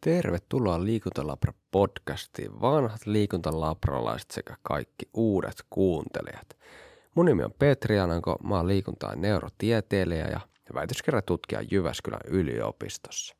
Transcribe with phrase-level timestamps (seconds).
[0.00, 6.56] Tervetuloa Liikuntalabra-podcastiin, vanhat liikuntalabralaiset sekä kaikki uudet kuuntelijat.
[7.14, 10.40] Mun nimi on Petri Ananko, mä oon ja neurotieteilijä ja
[10.74, 13.36] väitöskirjatutkija Jyväskylän yliopistossa.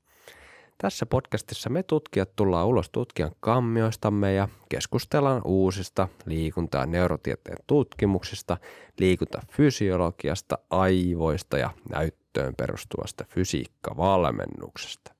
[0.78, 8.56] Tässä podcastissa me tutkijat tullaan ulos tutkijan kammioistamme ja keskustellaan uusista liikunta- ja neurotieteen tutkimuksista,
[8.98, 15.17] liikuntafysiologiasta, aivoista ja näyttöön perustuvasta fysiikkavalmennuksesta.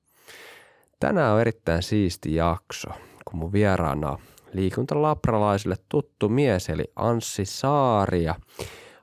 [0.99, 2.89] Tänään on erittäin siisti jakso,
[3.25, 4.17] kun mun vieraana on
[4.53, 8.35] liikuntalabralaisille tuttu mies eli Anssi Saaria.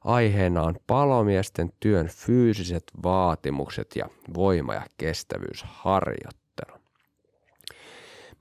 [0.04, 6.76] Aiheena on palomiesten työn fyysiset vaatimukset ja voima- ja kestävyysharjoittelu.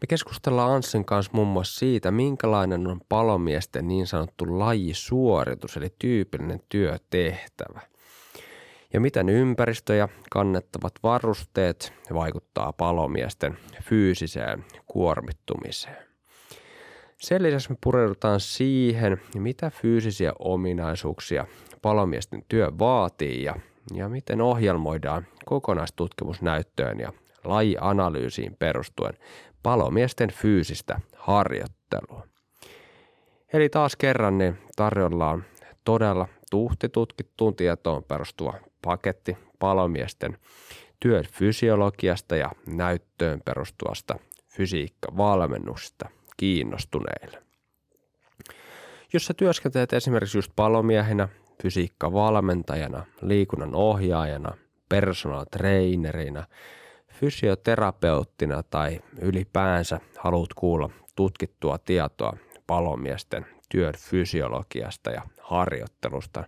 [0.02, 6.62] Me keskustellaan Anssin kanssa muun muassa siitä, minkälainen on palomiesten niin sanottu lajisuoritus, eli tyypillinen
[6.70, 7.82] työtehtävä.
[8.96, 15.98] Ja miten ympäristö ja kannettavat varusteet vaikuttaa palomiesten fyysiseen kuormittumiseen.
[17.18, 21.46] Sen lisäksi me pureudutaan siihen, mitä fyysisiä ominaisuuksia
[21.82, 23.56] palomiesten työ vaatii ja,
[23.94, 29.14] ja miten ohjelmoidaan kokonaistutkimusnäyttöön ja lajianalyysiin perustuen
[29.64, 32.28] palomiesten fyysistä harjoittelua.
[33.54, 35.44] Eli taas kerran niin tarjolla on
[35.84, 40.38] todella tuhti tutkittuun tietoon perustuva paketti palomiesten
[41.00, 47.44] työn fysiologiasta ja näyttöön perustuvasta fysiikkavalmennuksesta kiinnostuneille.
[49.14, 51.28] Jos sä työskentelet esimerkiksi just palomiehenä,
[51.62, 54.58] fysiikkavalmentajana, liikunnan ohjaajana,
[54.90, 56.44] personal trainerina–
[57.20, 66.44] fysioterapeuttina tai ylipäänsä haluat kuulla tutkittua tietoa palomiesten työn fysiologiasta ja harjoittelusta,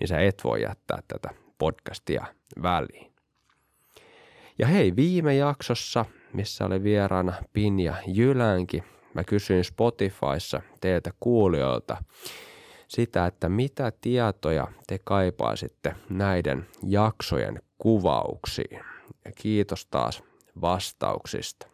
[0.00, 2.26] niin sä et voi jättää tätä podcastia
[2.62, 3.12] väliin.
[4.58, 8.82] Ja hei, viime jaksossa, missä oli vieraana Pinja Jylänki,
[9.14, 11.96] mä kysyin Spotifyssa teiltä kuulijoilta
[12.88, 18.80] sitä, että mitä tietoja te kaipaisitte näiden jaksojen kuvauksiin
[19.24, 20.22] ja kiitos taas
[20.60, 21.66] vastauksista.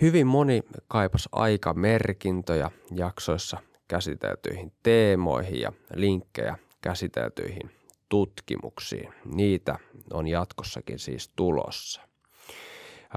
[0.00, 3.58] Hyvin moni kaipas aikamerkintöjä jaksoissa
[3.88, 7.70] käsiteltyihin teemoihin ja linkkejä käsiteltyihin
[8.08, 9.14] tutkimuksiin.
[9.24, 9.78] Niitä
[10.12, 12.00] on jatkossakin siis tulossa.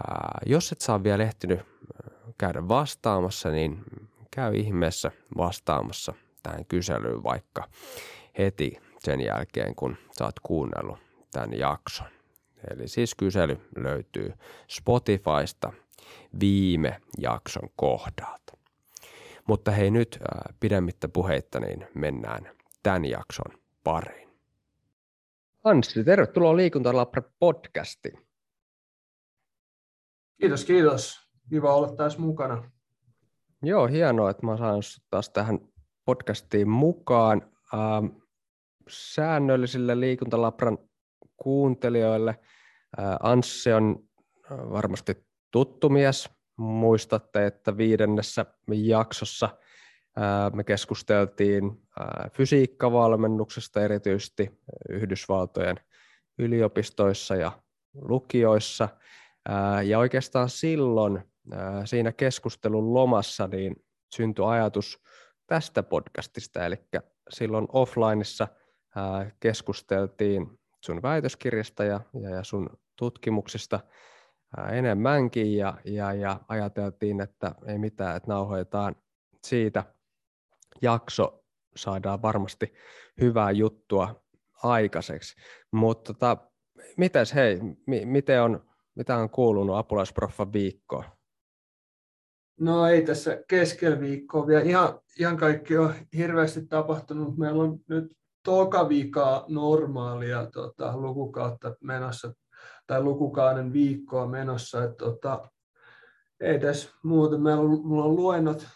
[0.07, 1.59] Ää, jos et saa vielä ehtinyt
[2.37, 3.83] käydä vastaamassa, niin
[4.31, 7.67] käy ihmeessä vastaamassa tähän kyselyyn vaikka
[8.37, 10.99] heti sen jälkeen, kun saat kuunnellut
[11.31, 12.07] tämän jakson.
[12.71, 14.33] Eli siis kysely löytyy
[14.67, 15.73] Spotifysta
[16.39, 18.60] viime jakson kohdalta.
[19.51, 22.51] Mutta hei nyt äh, pidemmittä puheitta, niin mennään
[22.83, 24.29] tämän jakson pariin.
[25.63, 28.27] Anssi, tervetuloa Liikuntalabra podcastiin.
[30.41, 31.29] Kiitos, kiitos.
[31.49, 32.71] Kiva olla taas mukana.
[33.63, 35.59] Joo, hienoa, että mä saan taas tähän
[36.05, 37.41] podcastiin mukaan.
[37.73, 38.05] Ähm,
[38.89, 40.77] säännöllisille Liikuntalabran
[41.37, 42.39] kuuntelijoille.
[43.23, 44.09] Anssi on
[44.49, 46.29] varmasti tuttu mies.
[46.61, 49.49] Muistatte, että viidennessä jaksossa
[50.53, 51.81] me keskusteltiin
[52.33, 55.79] fysiikkavalmennuksesta erityisesti Yhdysvaltojen
[56.37, 57.51] yliopistoissa ja
[57.93, 58.89] lukioissa.
[59.85, 61.21] Ja oikeastaan silloin
[61.85, 63.75] siinä keskustelun lomassa niin
[64.15, 65.03] syntyi ajatus
[65.47, 66.75] tästä podcastista, eli
[67.29, 68.47] silloin offlineissa
[69.39, 71.99] keskusteltiin sun väitöskirjasta ja,
[72.43, 73.79] sun tutkimuksista
[74.71, 78.95] enemmänkin ja, ja, ja ajateltiin, että ei mitään, että nauhoitetaan
[79.43, 79.83] siitä
[80.81, 81.43] jakso,
[81.75, 82.73] saadaan varmasti
[83.21, 84.23] hyvää juttua
[84.63, 85.35] aikaiseksi.
[85.71, 86.37] Mutta tota,
[86.97, 91.05] mites hei, mi, miten on, mitä on kuulunut apulaisproffa viikkoon?
[92.59, 94.61] No ei tässä keskellä viikkoa vielä.
[94.61, 97.37] Ihan, ihan kaikki on hirveästi tapahtunut.
[97.37, 102.33] Meillä on nyt toka viikkoa normaalia tota, lukukautta menossa
[102.91, 104.83] tai lukukauden viikkoa menossa.
[104.83, 105.49] Et, tota,
[106.39, 107.37] ei tässä muuta.
[107.37, 108.67] Meillä on, mulla on luennot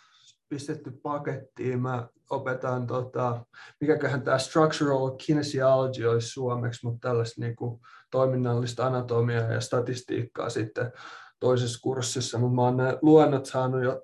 [0.50, 1.82] pistetty pakettiin.
[1.82, 3.46] Mä opetan, tota,
[3.82, 7.82] mikäköhän tämä structural kinesiology olisi suomeksi, mutta tällaista niinku,
[8.12, 10.92] toiminnallista anatomiaa ja statistiikkaa sitten
[11.40, 12.38] toisessa kurssissa.
[12.38, 14.02] Mutta mä oon nämä luennot saanut jo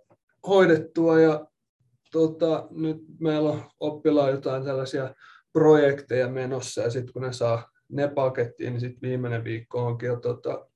[0.48, 1.46] hoidettua ja
[2.12, 5.16] tota, nyt meillä on oppilaan jotain tällaisia
[5.54, 10.16] projekteja menossa ja sitten kun ne saa ne pakettiin, niin sitten viimeinen viikko onkin jo
[10.16, 10.68] tota,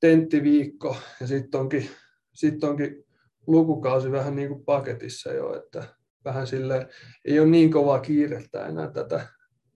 [0.00, 1.90] tenttiviikko ja sitten onkin,
[2.34, 3.04] sit onkin
[3.46, 5.84] lukukausi vähän niin kuin paketissa jo, että
[6.24, 6.88] vähän sille
[7.24, 9.26] ei ole niin kovaa kiirettä enää tätä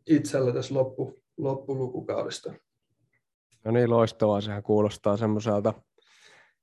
[0.06, 2.52] itsellä tässä loppu, loppulukukaudesta.
[3.64, 4.40] No niin, loistavaa.
[4.40, 5.74] Sehän kuulostaa semmoiselta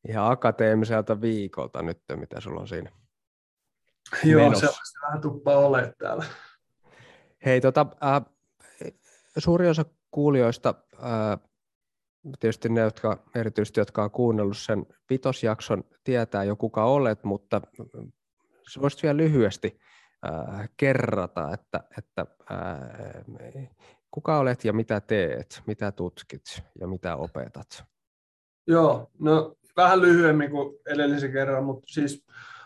[0.08, 2.92] ihan akateemiselta viikolta nyt, mitä sulla on siinä
[4.24, 4.68] Joo, menossa.
[4.68, 6.26] sellaista vähän tuppaa ole täällä.
[7.46, 8.22] Hei, tota, äh,
[9.38, 10.74] suuri osa kuulijoista,
[12.40, 17.62] tietysti ne, jotka, erityisesti jotka on kuunnellut sen vitosjakson, tietää jo kuka olet, mutta
[18.82, 19.80] voisit vielä lyhyesti
[20.78, 22.26] kerrata, että, että
[24.12, 27.84] kuka olet ja mitä teet, mitä tutkit ja mitä opetat?
[28.68, 32.26] Joo, no vähän lyhyemmin kuin edellisen kerran, mutta siis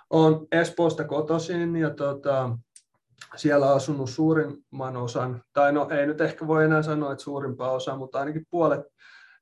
[0.10, 2.58] olen Espoosta kotoisin ja tota,
[3.36, 7.96] siellä asunut suurimman osan, tai no ei nyt ehkä voi enää sanoa, että suurimpaa osa,
[7.96, 8.82] mutta ainakin puolet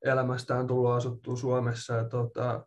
[0.05, 1.93] elämästä on tullut asuttua Suomessa.
[1.93, 2.65] Ja tota,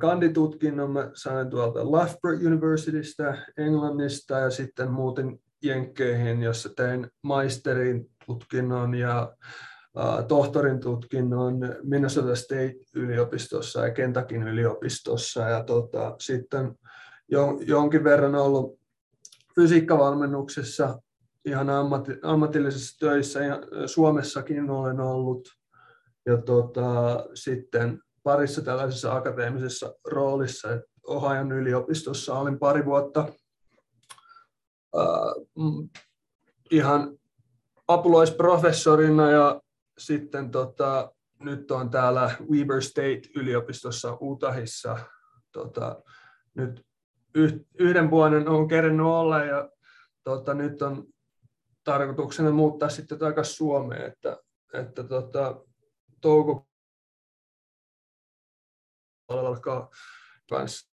[0.00, 8.94] kanditutkinnon mä sain tuolta Loughborough Universitystä Englannista ja sitten muutin Jenkkeihin, jossa tein maisterin tutkinnon
[8.94, 9.36] ja
[10.28, 15.40] tohtorin tutkinnon Minnesota State-yliopistossa ja Kentakin yliopistossa.
[15.40, 16.78] Ja tota, sitten
[17.66, 18.78] jonkin verran ollut
[19.60, 20.98] fysiikkavalmennuksessa
[21.44, 25.48] ihan ammatti, ammatillisissa töissä ja Suomessakin olen ollut.
[26.26, 30.68] Ja tota, sitten parissa tällaisessa akateemisessa roolissa.
[31.06, 33.28] Ohajan yliopistossa olin pari vuotta
[34.96, 35.88] uh,
[36.70, 37.18] ihan
[37.88, 39.60] apulaisprofessorina ja
[39.98, 44.98] sitten tota, nyt on täällä Weber State-yliopistossa Utahissa
[45.52, 46.02] tota,
[46.54, 46.86] nyt
[47.78, 49.70] yhden vuoden on kerennyt olla ja
[50.24, 51.06] tota, nyt on
[51.84, 54.38] tarkoituksena muuttaa sitten takaisin Suomeen, että,
[54.72, 55.64] että tota,
[56.20, 56.74] toukokuussa
[59.28, 59.90] alkaa
[60.50, 60.90] kanssa,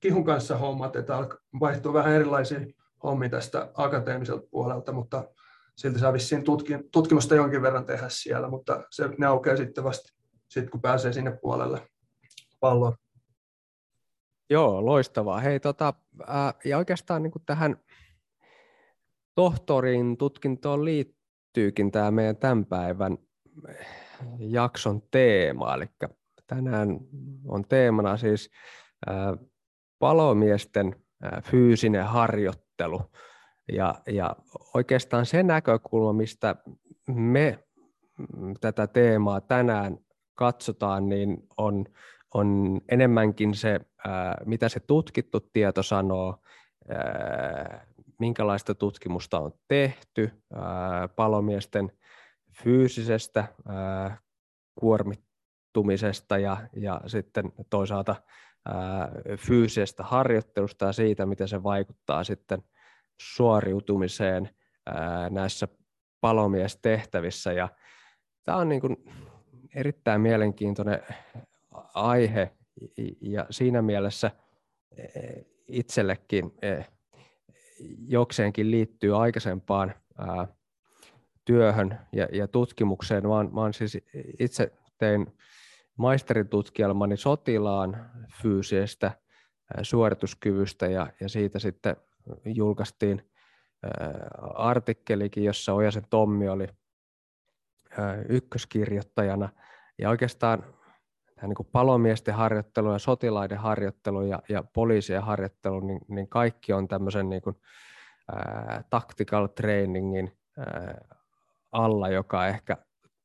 [0.00, 1.14] kihun kanssa hommat, että
[1.60, 2.60] vaihtuu vähän erilaisia
[3.02, 5.28] hommia tästä akateemiselta puolelta, mutta
[5.76, 6.44] silti saa vissiin
[6.92, 10.12] tutkimusta jonkin verran tehdä siellä, mutta se, ne aukeaa sitten vasta
[10.48, 11.88] sit, kun pääsee sinne puolelle
[12.60, 12.96] palloon.
[14.50, 15.40] Joo, loistavaa.
[15.40, 15.94] Hei, tota,
[16.26, 17.76] ää, ja oikeastaan niin tähän
[19.34, 23.18] tohtorin tutkintoon liittyykin tämä meidän tämän päivän
[24.38, 25.86] jakson teema, eli
[26.46, 27.00] tänään
[27.48, 28.50] on teemana siis
[29.06, 29.36] ää,
[29.98, 33.02] palomiesten ää, fyysinen harjoittelu.
[33.72, 34.36] Ja, ja
[34.74, 36.56] oikeastaan se näkökulma, mistä
[37.08, 37.58] me
[38.60, 39.98] tätä teemaa tänään
[40.34, 41.84] katsotaan, niin on
[42.34, 43.80] on enemmänkin se,
[44.44, 46.42] mitä se tutkittu tieto sanoo,
[48.18, 50.42] minkälaista tutkimusta on tehty
[51.16, 51.92] palomiesten
[52.62, 53.44] fyysisestä
[54.74, 58.16] kuormittumisesta ja, ja sitten toisaalta
[59.36, 62.62] fyysisestä harjoittelusta ja siitä, miten se vaikuttaa sitten
[63.20, 64.50] suoriutumiseen
[65.30, 65.68] näissä
[66.20, 67.52] palomiestehtävissä.
[67.52, 67.68] Ja
[68.44, 68.96] tämä on niin kuin
[69.74, 71.00] erittäin mielenkiintoinen
[71.94, 72.56] aihe
[73.20, 74.30] ja siinä mielessä
[74.96, 75.04] e,
[75.68, 76.82] itsellekin e,
[78.08, 79.94] jokseenkin liittyy aikaisempaan
[81.44, 81.98] työhön
[82.32, 83.22] ja, tutkimukseen.
[83.52, 83.98] Mä oon siis
[84.38, 85.26] itse tein
[85.96, 88.10] maisteritutkielmani sotilaan
[88.42, 89.12] fyysisestä
[89.82, 91.96] suorituskyvystä ja, ja siitä sitten
[92.44, 93.30] julkaistiin
[94.54, 96.66] artikkelikin, jossa Ojasen Tommi oli
[98.28, 99.48] ykköskirjoittajana.
[99.98, 100.64] Ja oikeastaan
[101.48, 106.88] niin kuin palomiesten harjoittelu ja sotilaiden harjoittelu ja, ja poliisien harjoittelu, niin, niin kaikki on
[106.88, 107.56] tämmöisen niin kuin,
[108.32, 111.04] ää, tactical trainingin ää,
[111.72, 112.76] alla, joka ehkä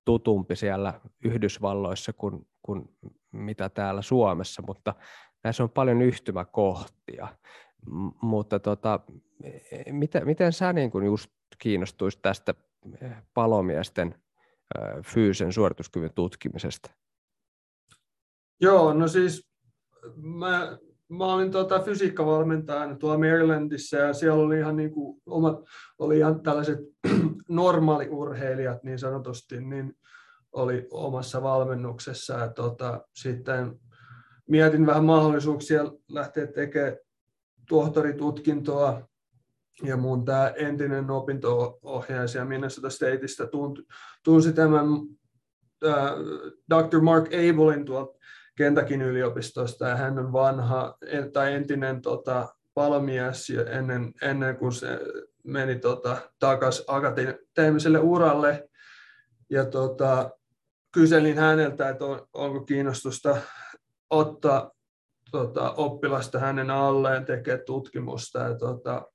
[0.06, 2.90] tutumpi siellä Yhdysvalloissa kuin, kuin
[3.32, 4.96] mitä täällä Suomessa, mutta
[5.44, 7.28] näissä on paljon yhtymäkohtia.
[7.86, 9.00] M- mutta tota,
[9.92, 12.54] miten, miten sä niin kuin just kiinnostuisit tästä
[13.34, 14.16] palomiesten
[15.06, 16.92] fyysisen suorituskyvyn tutkimisesta?
[18.62, 19.50] Joo, no siis
[20.16, 20.78] mä,
[21.10, 25.60] mä olin tota fysiikkavalmentajana tuolla Marylandissa ja siellä oli ihan niin kuin omat,
[26.00, 26.80] oli ihan tällaiset
[27.50, 29.98] normaaliurheilijat niin sanotusti, niin
[30.52, 33.80] oli omassa valmennuksessa ja tota, sitten
[34.50, 36.98] mietin vähän mahdollisuuksia lähteä tekemään
[37.70, 39.08] tohtoritutkintoa
[39.84, 43.48] ja mun tämä entinen opinto-ohjaaja Minnesota Stateista
[44.24, 44.86] tunsi tämän
[46.70, 47.02] Dr.
[47.02, 48.18] Mark Abelin tuolta
[48.58, 50.98] Kentakin yliopistosta ja hän on vanha
[51.34, 55.00] tai entinen tota, palomies ennen, ennen kuin se
[55.44, 58.70] meni tota, takaisin akateemiselle uralle.
[59.50, 60.30] Ja tota,
[60.92, 63.38] kyselin häneltä, että on, onko kiinnostusta
[64.10, 64.72] ottaa
[65.32, 68.40] tota, oppilasta hänen alleen tekee tutkimusta.
[68.40, 69.06] Ja, tota,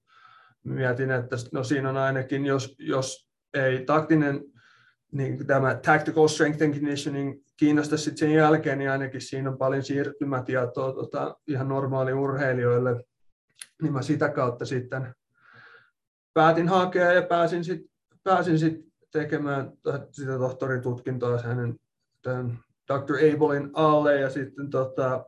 [0.64, 4.40] mietin, että no siinä on ainakin, jos, jos ei taktinen
[5.12, 9.82] niin tämä tactical strength and conditioning kiinnostaa sitten sen jälkeen, niin ainakin siinä on paljon
[9.82, 13.04] siirtymätietoa tota, ihan normaali urheilijoille,
[13.82, 15.14] niin mä sitä kautta sitten
[16.34, 17.90] päätin hakea ja pääsin sitten
[18.22, 18.74] pääsin sit
[19.12, 19.72] tekemään
[20.10, 21.76] sitä tohtoritutkintoa hänen
[22.22, 23.14] tämän Dr.
[23.14, 25.24] Abelin alle ja sitten tota,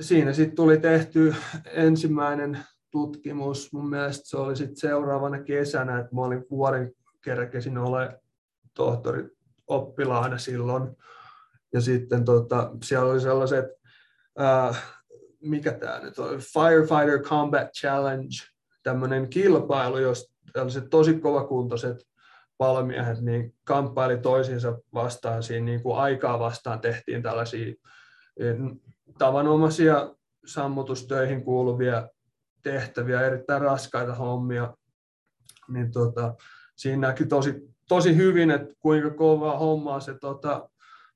[0.00, 1.34] siinä sitten tuli tehty
[1.66, 2.58] ensimmäinen
[2.90, 3.72] tutkimus.
[3.72, 6.92] Mun mielestä se oli sitten seuraavana kesänä, että mä olin vuoden
[7.24, 8.20] kerkesin ole
[8.74, 9.37] tohtori
[9.68, 10.96] oppilaana silloin.
[11.72, 13.64] Ja sitten tota, siellä oli sellaiset,
[14.40, 14.82] äh,
[15.40, 18.36] mikä tämä nyt oli, Firefighter Combat Challenge,
[18.82, 22.08] tämmöinen kilpailu, jos tällaiset tosi kovakuntoiset
[22.58, 27.74] palomiehet niin kamppaili toisiinsa vastaan, siinä niin kuin aikaa vastaan tehtiin tällaisia
[29.18, 30.14] tavanomaisia
[30.46, 32.08] sammutustöihin kuuluvia
[32.62, 34.76] tehtäviä, erittäin raskaita hommia,
[35.68, 36.34] niin tota,
[36.76, 37.54] siinä näki tosi,
[37.88, 40.68] tosi hyvin, että kuinka kovaa hommaa se tota,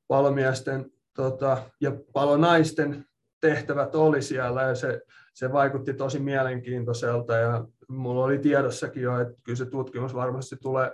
[0.08, 3.04] palomiesten tota, ja palonaisten
[3.40, 5.02] tehtävät oli siellä ja se,
[5.34, 10.92] se vaikutti tosi mielenkiintoiselta ja mulla oli tiedossakin jo, että kyllä se tutkimus varmasti tulee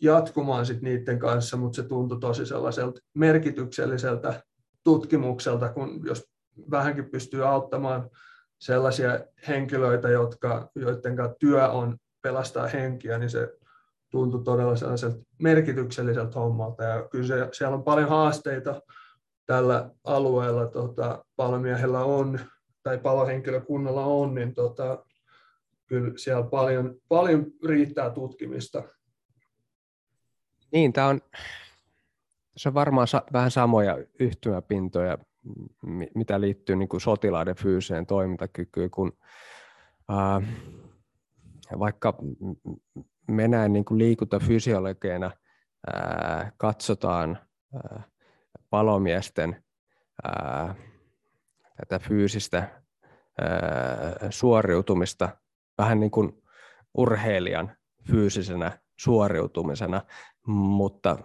[0.00, 4.42] jatkumaan sit niiden kanssa, mutta se tuntui tosi sellaiselta merkitykselliseltä
[4.84, 6.28] tutkimukselta, kun jos
[6.70, 8.10] vähänkin pystyy auttamaan
[8.58, 13.52] sellaisia henkilöitä, jotka, joiden työ on pelastaa henkiä, niin se
[14.14, 16.84] tuntui todella sellaiselta merkitykselliseltä hommalta.
[16.84, 18.82] Ja kyllä se, siellä on paljon haasteita
[19.46, 22.40] tällä alueella tota, palomiehellä on,
[22.82, 25.04] tai palohenkilökunnalla on, niin tota,
[25.86, 28.82] kyllä siellä paljon, paljon riittää tutkimista.
[30.72, 31.20] Niin, tämä on,
[32.56, 35.18] se on varmaan sa- vähän samoja yhtymäpintoja,
[36.14, 39.12] mitä liittyy niin kuin sotilaiden fyysiseen toimintakykyyn, kun
[40.08, 40.42] ää,
[41.78, 42.18] vaikka
[43.26, 45.30] mennään niin kuin liikuntafysiologeina,
[45.92, 47.38] ää, katsotaan
[47.74, 48.02] ää,
[48.70, 49.64] palomiesten
[50.24, 50.74] ää,
[51.76, 52.58] tätä fyysistä
[53.40, 55.28] ää, suoriutumista
[55.78, 56.42] vähän niin kuin
[56.94, 57.76] urheilijan
[58.10, 60.02] fyysisenä suoriutumisena,
[60.46, 61.18] mutta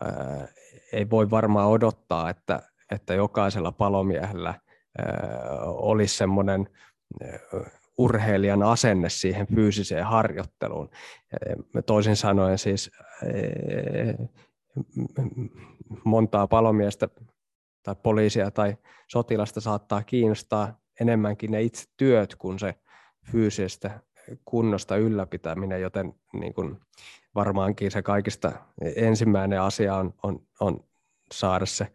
[0.00, 0.48] ää,
[0.92, 4.60] ei voi varmaan odottaa, että, että jokaisella palomiehellä ää,
[5.64, 6.68] olisi semmoinen
[7.98, 10.90] urheilijan asenne siihen fyysiseen harjoitteluun.
[11.86, 12.90] Toisin sanoen siis
[16.04, 17.08] montaa palomiestä
[17.82, 18.76] tai poliisia tai
[19.08, 22.74] sotilasta saattaa kiinnostaa enemmänkin ne itse työt kuin se
[23.32, 24.00] fyysisestä
[24.44, 26.80] kunnosta ylläpitäminen, joten niin kuin
[27.34, 28.52] varmaankin se kaikista
[28.96, 30.84] ensimmäinen asia on, on, on
[31.32, 31.86] saada se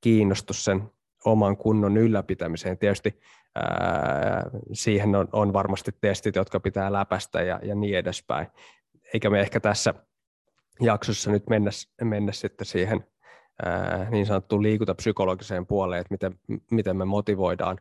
[0.00, 0.82] kiinnostus sen
[1.24, 2.78] oman kunnon ylläpitämiseen.
[2.78, 3.20] Tietysti
[4.72, 8.46] siihen on, on varmasti testit, jotka pitää läpästä ja, ja niin edespäin.
[9.14, 9.94] Eikä me ehkä tässä
[10.80, 11.70] jaksossa nyt mennä,
[12.04, 13.06] mennä sitten siihen
[13.64, 17.78] ää, niin sanottuun liikuntapsykologiseen puoleen, että miten, miten me motivoidaan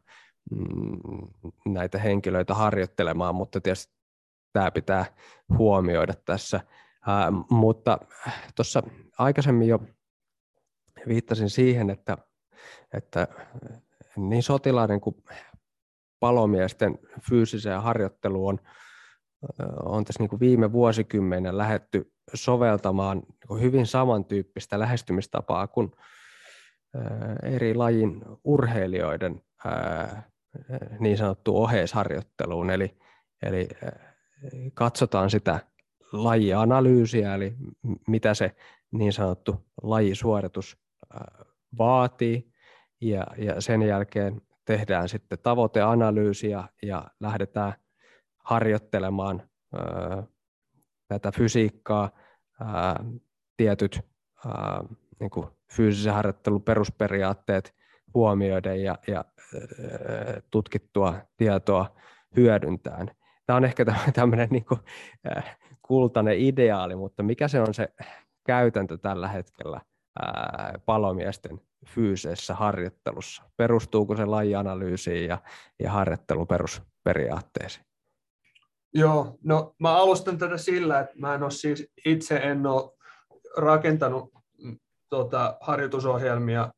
[0.51, 0.98] mm,
[1.65, 3.93] näitä henkilöitä harjoittelemaan, mutta tietysti
[4.53, 5.05] tämä pitää
[5.57, 6.60] huomioida tässä.
[7.07, 7.98] Ää, mutta
[8.55, 8.84] tuossa
[9.17, 9.79] aikaisemmin jo
[11.07, 12.17] viittasin siihen, että,
[12.93, 13.27] että
[14.17, 15.24] niin sotilaiden kuin
[16.19, 18.59] palomiesten fyysiseen harjoitteluun
[19.83, 25.91] on, tässä niin kuin viime vuosikymmenen lähetty soveltamaan niin hyvin samantyyppistä lähestymistapaa kuin
[27.43, 29.41] eri lajin urheilijoiden
[31.00, 32.69] niin sanottu oheisharjoitteluun.
[32.69, 32.97] Eli,
[33.43, 33.67] eli
[34.74, 35.59] katsotaan sitä
[36.12, 37.53] lajianalyysiä, eli
[38.07, 38.55] mitä se
[38.91, 40.77] niin sanottu lajisuoritus
[41.77, 42.51] vaatii,
[43.01, 47.74] ja, ja sen jälkeen tehdään sitten tavoiteanalyysiä ja lähdetään
[48.38, 50.24] harjoittelemaan ää,
[51.07, 52.09] tätä fysiikkaa,
[52.62, 53.03] ää,
[53.57, 54.01] tietyt
[54.45, 54.83] ää,
[55.19, 57.75] niin kuin fyysisen harjoittelun perusperiaatteet
[58.13, 61.95] huomioiden ja, ja ää, tutkittua tietoa
[62.36, 63.12] hyödyntäen.
[63.45, 64.79] Tämä on ehkä tämmöinen niin kuin,
[65.25, 67.89] ää, kultainen ideaali, mutta mikä se on se
[68.45, 69.81] käytäntö tällä hetkellä
[70.21, 73.43] ää, palomiesten fyysisessä harjoittelussa?
[73.57, 75.38] Perustuuko se lajianalyysiin ja,
[75.79, 77.86] ja harjoittelun perusperiaatteisiin?
[78.93, 82.91] Joo, no mä alustan tätä sillä, että mä en ole siis itse en ole
[83.57, 84.79] rakentanut mm,
[85.10, 86.72] tota, harjoitusohjelmia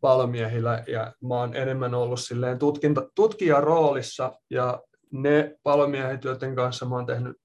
[0.00, 6.86] palomiehillä ja mä oon enemmän ollut silleen tutkinta, tutkijan roolissa ja ne palomiehet, joiden kanssa
[6.86, 7.36] mä oon tehnyt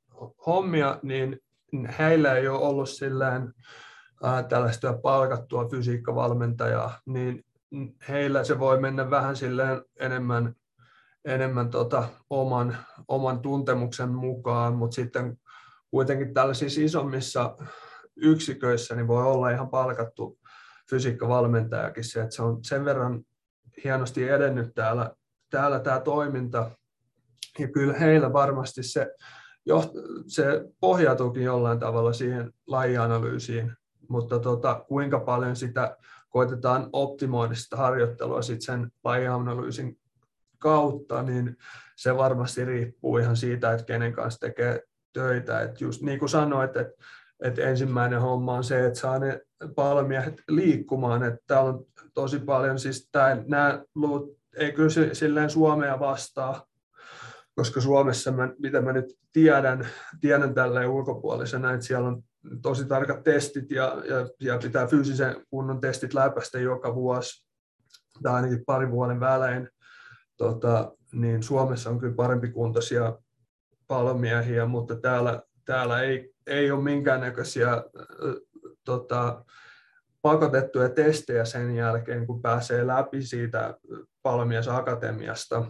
[0.45, 1.39] hommia, niin
[1.99, 3.53] heillä ei ole ollut silleen
[4.49, 7.45] tällaista palkattua fysiikkavalmentajaa, niin
[8.09, 10.55] heillä se voi mennä vähän silleen enemmän,
[11.25, 15.37] enemmän tota oman, oman tuntemuksen mukaan, mutta sitten
[15.91, 17.57] kuitenkin tällaisissa isommissa
[18.15, 20.39] yksiköissä niin voi olla ihan palkattu
[20.89, 23.23] fysiikkavalmentajakin se, että se on sen verran
[23.83, 25.11] hienosti edennyt täällä,
[25.49, 26.71] täällä tämä toiminta.
[27.59, 29.07] Ja kyllä heillä varmasti se,
[30.27, 30.43] se
[30.79, 33.73] pohjautuukin jollain tavalla siihen lajianalyysiin,
[34.11, 35.97] mutta tota, kuinka paljon sitä
[36.29, 39.99] koitetaan optimoida sitä harjoittelua sit sen lajianalyysin
[40.59, 41.57] kautta, niin
[41.95, 45.61] se varmasti riippuu ihan siitä, että kenen kanssa tekee töitä.
[45.61, 46.93] Et just niin kuin sanoit, että
[47.41, 49.41] että ensimmäinen homma on se, että saa ne
[49.75, 51.23] palomiehet liikkumaan.
[51.23, 53.09] Että täällä on tosi paljon, siis
[53.47, 56.65] nämä luvut ei kyllä silleen Suomea vastaa,
[57.55, 59.87] koska Suomessa, mä, mitä mä nyt tiedän,
[60.21, 62.23] tiedän tälleen ulkopuolisena, että siellä on
[62.61, 67.45] tosi tarkat testit ja, ja, ja pitää fyysisen kunnon testit läpäistä joka vuosi
[68.23, 69.69] tai ainakin pari vuoden välein.
[70.37, 73.17] Tota, niin Suomessa on kyllä parempi kuntoisia
[73.87, 77.83] palomiehiä, mutta täällä, täällä ei, ei ole minkäännäköisiä äh,
[78.83, 79.45] tota,
[80.21, 83.79] pakotettuja testejä sen jälkeen, kun pääsee läpi siitä
[84.21, 85.65] palomiesakatemiasta,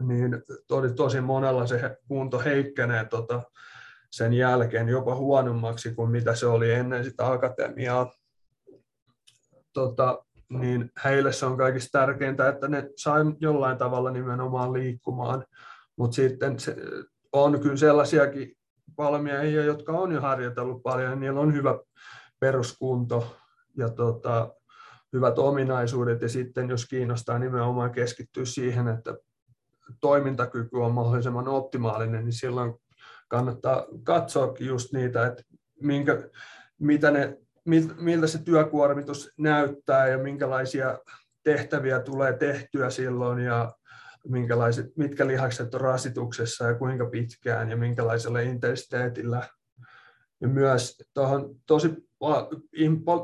[0.00, 3.42] niin tosi, tosi monella se kunto heikkenee tota,
[4.16, 8.12] sen jälkeen jopa huonommaksi kuin mitä se oli ennen sitä akatemiaa.
[9.72, 15.44] Tota, niin heille se on kaikista tärkeintä, että ne saa jollain tavalla nimenomaan liikkumaan.
[15.96, 16.76] Mutta sitten se,
[17.32, 18.56] on kyllä sellaisiakin
[18.98, 21.78] valmiajia, jotka on jo harjoitellut paljon, ja niillä on hyvä
[22.40, 23.36] peruskunto
[23.76, 24.54] ja tota,
[25.12, 29.14] hyvät ominaisuudet, ja sitten jos kiinnostaa nimenomaan keskittyä siihen, että
[30.00, 32.74] toimintakyky on mahdollisimman optimaalinen, niin silloin
[33.28, 35.42] kannattaa katsoakin just niitä, että
[35.82, 36.28] minkä,
[36.78, 37.38] mitä ne,
[38.00, 40.98] miltä se työkuormitus näyttää ja minkälaisia
[41.42, 43.72] tehtäviä tulee tehtyä silloin ja
[44.28, 49.48] minkälaiset, mitkä lihakset on rasituksessa ja kuinka pitkään ja minkälaisella intensiteetillä.
[50.40, 51.90] Ja myös tuohon tosi,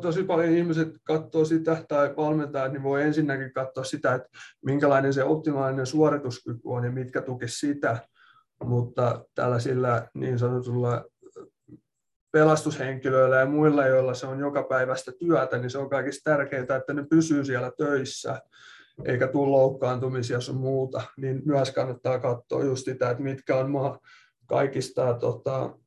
[0.03, 4.29] tosi paljon ihmiset katsoo sitä tai valmentajat, niin voi ensinnäkin katsoa sitä, että
[4.65, 8.09] minkälainen se optimaalinen suorituskyky on ja mitkä tukisi sitä,
[8.65, 11.05] mutta tällaisilla niin sanotulla
[12.33, 16.93] pelastushenkilöillä ja muilla, joilla se on joka päivästä työtä, niin se on kaikista tärkeintä, että
[16.93, 18.43] ne pysyy siellä töissä
[19.05, 23.99] eikä tule loukkaantumisia sun muuta, niin myös kannattaa katsoa just sitä, että mitkä on
[24.47, 25.79] kaikista, tota,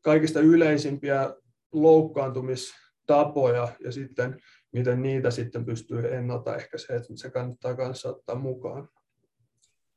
[0.00, 1.34] kaikista yleisimpiä
[1.72, 4.40] loukkaantumistapoja ja sitten
[4.72, 8.88] miten niitä sitten pystyy ennaltaehkäisemään, että se kannattaa myös ottaa mukaan.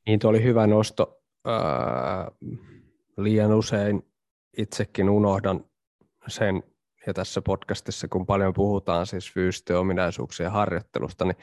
[0.08, 1.20] Niin, oli hyvä nosto.
[1.46, 2.30] Ää,
[3.16, 4.02] liian usein
[4.58, 5.64] itsekin unohdan
[6.28, 6.62] sen,
[7.06, 11.36] ja tässä podcastissa, kun paljon puhutaan siis fyysisten ominaisuuksien harjoittelusta, niin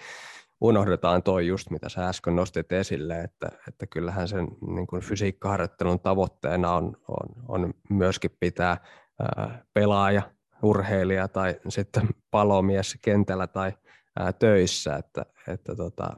[0.62, 6.00] unohdetaan toi just, mitä sä äsken nostit esille, että, että kyllähän sen niin kuin fysiikkaharjoittelun
[6.00, 8.78] tavoitteena on, on, on myöskin pitää
[9.20, 10.22] ää, pelaaja,
[10.64, 13.74] urheilija tai sitten palomies kentällä tai
[14.20, 16.10] ää, töissä, että, että tota,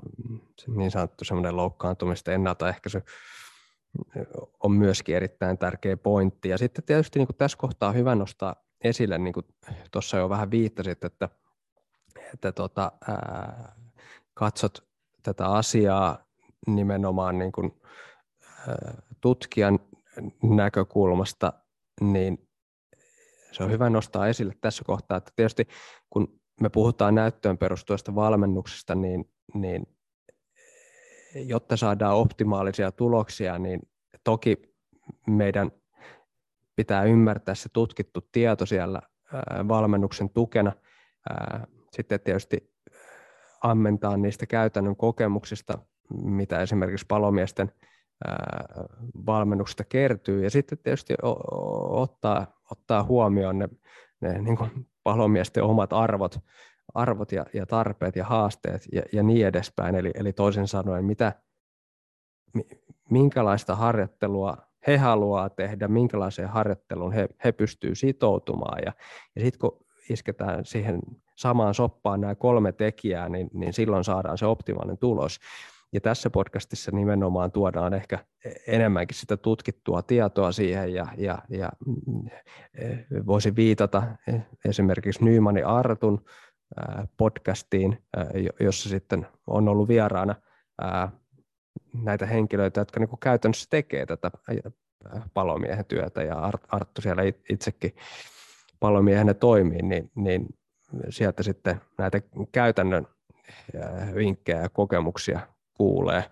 [0.75, 3.01] niin sanottu semmoinen loukkaantumista ennaltaehkäisy
[4.63, 6.49] on myöskin erittäin tärkeä pointti.
[6.49, 9.45] Ja sitten tietysti niin kuin tässä kohtaa on hyvä nostaa esille, niin kuin
[9.91, 11.29] tuossa jo vähän viittasit, että,
[12.33, 13.75] että tota, ää,
[14.33, 14.87] katsot
[15.23, 16.25] tätä asiaa
[16.67, 17.81] nimenomaan niin kuin,
[18.67, 19.79] ää, tutkijan
[20.43, 21.53] näkökulmasta,
[22.01, 22.47] niin
[23.51, 25.67] se on hyvä nostaa esille tässä kohtaa, että tietysti
[26.09, 29.87] kun me puhutaan näyttöön perustuvasta valmennuksesta, niin, niin
[31.35, 33.79] jotta saadaan optimaalisia tuloksia, niin
[34.23, 34.75] toki
[35.27, 35.71] meidän
[36.75, 39.01] pitää ymmärtää se tutkittu tieto siellä
[39.67, 40.71] valmennuksen tukena.
[41.91, 42.73] Sitten tietysti
[43.63, 45.77] ammentaa niistä käytännön kokemuksista,
[46.23, 47.71] mitä esimerkiksi palomiesten
[49.25, 51.13] valmennuksesta kertyy, ja sitten tietysti
[51.89, 53.69] ottaa, ottaa huomioon ne,
[54.21, 56.39] ne niin kuin palomiesten omat arvot,
[56.93, 59.95] arvot ja, ja tarpeet ja haasteet ja, ja niin edespäin.
[59.95, 61.33] Eli, eli toisin sanoen, mitä,
[63.09, 68.79] minkälaista harjoittelua he haluaa tehdä, minkälaiseen harjoitteluun he, he pystyy sitoutumaan.
[68.85, 68.93] Ja,
[69.35, 70.99] ja sitten kun isketään siihen
[71.35, 75.39] samaan soppaan nämä kolme tekijää, niin, niin silloin saadaan se optimaalinen tulos.
[75.93, 78.19] Ja tässä podcastissa nimenomaan tuodaan ehkä
[78.67, 81.69] enemmänkin sitä tutkittua tietoa siihen ja, ja, ja
[83.25, 84.03] voisi viitata
[84.65, 86.25] esimerkiksi Nymanin Artun
[87.17, 88.03] podcastiin,
[88.59, 90.35] jossa sitten on ollut vieraana
[92.03, 94.31] näitä henkilöitä, jotka niin käytännössä tekee tätä
[95.33, 96.23] palomiehen työtä.
[96.23, 97.95] Ja Arttu siellä itsekin
[98.79, 100.47] palomiehenä toimii, niin, niin
[101.09, 102.21] sieltä sitten näitä
[102.51, 103.07] käytännön
[104.15, 105.39] vinkkejä ja kokemuksia
[105.77, 106.23] kuulee,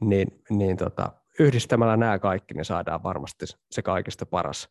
[0.00, 4.68] niin, niin tota, yhdistämällä nämä kaikki, niin saadaan varmasti se kaikista paras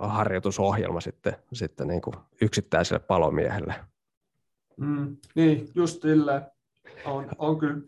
[0.00, 3.74] harjoitusohjelma sitten, sitten niin kuin yksittäiselle palomiehelle.
[4.76, 6.50] Mm, niin, just sillä
[7.04, 7.80] on, on kyllä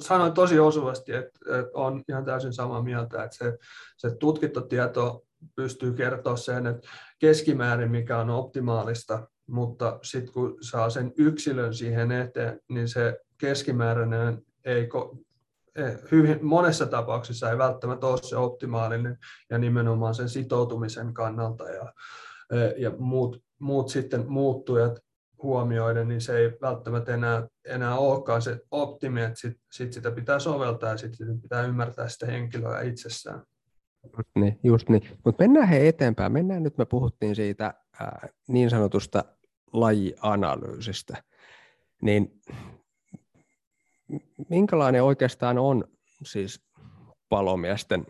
[0.00, 3.58] sanoin tosi osuvasti, että, että on ihan täysin samaa mieltä, että se,
[3.96, 5.24] se tutkittu tieto
[5.56, 12.12] pystyy kertoa sen, että keskimäärin mikä on optimaalista, mutta sitten kun saa sen yksilön siihen
[12.12, 14.88] eteen, niin se keskimääräinen ei
[15.76, 19.18] eh, hyvin, monessa tapauksessa ei välttämättä ole se optimaalinen
[19.50, 21.92] ja nimenomaan sen sitoutumisen kannalta ja,
[22.52, 25.04] eh, ja muut, muut sitten muuttujat
[25.42, 30.38] huomioiden, niin se ei välttämättä enää, enää olekaan se optimi, että sit, sit sitä pitää
[30.38, 33.42] soveltaa ja sitten pitää ymmärtää sitä henkilöä itsessään.
[34.04, 35.02] Just niin, just niin.
[35.24, 36.32] Mutta mennään he eteenpäin.
[36.32, 39.24] Mennään nyt, me puhuttiin siitä ää, niin sanotusta
[39.72, 41.22] lajianalyysistä.
[42.02, 42.40] Niin
[44.48, 45.84] minkälainen oikeastaan on
[46.24, 46.64] siis
[47.28, 48.06] palomiesten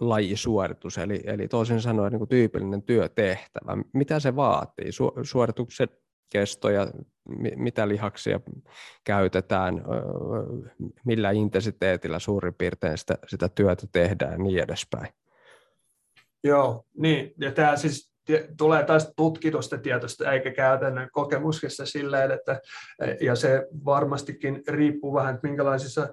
[0.00, 3.76] lajisuoritus, eli, eli toisin sanoen niin kuin tyypillinen työtehtävä.
[3.92, 4.92] Mitä se vaatii?
[4.92, 5.88] Su, suorituksen
[6.30, 6.86] kesto ja
[7.56, 8.40] mitä lihaksia
[9.04, 9.84] käytetään,
[11.04, 15.08] millä intensiteetillä suurin piirtein sitä, sitä työtä tehdään ja niin edespäin.
[16.44, 17.34] Joo, niin.
[17.40, 18.13] Ja tämä siis
[18.56, 22.60] tulee taas tutkitusta tietosta eikä käytännön kokemuksessa silleen, että
[23.20, 26.08] ja se varmastikin riippuu vähän, että minkälaisissa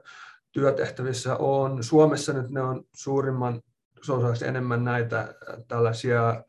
[0.51, 1.83] työtehtävissä on.
[1.83, 3.61] Suomessa nyt ne on suurimman,
[4.01, 5.33] se on enemmän näitä
[5.67, 6.43] tällaisia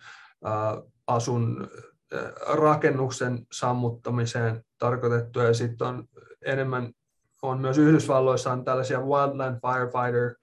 [1.07, 1.69] asun
[2.49, 6.05] rakennuksen sammuttamiseen tarkoitettuja ja sitten on
[6.45, 6.93] enemmän
[7.43, 10.35] on myös Yhdysvalloissa on tällaisia wildland firefighter,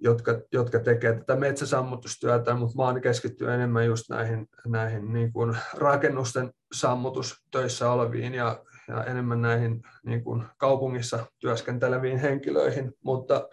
[0.00, 5.56] jotka, jotka tekevät tätä metsäsammutustyötä, mutta mä oon keskittynyt enemmän just näihin, näihin niin kuin
[5.74, 13.48] rakennusten sammutustöissä oleviin ja, ja enemmän näihin niin kuin kaupungissa työskenteleviin henkilöihin, mutta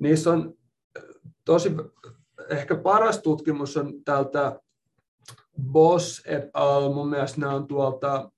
[0.00, 0.54] niissä on
[1.44, 1.74] tosi,
[2.50, 4.60] ehkä paras tutkimus on tältä
[5.62, 6.92] Boss et al.
[6.92, 8.30] Mun mielestä ne on tuolta,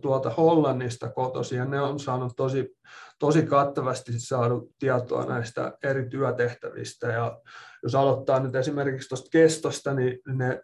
[0.00, 2.76] tuolta Hollannista kotoisin ja ne on saanut tosi,
[3.18, 7.06] tosi kattavasti saanut tietoa näistä eri työtehtävistä.
[7.06, 7.40] Ja
[7.82, 10.62] jos aloittaa nyt esimerkiksi tuosta kestosta, niin ne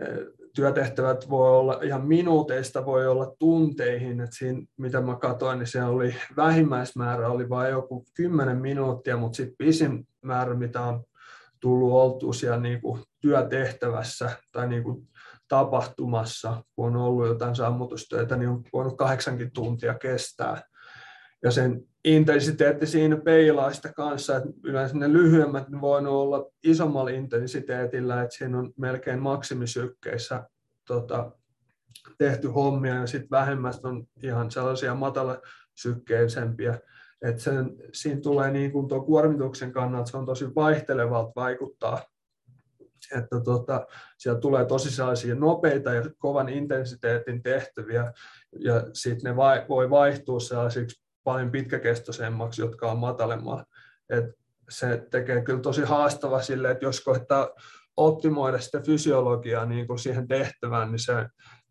[0.00, 0.18] eh,
[0.54, 4.20] työtehtävät voi olla ihan minuuteista, voi olla tunteihin.
[4.20, 9.36] Et siinä, mitä mä katsoin, niin se oli vähimmäismäärä oli vain joku 10 minuuttia, mutta
[9.36, 11.04] sitten pisin määrä, mitä on
[11.60, 15.08] tullut oltua siellä niin kuin työtehtävässä tai niin kuin
[15.48, 20.62] tapahtumassa, kun on ollut jotain sammutustöitä, niin on voinut kahdeksankin tuntia kestää.
[21.42, 27.10] Ja sen intensiteetti siinä peilaa sitä kanssa, että yleensä ne lyhyemmät ne voinut olla isommalla
[27.10, 30.44] intensiteetillä, että siinä on melkein maksimisykkeissä
[30.86, 31.32] tota,
[32.18, 36.78] tehty hommia ja sitten vähemmät on ihan sellaisia matalasykkeisempiä.
[37.22, 42.02] Että sen, siinä tulee niin kuin tuon kuormituksen kannalta, se on tosi vaihtelevalta vaikuttaa
[43.16, 43.86] että tota,
[44.18, 48.12] siellä tulee tosi sellaisia nopeita ja kovan intensiteetin tehtäviä,
[48.58, 53.64] ja sitten ne vai, voi vaihtua sellaisiksi paljon pitkäkestoisemmaksi, jotka on matalemmalla.
[54.10, 54.24] Et
[54.68, 57.48] se tekee kyllä tosi haastava sille, että jos koittaa
[57.96, 61.12] optimoida sitä fysiologiaa niin kuin siihen tehtävään, niin, se,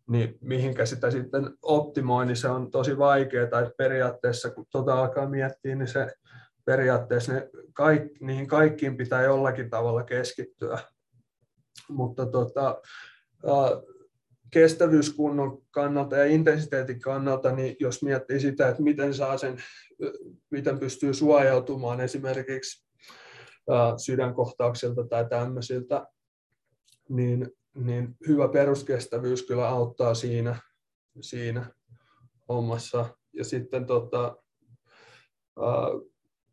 [0.08, 3.46] niin mihinkä sitä sitten optimoi, niin se on tosi vaikeaa.
[3.46, 6.12] Tai periaatteessa, kun tuota alkaa miettiä, niin se
[6.64, 10.78] periaatteessa ne kaik, niihin kaikkiin pitää jollakin tavalla keskittyä
[11.88, 12.80] mutta tota,
[14.50, 19.62] kestävyyskunnon kannalta ja intensiteetin kannalta, niin jos miettii sitä, että miten saa sen,
[20.50, 22.86] miten pystyy suojautumaan esimerkiksi
[23.96, 26.06] sydänkohtauksilta tai tämmöisiltä,
[27.08, 30.60] niin, niin hyvä peruskestävyys kyllä auttaa siinä,
[31.20, 31.70] siinä
[32.48, 33.16] hommassa.
[33.32, 34.36] Ja sitten tota,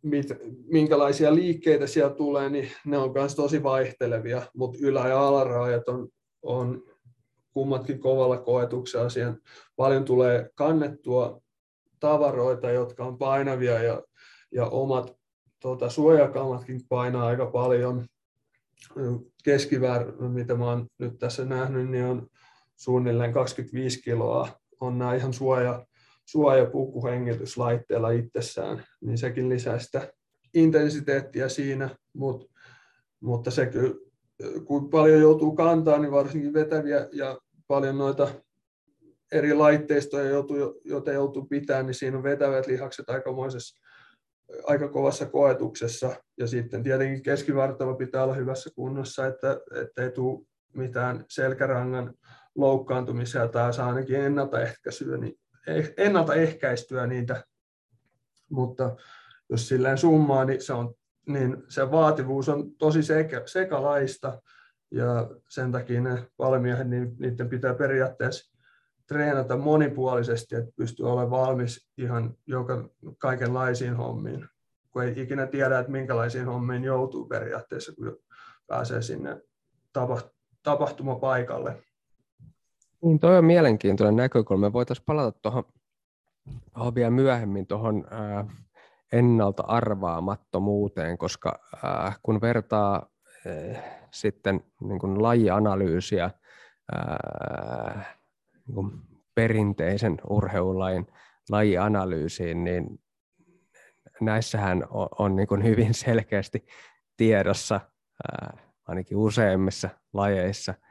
[0.04, 0.28] mit,
[0.66, 6.10] minkälaisia liikkeitä siellä tulee, niin ne on myös tosi vaihtelevia, mutta ylä- ja alarajat on,
[6.42, 6.84] on
[7.54, 9.10] kummatkin kovalla koetuksella.
[9.10, 9.38] Siihen
[9.76, 11.42] paljon tulee kannettua
[12.00, 14.04] tavaroita, jotka on painavia ja,
[14.52, 15.16] ja omat
[15.60, 18.06] tota, suojakamatkin painaa aika paljon.
[19.44, 22.28] Keskiväär, mitä mä oon nyt tässä nähnyt, niin on
[22.76, 24.48] suunnilleen 25 kiloa.
[24.80, 25.86] On nämä ihan suoja,
[26.26, 30.14] suojapuku hengityslaitteella itsessään, niin sekin lisää sitä
[30.54, 32.52] intensiteettiä siinä, Mut,
[33.20, 33.96] mutta se kyllä,
[34.66, 38.28] kun paljon joutuu kantaa, niin varsinkin vetäviä ja paljon noita
[39.32, 43.84] eri laitteistoja, joutuu, joita joutuu pitämään, niin siinä on vetävät lihakset aikamoisessa
[44.64, 46.16] aika kovassa koetuksessa.
[46.38, 52.14] Ja sitten tietenkin keskivartalo pitää olla hyvässä kunnossa, että, että ei tule mitään selkärangan
[52.56, 55.34] loukkaantumisia tai saa ainakin ennaltaehkäisyä, niin
[55.98, 57.44] ennaltaehkäistyä niitä,
[58.50, 58.96] mutta
[59.50, 60.96] jos silleen summaa, niin se on
[61.28, 64.42] niin se vaativuus on tosi sekä, sekalaista
[64.92, 68.54] ja sen takia ne valmiihet, niin niiden pitää periaatteessa
[69.08, 74.48] treenata monipuolisesti, että pystyy olemaan valmis ihan joka, kaikenlaisiin hommiin,
[74.92, 78.20] kun ei ikinä tiedä, että minkälaisiin hommiin joutuu periaatteessa, kun
[78.68, 79.42] pääsee sinne
[80.64, 81.84] tapahtumapaikalle.
[83.04, 84.74] Niin, toi on mielenkiintoinen näkökulma.
[84.74, 85.66] Voitaisiin palata tuohon
[86.96, 88.08] vielä myöhemmin tuohon
[89.14, 93.10] ennalta arvaamattomuuteen, koska äh, kun vertaa
[93.48, 98.18] äh, sitten niin kuin lajianalyysiä äh,
[98.68, 98.92] niin kuin
[99.36, 101.08] perinteisen urheilulajin
[101.50, 103.00] lajianalyysiin, niin
[104.22, 106.66] näissähän on, on niin kuin hyvin selkeästi
[107.18, 110.83] tiedossa äh, ainakin useimmissa lajeissa äh,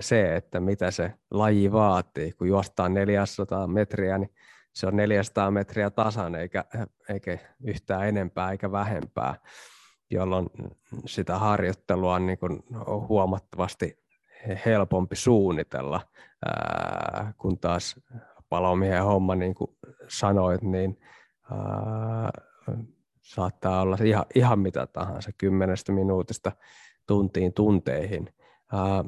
[0.00, 2.32] se, että mitä se laji vaatii.
[2.32, 4.34] Kun juostaan 400 metriä, niin
[4.72, 6.64] se on 400 metriä tasan eikä,
[7.08, 9.34] eikä yhtään enempää eikä vähempää,
[10.10, 10.50] jolloin
[11.06, 12.62] sitä harjoittelua on, niin kuin,
[13.08, 13.98] huomattavasti
[14.66, 16.00] helpompi suunnitella,
[17.38, 18.00] kun taas
[18.48, 19.70] palomiehen homma, niin kuin
[20.08, 21.00] sanoit, niin
[23.22, 26.52] saattaa olla ihan, ihan mitä tahansa, kymmenestä minuutista
[27.06, 28.34] tuntiin tunteihin.
[28.72, 29.04] Ää,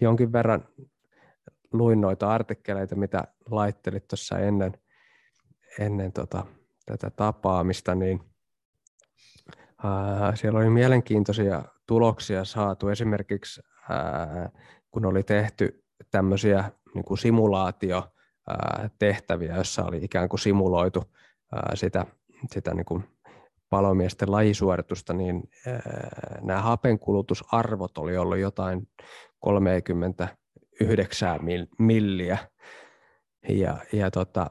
[0.00, 0.64] jonkin verran
[1.72, 4.72] luin noita artikkeleita, mitä laittelit tuossa ennen,
[5.78, 6.46] ennen tota,
[6.86, 8.20] tätä tapaamista, niin
[9.84, 12.88] ää, siellä oli mielenkiintoisia tuloksia saatu.
[12.88, 13.60] Esimerkiksi
[13.90, 14.50] ää,
[14.90, 21.02] kun oli tehty tämmöisiä niin kuin simulaatiotehtäviä, jossa oli ikään kuin simuloitu
[21.52, 22.06] ää, sitä,
[22.50, 23.04] sitä niin kuin
[23.70, 25.42] palomiesten lajisuoritusta, niin
[26.40, 28.88] nämä hapenkulutusarvot oli ollut jotain
[29.38, 30.28] 30
[30.80, 31.38] yhdeksää
[31.78, 32.38] milliä.
[33.48, 34.50] Ja, ja tota,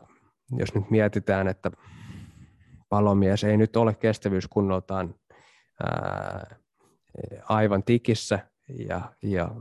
[0.58, 1.72] jos nyt mietitään, että
[2.90, 5.16] palomies ei nyt ole kestävyyskunnoltaan
[5.84, 6.56] ää,
[7.50, 9.52] aivan tikissä ja, ja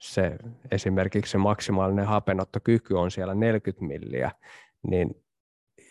[0.00, 0.36] se,
[0.70, 4.30] esimerkiksi se maksimaalinen hapenottokyky on siellä 40 milliä,
[4.90, 5.24] niin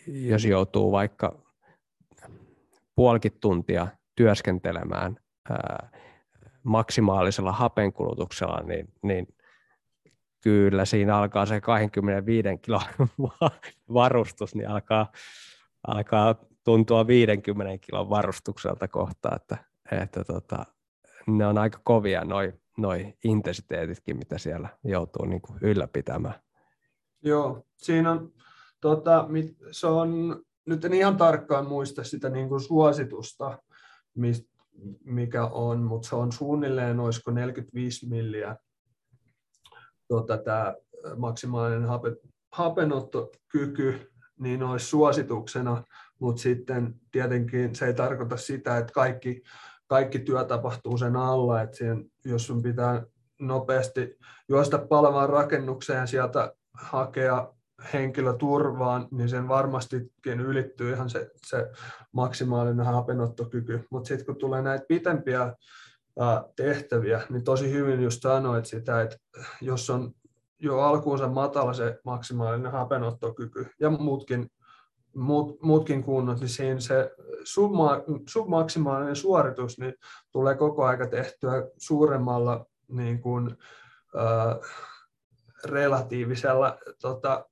[0.06, 1.47] jos joutuu vaikka
[2.98, 5.16] puolikin tuntia työskentelemään
[5.50, 5.90] ää,
[6.62, 9.26] maksimaalisella hapenkulutuksella, niin, niin
[10.42, 12.80] kyllä siinä alkaa se 25 kilon
[13.94, 15.12] varustus, niin alkaa,
[15.86, 16.34] alkaa
[16.64, 19.56] tuntua 50 kilon varustukselta kohta, että,
[20.02, 20.64] että tota,
[21.26, 26.40] ne on aika kovia noi, noi intensiteetitkin, mitä siellä joutuu niin kuin ylläpitämään.
[27.22, 28.32] Joo, siinä on,
[28.80, 29.28] tota,
[29.70, 33.58] se on, nyt en ihan tarkkaan muista sitä niin kuin suositusta,
[35.04, 38.56] mikä on, mutta se on suunnilleen, olisiko 45 milliä
[40.08, 40.74] tota, tämä
[41.16, 42.16] maksimaalinen hape,
[42.52, 45.84] hapenottokyky niin olisi suosituksena,
[46.18, 49.42] mutta sitten tietenkin se ei tarkoita sitä, että kaikki,
[49.86, 53.02] kaikki työ tapahtuu sen alla, että siihen, jos sun pitää
[53.38, 57.52] nopeasti juosta palvaan rakennukseen sieltä hakea
[57.92, 61.70] henkilöturvaan, niin sen varmastikin ylittyy ihan se, se
[62.12, 63.84] maksimaalinen hapenottokyky.
[63.90, 65.54] Mutta sitten kun tulee näitä pitempiä
[66.56, 69.16] tehtäviä, niin tosi hyvin just sanoit sitä, että
[69.60, 70.12] jos on
[70.58, 74.50] jo alkuunsa matala se maksimaalinen hapenottokyky ja muutkin,
[75.14, 77.10] muut, muutkin kunnot, niin siinä se
[77.44, 79.94] subma, submaksimaalinen suoritus niin
[80.32, 83.56] tulee koko aika tehtyä suuremmalla niin kuin,
[84.16, 84.70] äh,
[85.64, 87.47] relatiivisella tota,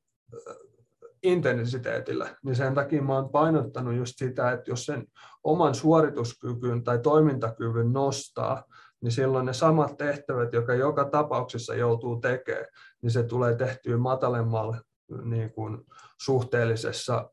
[1.22, 5.06] intensiteetillä, niin sen takia mä oon painottanut just sitä, että jos sen
[5.44, 8.64] oman suorituskyvyn tai toimintakyvyn nostaa,
[9.02, 12.66] niin silloin ne samat tehtävät, jotka joka tapauksessa joutuu tekemään,
[13.02, 14.80] niin se tulee tehtyä matalemmalla
[15.24, 15.78] niin kuin
[16.20, 17.30] suhteellisessa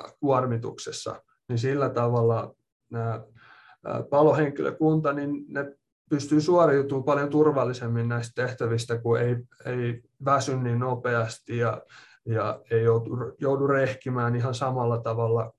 [0.00, 2.54] äh, kuormituksessa, niin sillä tavalla
[2.90, 5.74] nämä äh, palohenkilökunta, niin ne
[6.10, 11.82] pystyy suoriutumaan paljon turvallisemmin näistä tehtävistä, kun ei, ei väsy niin nopeasti ja
[12.24, 15.52] ja ei joudu, joudu rehkimään ihan samalla tavalla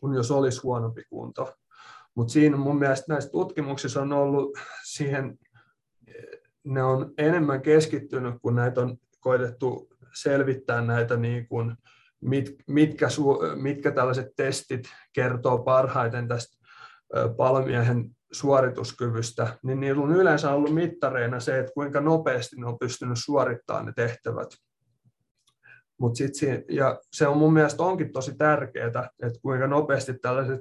[0.00, 1.54] kuin jos olisi huonompi kunto.
[2.14, 5.38] Mutta siinä mun mielestä näissä tutkimuksissa on ollut siihen,
[6.64, 11.76] ne on enemmän keskittynyt, kun näitä on koitettu selvittää näitä niin kuin,
[12.20, 13.08] mit, mitkä,
[13.54, 16.56] mitkä tällaiset testit kertoo parhaiten tästä
[17.36, 23.18] palomiehen suorituskyvystä, niin niillä on yleensä ollut mittareina se, että kuinka nopeasti ne on pystynyt
[23.24, 24.48] suorittamaan ne tehtävät.
[26.02, 28.86] Mut sit siinä, ja se on mun mielestä onkin tosi tärkeää,
[29.22, 30.60] että kuinka nopeasti tällaiset,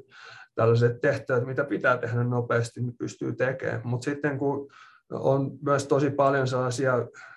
[0.55, 3.81] tällaiset tehtävät, mitä pitää tehdä nopeasti, niin pystyy tekemään.
[3.83, 4.71] Mutta sitten kun
[5.11, 6.93] on myös tosi paljon sellaisia,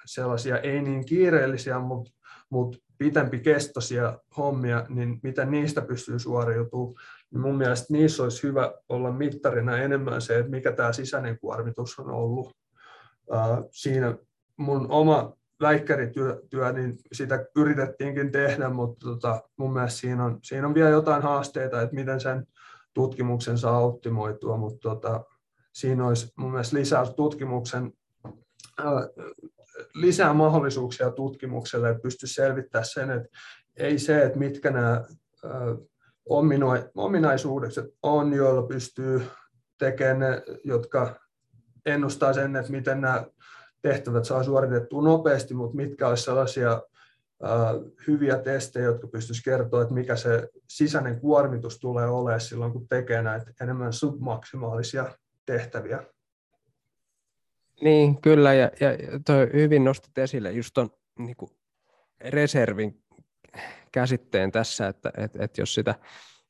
[0.07, 2.11] sellaisia ei niin kiireellisiä, mutta
[2.51, 6.95] mut pitempi kestoisia hommia, niin miten niistä pystyy suoriutumaan.
[7.31, 11.99] Niin mun mielestä niissä olisi hyvä olla mittarina enemmän se, että mikä tämä sisäinen kuormitus
[11.99, 12.57] on ollut.
[13.71, 14.17] Siinä
[14.57, 20.67] mun oma läikkärityö, työ, niin sitä yritettiinkin tehdä, mutta tota, mun mielestä siinä on, siinä
[20.67, 22.47] on vielä jotain haasteita, että miten sen
[22.95, 25.25] tutkimuksen saa optimoitua, mutta tota,
[25.73, 27.93] siinä olisi mun mielestä lisää tutkimuksen,
[28.79, 29.09] ää,
[29.95, 33.29] lisää mahdollisuuksia tutkimukselle, että pystyisi selvittämään sen, että
[33.77, 35.05] ei se, että mitkä nämä
[36.95, 37.73] ominaisuudet
[38.03, 39.23] on, joilla pystyy
[39.79, 41.21] tekemään ne, jotka
[41.87, 43.27] ennustaa sen, että miten nämä
[43.85, 46.83] tehtävät saa suoritettua nopeasti, mutta mitkä olisi sellaisia
[48.07, 53.23] hyviä testejä, jotka pystyisi kertoa, että mikä se sisäinen kuormitus tulee olemaan silloin, kun tekee
[53.23, 55.15] näitä enemmän submaksimaalisia
[55.47, 56.03] tehtäviä.
[57.81, 58.91] Niin, kyllä, ja, ja
[59.27, 61.37] toi hyvin nostit esille just tuon niin
[62.21, 63.03] reservin
[63.93, 65.95] käsitteen tässä, että, että, että jos sitä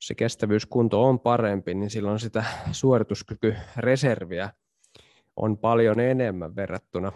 [0.01, 4.51] se kestävyyskunto on parempi, niin silloin sitä suorituskykyreserviä
[5.37, 7.13] on paljon enemmän verrattuna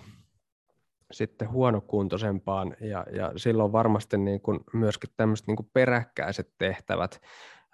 [1.12, 2.76] sitten huonokuntoisempaan.
[2.80, 7.20] Ja, ja silloin varmasti niin kuin myöskin tämmöiset niin kuin peräkkäiset tehtävät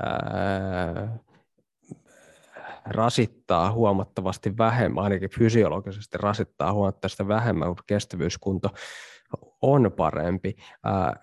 [0.02, 1.18] ää,
[2.86, 8.68] rasittaa huomattavasti vähemmän, ainakin fysiologisesti rasittaa huomattavasti vähemmän kuin kestävyyskunto
[9.62, 10.56] on parempi.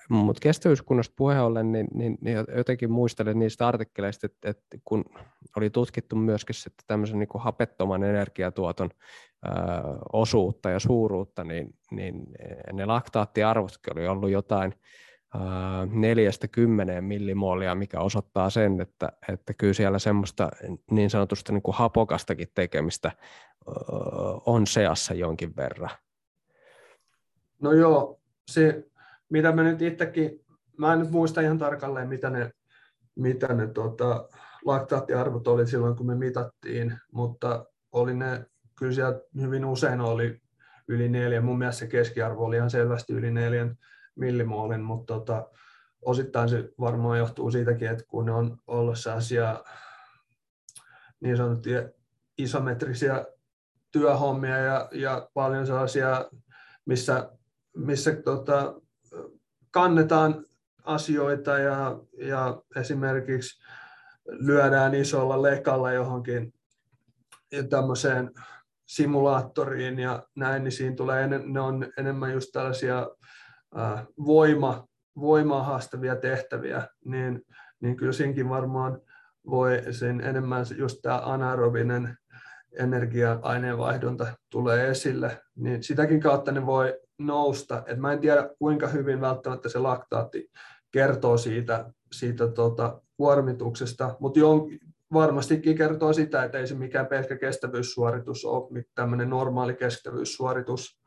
[0.09, 5.05] Mutta kestävyyskunnosta puheen ollen, niin, niin, niin jotenkin muistelen niistä artikkeleista, että, että kun
[5.55, 8.89] oli tutkittu myöskin sitten tämmöisen niin kuin hapettoman energiatuoton
[9.47, 9.53] äh,
[10.13, 12.27] osuutta ja suuruutta, niin, niin
[12.73, 14.73] ne laktaattiarvotkin oli ollut jotain
[15.91, 20.49] neljästä kymmeneen millimoolia, mikä osoittaa sen, että, että kyllä siellä semmoista
[20.91, 23.11] niin sanotusta niin kuin hapokastakin tekemistä
[24.45, 25.89] on seassa jonkin verran.
[27.61, 28.19] No joo,
[28.51, 28.85] se
[29.29, 30.45] mitä mä nyt itsekin,
[30.77, 32.51] mä en nyt muista ihan tarkalleen, mitä ne,
[33.15, 34.29] mitä ne tota,
[34.65, 38.45] laktaattiarvot oli silloin, kun me mitattiin, mutta oli ne,
[38.79, 40.41] kyllä siellä hyvin usein oli
[40.87, 41.41] yli neljä.
[41.41, 43.77] Mun mielestä se keskiarvo oli ihan selvästi yli neljän
[44.15, 45.49] millimoolin, mutta tota,
[46.01, 49.63] osittain se varmaan johtuu siitäkin, että kun ne on ollut sellaisia
[51.19, 51.89] niin sanottuja
[52.37, 53.25] isometrisiä
[53.91, 56.29] työhommia ja, ja paljon sellaisia,
[56.85, 57.31] missä
[57.77, 58.81] missä tota,
[59.71, 60.45] kannetaan
[60.83, 63.63] asioita ja, ja esimerkiksi
[64.29, 66.53] lyödään isolla lekalla johonkin
[67.69, 68.31] tämmöiseen
[68.85, 73.09] simulaattoriin ja näin, niin siinä tulee, ne on enemmän just tällaisia
[73.77, 74.87] äh, voima,
[75.19, 77.41] voimaa haastavia tehtäviä, niin,
[77.79, 79.01] niin kyllä siinkin varmaan
[79.45, 82.17] voi sen enemmän just tämä anaerobinen
[82.79, 87.83] energia-aineenvaihdunta tulee esille, niin sitäkin kautta ne voi nousta.
[87.85, 90.51] Et mä en tiedä, kuinka hyvin välttämättä se laktaatti
[90.91, 94.39] kertoo siitä, siitä tota, kuormituksesta, mutta
[95.13, 101.01] varmastikin kertoo sitä, että ei se mikään pelkkä kestävyyssuoritus ole, tämmöinen normaali kestävyyssuoritus,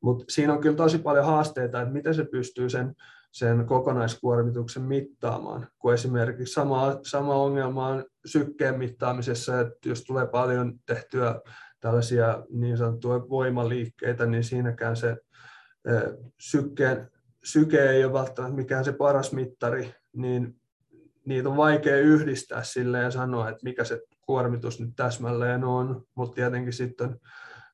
[0.00, 2.94] mutta siinä on kyllä tosi paljon haasteita, että miten se pystyy sen,
[3.32, 10.72] sen kokonaiskuormituksen mittaamaan, kun esimerkiksi sama, sama ongelma on sykkeen mittaamisessa, että jos tulee paljon
[10.86, 11.40] tehtyä
[11.80, 15.16] tällaisia niin sanottuja voimaliikkeitä, niin siinäkään se
[16.40, 17.10] sykkeen,
[17.44, 20.60] syke ei ole välttämättä mikään se paras mittari, niin
[21.26, 26.34] niitä on vaikea yhdistää sille ja sanoa, että mikä se kuormitus nyt täsmälleen on, mutta
[26.34, 27.20] tietenkin sitten,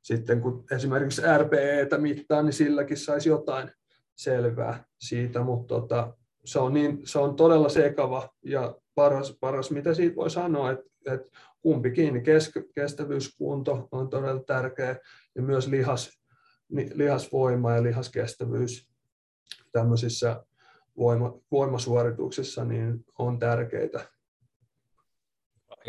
[0.02, 3.70] sitten kun esimerkiksi RPEtä mittaa, niin silläkin saisi jotain
[4.16, 9.94] selvää siitä, mutta tota, se, on niin, se on todella sekava ja paras, paras mitä
[9.94, 14.96] siitä voi sanoa, että, että kumpikin kes, kestävyyskunto on todella tärkeä
[15.34, 16.15] ja myös lihas,
[16.94, 18.90] lihasvoima ja lihaskestävyys
[19.72, 20.44] tämmöisissä
[20.96, 24.06] voima, voimasuorituksissa niin on tärkeitä.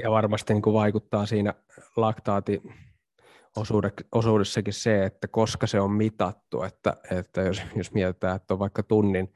[0.03, 1.53] Ja varmasti niin vaikuttaa siinä
[1.95, 2.61] laktaati
[4.11, 8.83] osuudessakin se, että koska se on mitattu, että, että jos, jos mietitään, että on vaikka
[8.83, 9.33] tunnin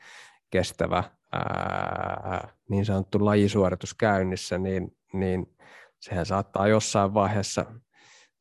[0.49, 5.55] kestävä ää, niin sanottu lajisuoritus käynnissä, niin, niin
[5.99, 7.65] sehän saattaa jossain vaiheessa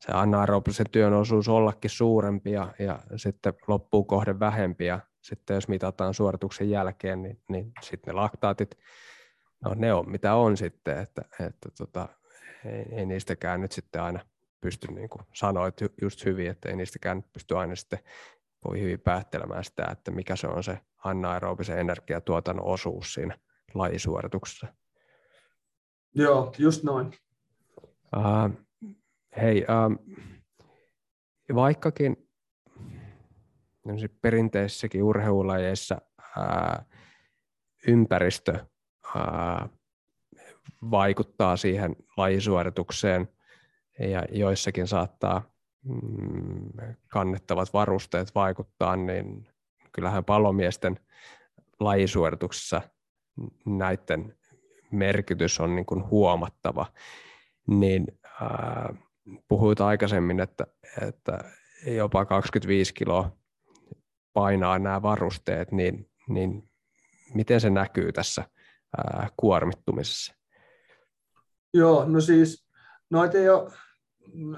[0.05, 5.67] se anaerobisen työn osuus ollakin suurempi ja, ja sitten loppuu kohde vähempi ja sitten jos
[5.67, 8.77] mitataan suorituksen jälkeen, niin, niin sitten ne laktaatit,
[9.65, 12.09] no ne on mitä on sitten, että, että tota,
[12.65, 14.19] ei, ei niistäkään nyt sitten aina
[14.61, 17.99] pysty niin kuin sanoit just hyvin, että ei niistäkään pysty aina sitten
[18.67, 23.37] voi hyvin päättelemään sitä, että mikä se on se anaerobisen energiatuotannon osuus siinä
[23.73, 24.67] lajisuorituksessa.
[26.15, 27.11] Joo, just noin.
[28.17, 28.70] Uh,
[29.37, 29.93] Hei, ähm,
[31.55, 32.29] vaikkakin
[34.21, 36.01] perinteisissäkin urheilulajeissa
[36.37, 36.85] ää,
[37.87, 38.65] ympäristö
[39.15, 39.69] ää,
[40.91, 43.27] vaikuttaa siihen lajisuoritukseen
[43.99, 45.51] ja joissakin saattaa
[45.83, 49.47] mm, kannettavat varusteet vaikuttaa, niin
[49.91, 50.99] kyllähän palomiesten
[51.79, 52.81] lajisuorituksessa
[53.65, 54.37] näiden
[54.91, 56.85] merkitys on niin kuin huomattava.
[57.67, 58.07] Niin
[58.41, 58.93] ää,
[59.47, 60.67] puhuit aikaisemmin, että,
[61.07, 61.39] että
[61.85, 63.31] jopa 25 kiloa
[64.33, 66.69] painaa nämä varusteet, niin, niin
[67.33, 68.43] miten se näkyy tässä
[68.97, 70.33] ää, kuormittumisessa?
[71.73, 72.65] Joo, no siis
[73.09, 73.71] noita ei ole,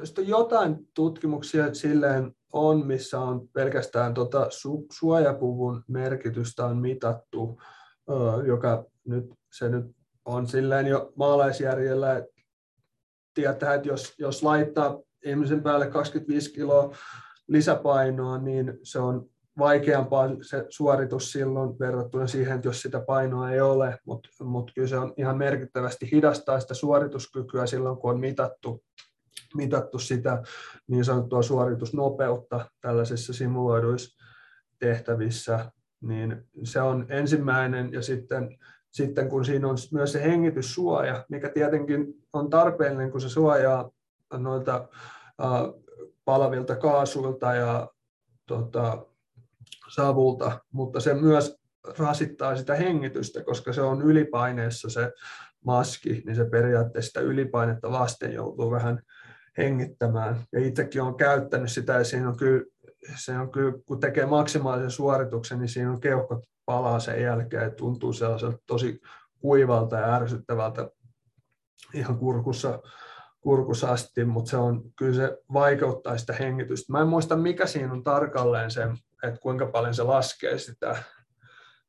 [0.02, 7.62] on jotain tutkimuksia silleen on, missä on pelkästään tota su, suojapuvun merkitystä on mitattu,
[8.48, 9.86] joka nyt, se nyt
[10.26, 12.33] on silleen jo maalaisjärjellä, että
[13.34, 16.96] tietää, että jos, jos laittaa ihmisen päälle 25 kiloa
[17.48, 19.30] lisäpainoa, niin se on
[19.60, 24.88] vaikeampaa se suoritus silloin verrattuna siihen, että jos sitä painoa ei ole, mutta mut kyllä
[24.88, 28.84] se on ihan merkittävästi hidastaa sitä suorituskykyä silloin, kun on mitattu,
[29.56, 30.44] mitattu sitä
[30.88, 34.24] niin sanottua suoritusnopeutta tällaisissa simuloiduissa
[34.80, 35.72] tehtävissä,
[36.02, 38.58] niin se on ensimmäinen ja sitten,
[38.94, 43.92] sitten kun siinä on myös se hengityssuoja, mikä tietenkin on tarpeellinen, kun se suojaa
[44.34, 44.88] noilta
[46.26, 47.90] palavilta kaasuilta ja
[48.46, 49.06] tota,
[49.96, 51.58] savulta, mutta se myös
[51.98, 55.12] rasittaa sitä hengitystä, koska se on ylipaineessa se
[55.66, 59.02] maski, niin se periaatteessa sitä ylipainetta vasten joutuu vähän
[59.58, 60.42] hengittämään.
[60.52, 62.66] Ja itsekin olen käyttänyt sitä ja siinä on kyllä,
[63.16, 67.72] se on kyllä, kun tekee maksimaalisen suorituksen, niin siinä on keuhkot palaa sen jälkeen ja
[67.72, 69.02] tuntuu sellaiselta tosi
[69.40, 70.90] kuivalta ja ärsyttävältä
[71.94, 72.80] ihan kurkussa,
[73.42, 76.94] kurkussa asti, mutta se on, kyllä se vaikeuttaa sitä hengitystä.
[76.94, 78.88] Mä en muista, mikä siinä on tarkalleen se
[79.24, 81.04] että kuinka paljon se laskee sitä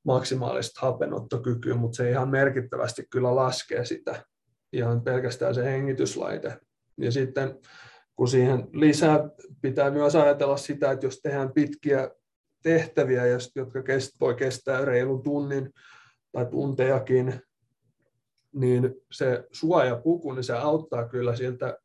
[0.05, 4.25] maksimaalista hapenottokykyä, mutta se ihan merkittävästi kyllä laskee sitä
[4.73, 6.59] ihan pelkästään se hengityslaite.
[7.01, 7.59] Ja sitten
[8.17, 9.29] kun siihen lisää,
[9.63, 12.11] pitää myös ajatella sitä, että jos tehdään pitkiä
[12.65, 13.83] tehtäviä, jotka
[14.21, 15.73] voi kestää reilun tunnin
[16.33, 17.41] tai tuntejakin,
[18.53, 21.79] niin se suojapuku, niin se auttaa kyllä siltä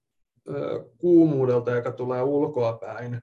[0.98, 3.22] kuumuudelta, joka tulee ulkoa päin,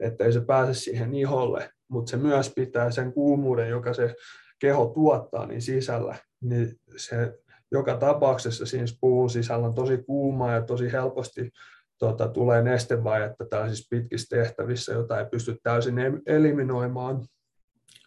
[0.00, 4.14] ettei se pääse siihen iholle, mutta se myös pitää sen kuumuuden, joka se
[4.58, 7.38] keho tuottaa, niin sisällä, niin se
[7.72, 11.50] joka tapauksessa siinä puun sisällä on tosi kuumaa ja tosi helposti
[11.98, 17.16] tota, tulee nestevajetta tällaisissa pitkissä tehtävissä, jota ei pysty täysin eliminoimaan.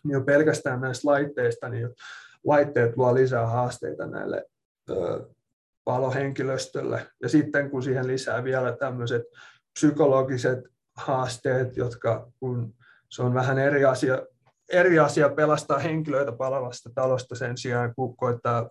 [0.04, 1.90] Niin jo pelkästään näistä laitteista, niin
[2.46, 4.46] laitteet luo lisää haasteita näille
[4.90, 5.26] ö,
[5.84, 7.08] palohenkilöstölle.
[7.22, 9.24] Ja sitten kun siihen lisää vielä tämmöiset
[9.74, 10.60] psykologiset
[10.96, 12.74] haasteet, jotka kun
[13.10, 14.22] se on vähän eri asia,
[14.72, 18.70] eri asia pelastaa henkilöitä palavasta talosta sen sijaan, kun koittaa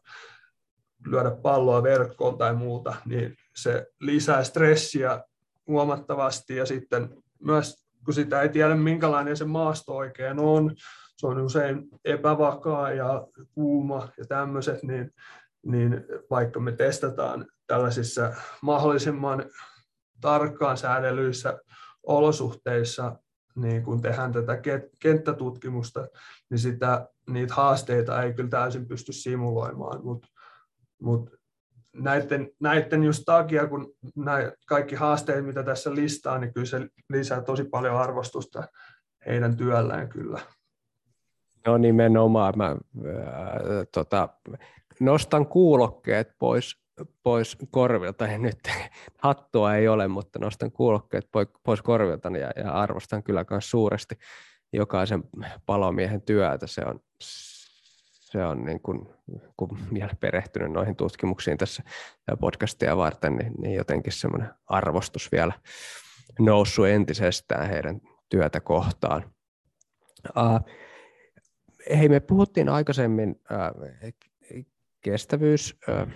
[1.06, 5.24] lyödä palloa verkkoon tai muuta, niin se lisää stressiä
[5.66, 10.74] huomattavasti ja sitten myös kun sitä ei tiedä minkälainen se maasto oikein on,
[11.16, 15.14] se on usein epävakaa ja kuuma ja tämmöiset, niin,
[15.66, 18.32] niin vaikka me testataan tällaisissa
[18.62, 19.44] mahdollisimman
[20.20, 21.58] tarkkaan säädelyissä
[22.02, 23.16] olosuhteissa,
[23.56, 24.58] niin kun tehdään tätä
[24.98, 26.06] kenttätutkimusta,
[26.50, 30.28] niin sitä, niitä haasteita ei kyllä täysin pysty simuloimaan, mutta
[31.02, 31.37] mut
[31.98, 37.42] näiden, näiden just takia, kun näin kaikki haasteet, mitä tässä listaa, niin kyllä se lisää
[37.42, 38.68] tosi paljon arvostusta
[39.26, 40.40] heidän työllään kyllä.
[41.66, 42.54] No nimenomaan.
[42.56, 42.76] Mä, ää,
[43.92, 44.28] tota,
[45.00, 46.88] nostan kuulokkeet pois
[47.22, 48.58] pois korvilta, ja nyt
[49.22, 51.28] hattua ei ole, mutta nostan kuulokkeet
[51.62, 54.14] pois korvilta ja, ja arvostan kyllä myös suuresti
[54.72, 55.24] jokaisen
[55.66, 56.66] palomiehen työtä.
[56.66, 57.00] Se on,
[58.32, 59.08] se on niin kuin,
[59.56, 61.82] kun vielä perehtynyt noihin tutkimuksiin tässä
[62.40, 65.52] podcastia varten, niin, niin jotenkin semmoinen arvostus vielä
[66.38, 69.30] noussut entisestään heidän työtä kohtaan.
[70.28, 70.60] Uh,
[71.98, 73.36] hei, me puhuttiin aikaisemmin uh,
[75.00, 76.08] kestävyys, uh,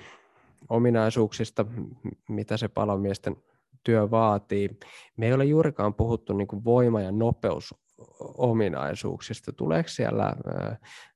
[2.28, 3.36] mitä se palomiesten
[3.84, 4.70] työ vaatii.
[5.16, 9.52] Me ei ole juurikaan puhuttu niin kuin voima- ja nopeusominaisuuksista.
[9.52, 10.36] Tuleeko siellä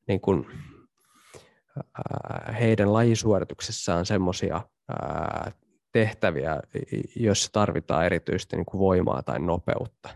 [0.08, 0.46] niin kuin,
[2.60, 4.60] heidän lajisuorituksessaan semmoisia
[5.92, 6.60] tehtäviä,
[7.16, 10.08] joissa tarvitaan erityisesti niin kuin voimaa tai nopeutta?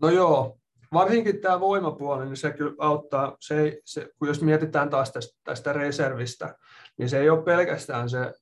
[0.00, 0.58] No joo,
[0.92, 5.72] varsinkin tämä voimapuoli, niin se kyllä auttaa, se, se, kun jos mietitään taas tästä, tästä
[5.72, 6.54] reservistä,
[6.98, 8.34] niin se ei ole pelkästään se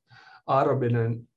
[0.46, 1.28] aerobinen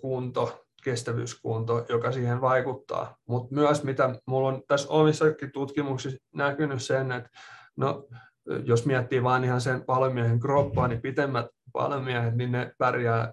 [0.00, 7.12] kunto, kestävyyskunto, joka siihen vaikuttaa, mutta myös mitä minulla on tässä omissakin tutkimuksissa näkynyt sen,
[7.12, 7.30] että
[7.76, 8.06] no,
[8.64, 13.32] jos miettii vain ihan sen palomiehen kroppaa, niin pitemmät palomiehet, niin ne pärjää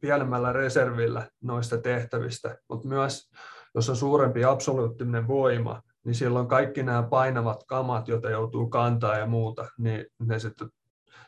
[0.00, 3.30] pienemmällä reservillä noista tehtävistä, mutta myös
[3.74, 9.26] jos on suurempi absoluuttinen voima, niin silloin kaikki nämä painavat kamat, joita joutuu kantaa ja
[9.26, 10.68] muuta, niin ne sitten,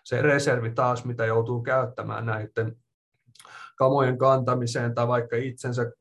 [0.04, 2.76] se reservi taas, mitä joutuu käyttämään näiden
[3.76, 5.92] kamojen kantamiseen tai vaikka itsensä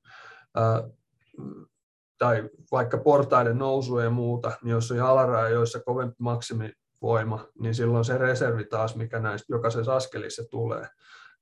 [2.18, 8.06] tai vaikka portaiden nousu ja muuta, niin jos on jalaraja, joissa kovempi maksimivoima, niin silloin
[8.06, 10.88] se reservi taas, mikä näistä jokaisessa askelissa tulee,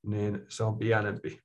[0.03, 1.39] niin se on pienempi.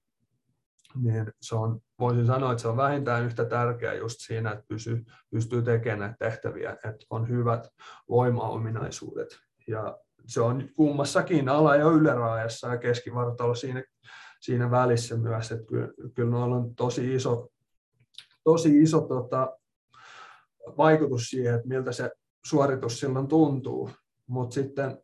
[1.02, 5.04] Niin se on, voisin sanoa, että se on vähintään yhtä tärkeää just siinä, että pysyy,
[5.30, 7.68] pystyy tekemään näitä tehtäviä, että on hyvät
[8.08, 9.38] voimaominaisuudet.
[9.68, 13.84] Ja se on kummassakin ala- ja yläraajassa ja keskivartalo siinä,
[14.40, 17.48] siinä välissä myös, että kyllä, kyllä noilla on tosi iso,
[18.44, 19.58] tosi iso tota,
[20.78, 22.10] vaikutus siihen, että miltä se
[22.44, 23.90] suoritus silloin tuntuu.
[24.26, 24.98] Mutta sitten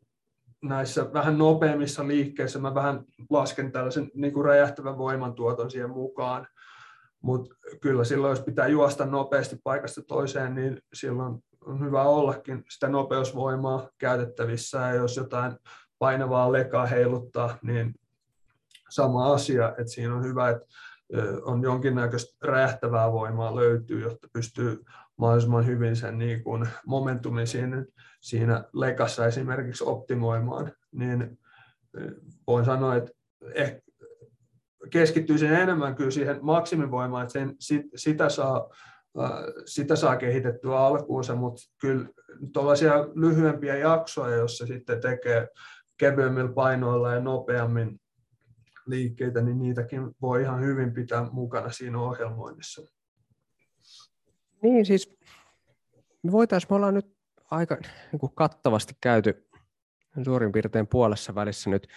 [0.63, 6.47] näissä vähän nopeammissa liikkeissä mä vähän lasken tällaisen niin kuin räjähtävän voimantuoton siihen mukaan.
[7.23, 12.89] Mutta kyllä silloin, jos pitää juosta nopeasti paikasta toiseen, niin silloin on hyvä ollakin sitä
[12.89, 14.79] nopeusvoimaa käytettävissä.
[14.79, 15.53] Ja jos jotain
[15.99, 17.95] painavaa lekaa heiluttaa, niin
[18.91, 20.67] sama asia, että siinä on hyvä, että
[21.43, 24.85] on jonkinnäköistä räjähtävää voimaa löytyy, jotta pystyy
[25.17, 27.85] mahdollisimman hyvin sen niin kuin momentumin siinä,
[28.21, 31.39] siinä lekassa esimerkiksi optimoimaan, niin
[32.47, 33.13] voin sanoa, että
[33.55, 33.81] ehkä
[34.91, 38.69] keskittyisin enemmän kyllä siihen maksimivoimaan, että sen, sit, sitä, saa,
[39.67, 42.09] sitä saa kehitettyä alkuunsa, mutta kyllä
[42.53, 45.49] tuollaisia lyhyempiä jaksoja, joissa sitten tekee
[45.97, 48.01] kevyemmillä painoilla ja nopeammin
[48.87, 52.83] liikkeitä, niin niitäkin voi ihan hyvin pitää mukana siinä ohjelmoinnissa.
[54.63, 55.19] Niin siis
[56.23, 57.17] me voitaisiin, me ollaan nyt
[57.51, 57.77] aika
[58.13, 59.49] niin kuin kattavasti käyty
[60.25, 61.89] suurin piirtein puolessa välissä nyt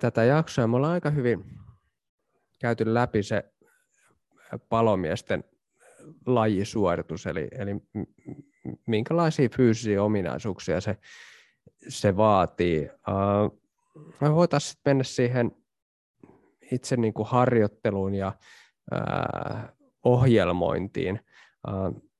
[0.00, 0.66] tätä jaksoa.
[0.66, 1.44] Me ollaan aika hyvin
[2.60, 3.52] käyty läpi se
[4.68, 5.44] palomiesten
[6.26, 7.70] lajisuoritus, eli, eli
[8.86, 10.96] minkälaisia fyysisiä ominaisuuksia se,
[11.88, 12.90] se vaatii.
[13.08, 13.60] Uh,
[14.20, 15.63] me voitaisiin mennä siihen
[16.72, 18.32] itse niin kuin harjoitteluun ja
[18.94, 21.20] uh, ohjelmointiin.
[21.68, 22.10] Uh,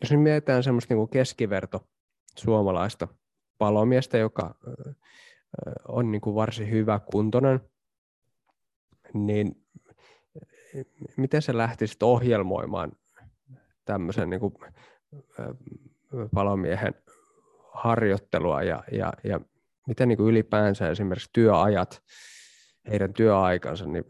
[0.00, 1.88] jos nyt mietitään semmoista niin kuin keskiverto
[2.38, 3.08] suomalaista
[3.58, 4.94] palomiestä, joka uh,
[5.88, 7.60] on niin kuin varsin hyvä kuntoinen,
[9.14, 9.62] niin
[11.16, 12.92] miten se lähtisi ohjelmoimaan
[13.84, 14.54] tämmöisen niin kuin,
[16.34, 16.94] palomiehen
[17.72, 19.40] harjoittelua ja, ja, ja
[19.86, 22.02] miten niin kuin ylipäänsä esimerkiksi työajat,
[22.90, 24.04] heidän työaikansa niin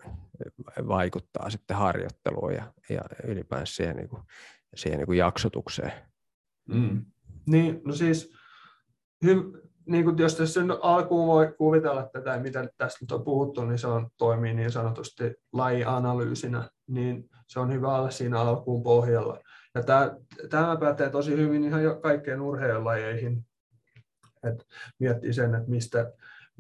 [0.89, 4.23] vaikuttaa sitten harjoitteluun ja, ja ylipäänsä siihen, niin kuin,
[4.75, 5.93] siihen niin kuin jaksotukseen.
[6.68, 7.05] Mm.
[7.47, 8.33] Niin, no siis
[9.25, 13.64] hy, niin kuin jos tässä nyt alkuun voi kuvitella tätä, mitä tästä nyt on puhuttu,
[13.64, 19.39] niin se on, toimii niin sanotusti lajianalyysinä, niin se on hyvä olla siinä alkuun pohjalla.
[19.75, 20.16] Ja tämä,
[20.51, 23.47] tämä pätee tosi hyvin ihan kaikkeen urheilulajeihin,
[24.45, 24.64] että
[24.99, 26.12] miettii sen, että mistä,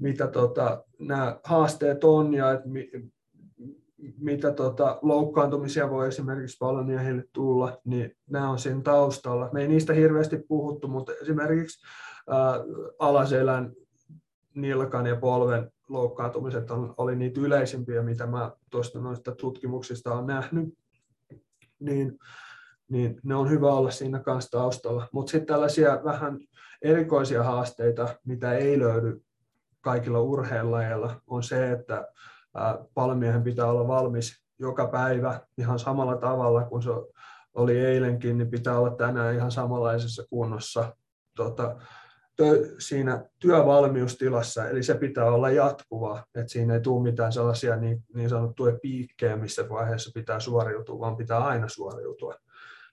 [0.02, 2.90] mitä tota, nämä haasteet on ja että mi,
[4.18, 9.50] mitä tota, loukkaantumisia voi esimerkiksi palomiehille tulla, niin nämä on siinä taustalla.
[9.52, 11.86] Me ei niistä hirveästi puhuttu, mutta esimerkiksi
[12.98, 13.72] alaselän,
[14.54, 20.74] nilkan ja polven loukkaantumiset on, oli niitä yleisimpiä, mitä mä tuosta noista tutkimuksista olen nähnyt,
[21.80, 22.18] niin,
[22.88, 25.08] niin ne on hyvä olla siinä kanssa taustalla.
[25.12, 26.38] Mutta sitten tällaisia vähän
[26.82, 29.20] erikoisia haasteita, mitä ei löydy
[29.82, 32.08] kaikilla urheilulajeilla, on se, että
[32.94, 36.90] palmiehen pitää olla valmis joka päivä ihan samalla tavalla kuin se
[37.54, 40.96] oli eilenkin, niin pitää olla tänään ihan samanlaisessa kunnossa.
[41.36, 41.76] Tota,
[42.78, 48.28] siinä työvalmiustilassa, eli se pitää olla jatkuvaa, että siinä ei tule mitään sellaisia niin, niin
[48.28, 52.34] sanottuja piikkejä, missä vaiheessa pitää suoriutua, vaan pitää aina suoriutua.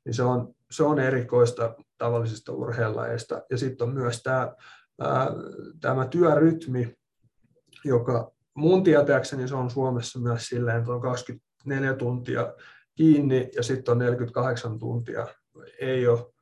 [0.06, 3.42] Niin se, on, se on erikoista tavallisista urheilulajeista.
[3.50, 4.56] Ja sitten on myös tämä,
[5.82, 6.96] tämä työrytmi,
[7.86, 12.54] joka mun tietääkseni se on Suomessa myös silleen, että on 24 tuntia
[12.96, 15.28] kiinni ja sitten on 48 tuntia
[15.80, 16.34] ei ole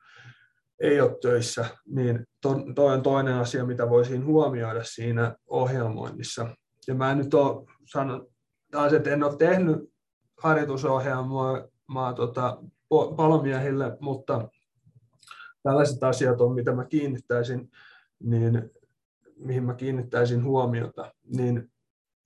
[0.80, 2.28] ei ole töissä, niin
[2.76, 6.56] toi on toinen asia, mitä voisin huomioida siinä ohjelmoinnissa.
[6.88, 8.32] Ja mä en nyt ole sanonut,
[8.72, 9.78] taas, että en ole tehnyt
[10.42, 12.58] harjoitusohjelmaa maa, tota,
[13.16, 14.50] palomiehille, mutta
[15.64, 17.72] tällaiset asiat on, mitä mä kiinnittäisin,
[18.24, 18.72] niin
[19.36, 21.72] mihin mä kiinnittäisin huomiota, niin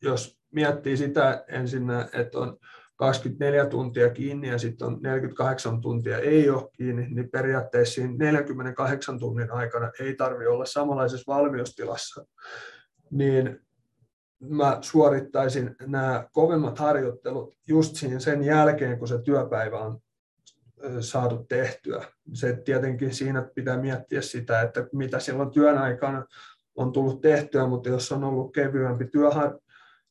[0.01, 1.83] jos miettii sitä ensin,
[2.13, 2.57] että on
[2.95, 9.19] 24 tuntia kiinni ja sitten on 48 tuntia ei ole kiinni, niin periaatteessa siinä 48
[9.19, 12.25] tunnin aikana ei tarvitse olla samanlaisessa valmiustilassa.
[13.11, 13.59] Niin
[14.39, 19.99] mä suorittaisin nämä kovemmat harjoittelut just siinä sen jälkeen, kun se työpäivä on
[20.99, 22.05] saatu tehtyä.
[22.33, 26.25] Se tietenkin siinä pitää miettiä sitä, että mitä silloin työn aikana
[26.75, 29.59] on tullut tehtyä, mutta jos on ollut kevyempi työhar-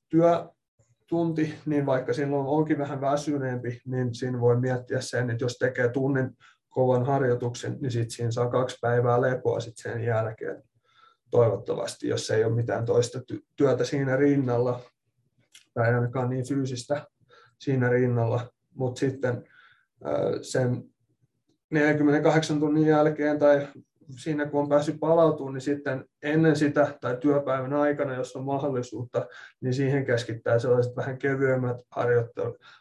[0.09, 5.89] työtunti, niin vaikka silloin onkin vähän väsyneempi, niin siinä voi miettiä sen, että jos tekee
[5.89, 6.37] tunnin
[6.69, 10.63] kovan harjoituksen, niin sitten siinä saa kaksi päivää lepoa sitten sen jälkeen
[11.31, 13.21] toivottavasti, jos ei ole mitään toista
[13.57, 14.81] työtä siinä rinnalla,
[15.75, 17.07] tai ainakaan niin fyysistä
[17.59, 19.45] siinä rinnalla, mutta sitten
[20.43, 20.85] sen
[21.71, 23.69] 48 tunnin jälkeen tai
[24.17, 29.27] siinä kun on päässyt palautumaan, niin sitten ennen sitä tai työpäivän aikana, jos on mahdollisuutta,
[29.61, 31.77] niin siihen keskittää sellaiset vähän kevyemmät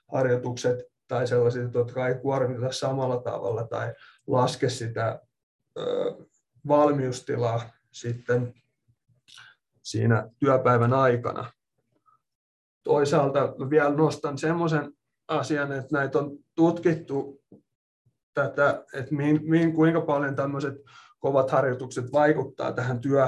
[0.08, 3.94] harjoitukset tai sellaiset, jotka ei kuormita samalla tavalla tai
[4.28, 5.22] laske sitä
[6.68, 7.62] valmiustilaa
[7.92, 8.54] sitten
[9.84, 11.52] siinä työpäivän aikana.
[12.84, 14.94] Toisaalta vielä nostan semmoisen
[15.30, 17.42] asian, että näitä on tutkittu
[18.34, 20.76] tätä, että mihin, mihin, kuinka paljon tämmöiset
[21.20, 23.28] kovat harjoitukset vaikuttaa tähän työ,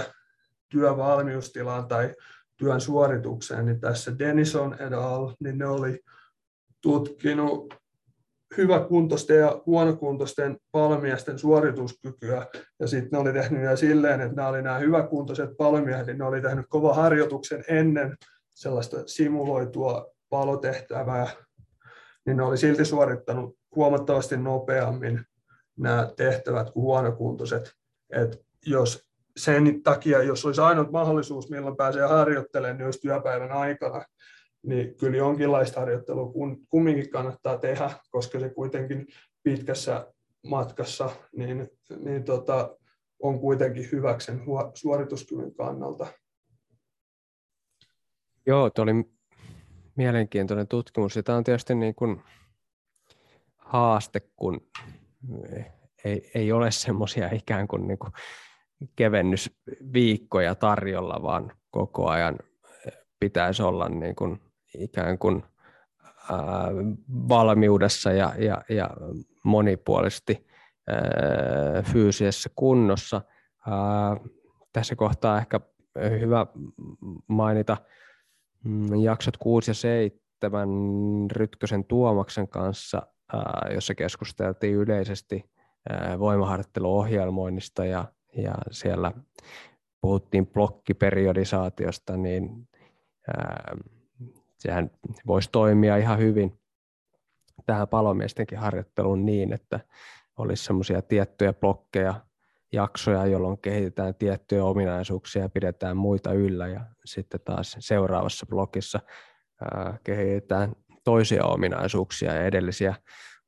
[0.69, 2.15] työvalmiustilaan tai
[2.57, 5.99] työn suoritukseen, niin tässä Denison et al., niin ne oli
[6.81, 7.73] tutkinut
[8.57, 12.47] hyväkuntoisten ja huonokuntoisten palomiesten suorituskykyä.
[12.79, 16.25] Ja sitten ne oli tehnyt vielä silleen, että nämä oli nämä hyväkuntoiset palomiehet, niin ne
[16.25, 18.17] oli tehnyt kova harjoituksen ennen
[18.55, 21.27] sellaista simuloitua palotehtävää,
[22.25, 25.25] niin ne oli silti suorittanut huomattavasti nopeammin
[25.77, 27.71] nämä tehtävät kuin huonokuntoiset.
[28.09, 29.07] Et jos
[29.37, 34.05] sen takia, jos olisi ainut mahdollisuus, milloin pääsee harjoittelemaan, niin olisi työpäivän aikana,
[34.63, 36.33] niin kyllä jonkinlaista harjoittelua
[36.69, 39.07] kumminkin kannattaa tehdä, koska se kuitenkin
[39.43, 40.13] pitkässä
[40.43, 41.69] matkassa niin,
[41.99, 42.77] niin tota,
[43.19, 44.41] on kuitenkin hyväksen
[44.73, 46.07] suorituskyvyn kannalta.
[48.45, 48.91] Joo, tuo oli
[49.95, 51.19] mielenkiintoinen tutkimus.
[51.25, 52.23] Tämä on tietysti niin kuin
[53.57, 54.61] haaste, kun
[56.05, 58.11] ei, ei ole semmoisia ikään kuin, niin kuin
[58.95, 62.39] kevennysviikkoja tarjolla, vaan koko ajan
[63.19, 64.41] pitäisi olla niin kuin
[64.77, 65.43] ikään kuin
[67.29, 68.89] valmiudessa ja, ja, ja
[69.43, 70.47] monipuolisesti
[71.91, 73.21] fyysisessä kunnossa.
[74.73, 75.59] Tässä kohtaa ehkä
[76.19, 76.45] hyvä
[77.27, 77.77] mainita
[78.63, 80.69] mm, jaksot 6 ja 7
[81.31, 83.01] Rytkösen Tuomaksen kanssa,
[83.73, 85.51] jossa keskusteltiin yleisesti
[86.19, 88.05] voimaharjoitteluohjelmoinnista ja,
[88.37, 89.11] ja siellä
[90.01, 92.67] puhuttiin blokkiperiodisaatiosta, niin
[93.27, 93.75] ää,
[94.57, 94.91] sehän
[95.27, 96.59] voisi toimia ihan hyvin
[97.65, 99.79] tähän palomiestenkin harjoitteluun niin, että
[100.37, 102.13] olisi semmoisia tiettyjä blokkeja,
[102.73, 108.99] jaksoja, jolloin kehitetään tiettyjä ominaisuuksia ja pidetään muita yllä ja sitten taas seuraavassa blokissa
[109.61, 112.95] ää, kehitetään toisia ominaisuuksia ja edellisiä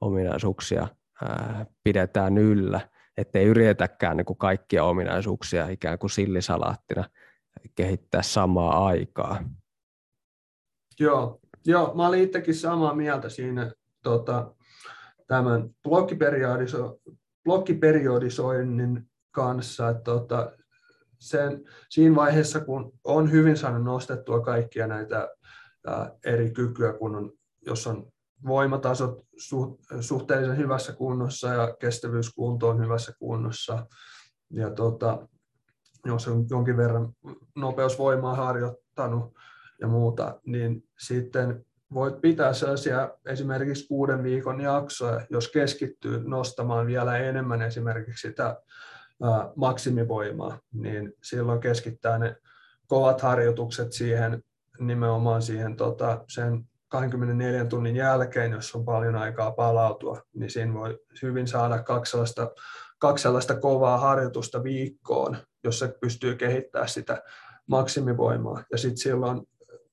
[0.01, 0.88] ominaisuuksia
[1.24, 7.03] ää, pidetään yllä, ettei yritetäkään niin kuin kaikkia ominaisuuksia ikään kuin sillisalaattina
[7.76, 9.43] kehittää samaa aikaa.
[10.99, 13.71] Joo, joo mä olin itsekin samaa mieltä siinä
[14.03, 14.55] tota,
[15.28, 16.99] tämän blokkiperiodiso,
[17.43, 19.89] blokkiperiodisoinnin kanssa.
[19.89, 20.51] Että, tota,
[21.19, 25.29] sen, siinä vaiheessa, kun on hyvin saanut nostettua kaikkia näitä
[25.88, 27.31] ää, eri kykyjä, kun on,
[27.65, 28.11] jos on
[28.47, 33.86] voimatasot su, suhteellisen hyvässä kunnossa ja kestävyyskunto on hyvässä kunnossa,
[34.49, 35.27] ja tota,
[36.05, 37.13] jos on jonkin verran
[37.55, 39.34] nopeusvoimaa harjoittanut,
[39.81, 47.17] ja muuta, niin sitten voit pitää sellaisia esimerkiksi kuuden viikon jaksoja, jos keskittyy nostamaan vielä
[47.17, 48.61] enemmän esimerkiksi sitä
[49.55, 52.36] maksimivoimaa, niin silloin keskittää ne
[52.88, 54.43] kovat harjoitukset siihen
[54.80, 60.99] nimenomaan siihen tota, sen 24 tunnin jälkeen, jos on paljon aikaa palautua, niin siinä voi
[61.21, 62.51] hyvin saada kaksi sellaista,
[62.99, 67.24] kaksi sellaista kovaa harjoitusta viikkoon, jossa pystyy kehittämään sitä
[67.67, 68.63] maksimivoimaa.
[68.71, 69.41] Ja sitten silloin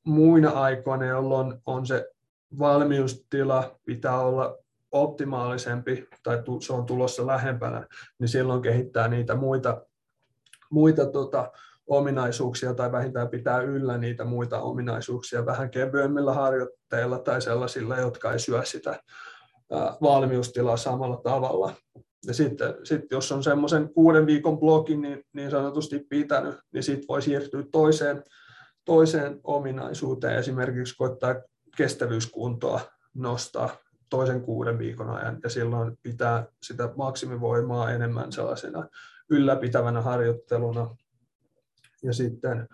[0.07, 2.09] muina aikoina, jolloin on se
[2.59, 4.59] valmiustila, pitää olla
[4.93, 7.87] optimaalisempi tai se on tulossa lähempänä,
[8.19, 9.87] niin silloin kehittää niitä muita,
[10.71, 11.53] muita tota,
[11.87, 18.39] ominaisuuksia tai vähintään pitää yllä niitä muita ominaisuuksia vähän kevyemmillä harjoitteilla tai sellaisilla, jotka ei
[18.39, 19.03] syö sitä
[20.03, 21.75] valmiustilaa samalla tavalla.
[22.27, 27.09] Ja sitten sit jos on semmoisen kuuden viikon blogin niin, niin sanotusti pitänyt, niin sitten
[27.09, 28.23] voi siirtyä toiseen
[28.85, 31.35] toiseen ominaisuuteen, esimerkiksi koittaa
[31.77, 32.81] kestävyyskuntoa
[33.15, 33.77] nostaa
[34.11, 38.89] toisen kuuden viikon ajan, ja silloin pitää sitä maksimivoimaa enemmän sellaisena
[39.31, 40.97] ylläpitävänä harjoitteluna.
[42.03, 42.69] Ja sitten,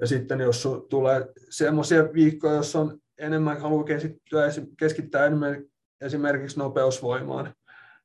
[0.00, 4.46] ja sitten jos tulee sellaisia viikkoja, jos on enemmän haluaa keskittyä,
[4.78, 5.64] keskittää enemmän
[6.00, 7.54] esimerkiksi nopeusvoimaan,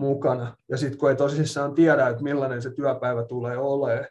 [0.00, 0.56] mukana.
[0.68, 4.06] Ja sitten kun ei tosissaan tiedä, että millainen se työpäivä tulee olemaan,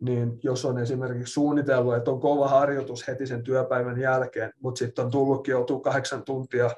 [0.00, 5.04] niin jos on esimerkiksi suunnitellut, että on kova harjoitus heti sen työpäivän jälkeen, mutta sitten
[5.04, 6.70] on tullutkin joutuu kahdeksan tuntia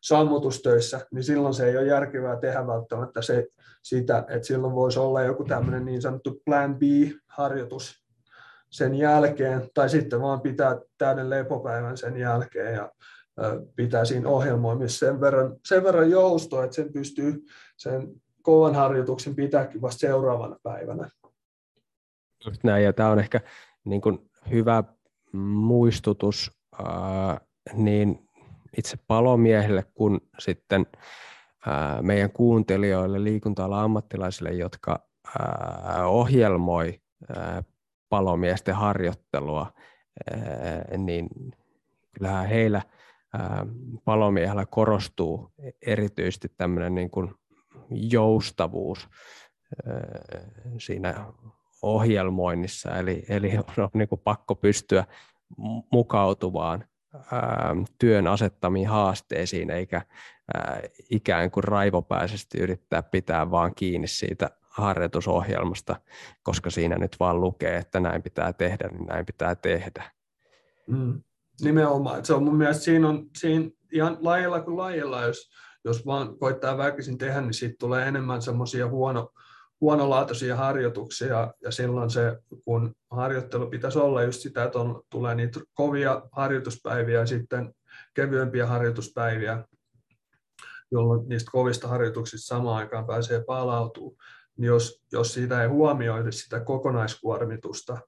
[0.00, 3.46] sammutustöissä, niin silloin se ei ole järkevää tehdä välttämättä se,
[3.82, 8.04] sitä, että silloin voisi olla joku tämmöinen niin sanottu plan B-harjoitus
[8.70, 12.92] sen jälkeen, tai sitten vaan pitää täyden lepopäivän sen jälkeen ja
[13.76, 17.44] pitää siinä ohjelmoimissa sen verran, sen verran joustoa, että sen pystyy
[17.76, 18.08] sen
[18.42, 21.10] kovan harjoituksen pitääkin vasta seuraavana päivänä.
[22.44, 23.40] Just näin, ja tämä on ehkä
[23.84, 24.84] niin kuin hyvä
[25.32, 27.40] muistutus ää,
[27.72, 28.28] niin
[28.78, 30.86] itse palomiehille kuin sitten
[31.66, 35.08] ää, meidän kuuntelijoille, liikunta ammattilaisille, jotka
[35.38, 37.00] ää, ohjelmoi
[37.36, 37.62] ää,
[38.08, 39.72] palomiesten harjoittelua,
[40.30, 41.28] ää, niin
[42.12, 42.82] kyllähän heillä
[44.04, 45.52] palomiehellä korostuu
[45.86, 47.34] erityisesti tämmöinen niin kuin
[47.90, 49.08] joustavuus
[50.78, 51.24] siinä
[51.82, 55.04] ohjelmoinnissa, eli, eli on niin kuin pakko pystyä
[55.92, 56.84] mukautuvaan
[57.98, 60.02] työn asettamiin haasteisiin, eikä
[60.54, 65.96] ää, ikään kuin raivopäisesti yrittää pitää vaan kiinni siitä harjoitusohjelmasta,
[66.42, 70.10] koska siinä nyt vaan lukee, että näin pitää tehdä, niin näin pitää tehdä.
[70.86, 71.22] Mm,
[71.60, 72.24] nimenomaan.
[72.24, 75.50] Se on mun mielestä siinä on siinä ihan lajilla kuin lajilla, jos,
[75.84, 79.32] jos vaan koittaa väkisin tehdä, niin siitä tulee enemmän semmoisia huono,
[79.80, 85.60] huonolaatuisia harjoituksia ja silloin se, kun harjoittelu pitäisi olla just sitä, että on, tulee niitä
[85.74, 87.74] kovia harjoituspäiviä ja sitten
[88.14, 89.64] kevyempiä harjoituspäiviä,
[90.90, 94.16] jolloin niistä kovista harjoituksista samaan aikaan pääsee palautumaan,
[94.56, 97.98] niin jos, jos siitä ei huomioida sitä kokonaiskuormitusta,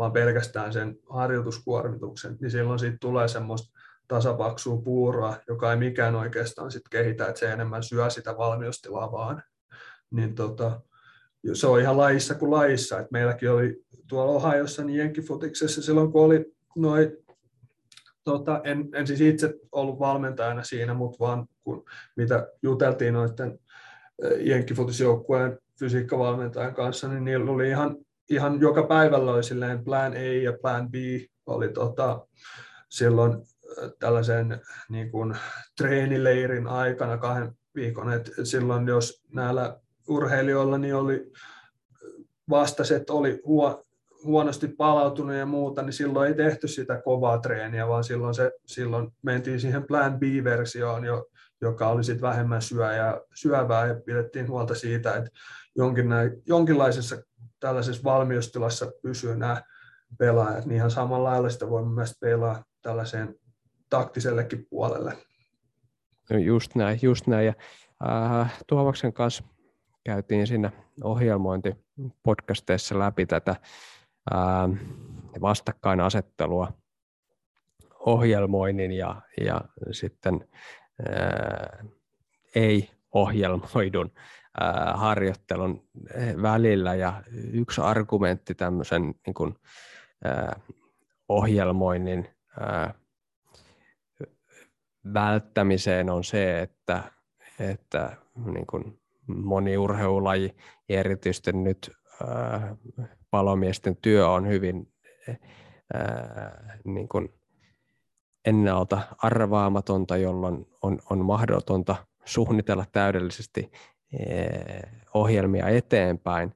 [0.00, 3.78] vaan pelkästään sen harjoituskuormituksen, niin silloin siitä tulee semmoista
[4.08, 9.42] tasapaksua puuroa, joka ei mikään oikeastaan sit kehitä, että se enemmän syö sitä valmiustilaa vaan.
[10.10, 10.80] Niin tota,
[11.52, 13.00] se on ihan laissa kuin laissa.
[13.00, 17.16] Et meilläkin oli tuolla Ohiossa niin Jenkkifutiksessa silloin, kun oli noin
[18.24, 21.84] tota, en, en siis itse ollut valmentajana siinä, mutta vaan kun,
[22.16, 23.58] mitä juteltiin noiden
[24.38, 27.96] Jenkkifutisjoukkueen fysiikkavalmentajan kanssa, niin niillä oli ihan,
[28.30, 30.94] ihan joka päivällä oli silleen plan A ja plan B.
[31.46, 32.26] Oli tota,
[32.88, 33.36] silloin
[33.98, 35.36] tällaisen niin kuin,
[35.76, 41.32] treenileirin aikana kahden viikon, että silloin jos näillä urheilijoilla niin oli
[42.50, 43.84] vastaset oli huo,
[44.24, 49.12] huonosti palautunut ja muuta, niin silloin ei tehty sitä kovaa treeniä, vaan silloin, se, silloin
[49.22, 51.26] mentiin siihen Plan B-versioon, jo,
[51.60, 55.30] joka oli sitten vähemmän syöjää, syövää ja pidettiin huolta siitä, että
[55.76, 56.06] jonkin,
[56.46, 57.16] jonkinlaisessa
[57.60, 59.62] tällaisessa valmiustilassa pysyy nämä
[60.18, 63.34] pelaajat, niin ihan samalla lailla sitä voi myös pelaa tällaiseen
[63.90, 65.16] taktisellekin puolelle.
[66.30, 67.46] No just näin, just näin.
[67.46, 67.54] Ja,
[68.40, 69.44] äh, Tuovaksen kanssa
[70.04, 73.56] käytiin siinä ohjelmointipodcasteissa läpi tätä
[74.30, 74.68] ää,
[75.40, 76.72] vastakkainasettelua
[77.98, 79.60] ohjelmoinnin ja, ja
[79.92, 80.48] sitten
[81.08, 81.84] ää,
[82.54, 84.12] ei-ohjelmoidun
[84.94, 85.88] harjoittelun
[86.42, 86.94] välillä.
[86.94, 87.22] Ja
[87.52, 89.54] yksi argumentti tämmöisen niin kuin,
[91.28, 92.28] ohjelmoinnin
[95.14, 97.02] välttämiseen on se, että,
[97.58, 98.16] että
[98.52, 100.56] niin kuin moni urheilulaji,
[100.88, 101.90] erityisesti nyt
[102.22, 102.76] äh,
[103.30, 104.92] palomiesten työ on hyvin
[105.28, 105.36] äh,
[106.84, 107.28] niin kuin
[108.44, 113.70] ennalta arvaamatonta, jolloin on, on mahdotonta suunnitella täydellisesti
[115.14, 116.54] ohjelmia eteenpäin.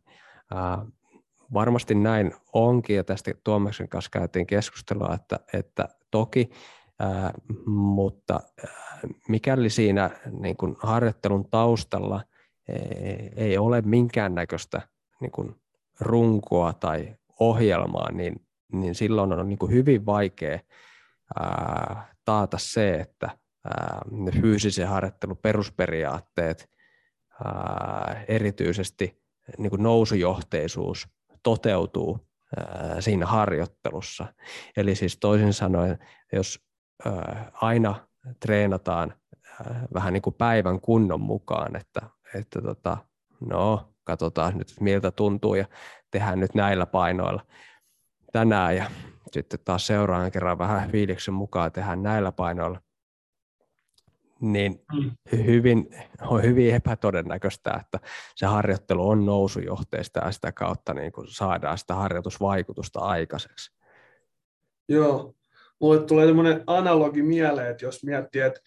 [1.55, 6.51] Varmasti näin onkin, ja tästä Tuomaksen kanssa käytiin keskustelua, että, että toki,
[7.67, 8.41] mutta
[9.29, 12.25] mikäli siinä niin kuin harjoittelun taustalla–
[13.37, 14.83] ei ole minkäännäköistä
[15.21, 15.57] niin kuin
[16.01, 20.59] runkoa tai ohjelmaa, niin, niin silloin on niin kuin hyvin vaikea
[22.25, 23.31] taata se, että
[24.11, 26.71] ne fyysisen harjoittelun perusperiaatteet,
[27.45, 29.23] ää, erityisesti
[29.59, 31.09] niin kuin nousujohteisuus
[31.43, 34.27] toteutuu ää, siinä harjoittelussa.
[34.77, 35.99] Eli siis toisin sanoen,
[36.33, 36.61] jos
[37.05, 38.09] ää, aina
[38.41, 39.15] treenataan
[39.47, 42.01] ää, vähän niin kuin päivän kunnon mukaan, että,
[42.35, 42.97] että tota,
[43.41, 45.67] no, katsotaan nyt miltä tuntuu ja
[46.11, 47.47] tehdään nyt näillä painoilla
[48.33, 48.91] tänään ja
[49.33, 52.81] sitten taas seuraavan kerran vähän fiiliksen mukaan tehdään näillä painoilla,
[54.53, 55.11] niin mm.
[55.45, 55.89] hyvin,
[56.21, 57.99] on hyvin epätodennäköistä, että
[58.37, 63.73] se harjoittelu on nousujohteista ja sitä kautta niin kuin saadaan sitä harjoitusvaikutusta aikaiseksi.
[64.89, 65.35] Joo,
[65.81, 68.61] mulle tulee sellainen analogi mieleen, että jos miettii, että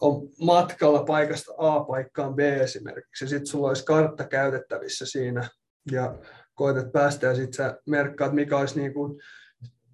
[0.00, 5.48] on matkalla paikasta A paikkaan B esimerkiksi, ja sitten sulla olisi kartta käytettävissä siinä,
[5.90, 6.18] ja
[6.54, 9.20] koetat päästä, ja sitten sä merkkaat, mikä olisi niin kuin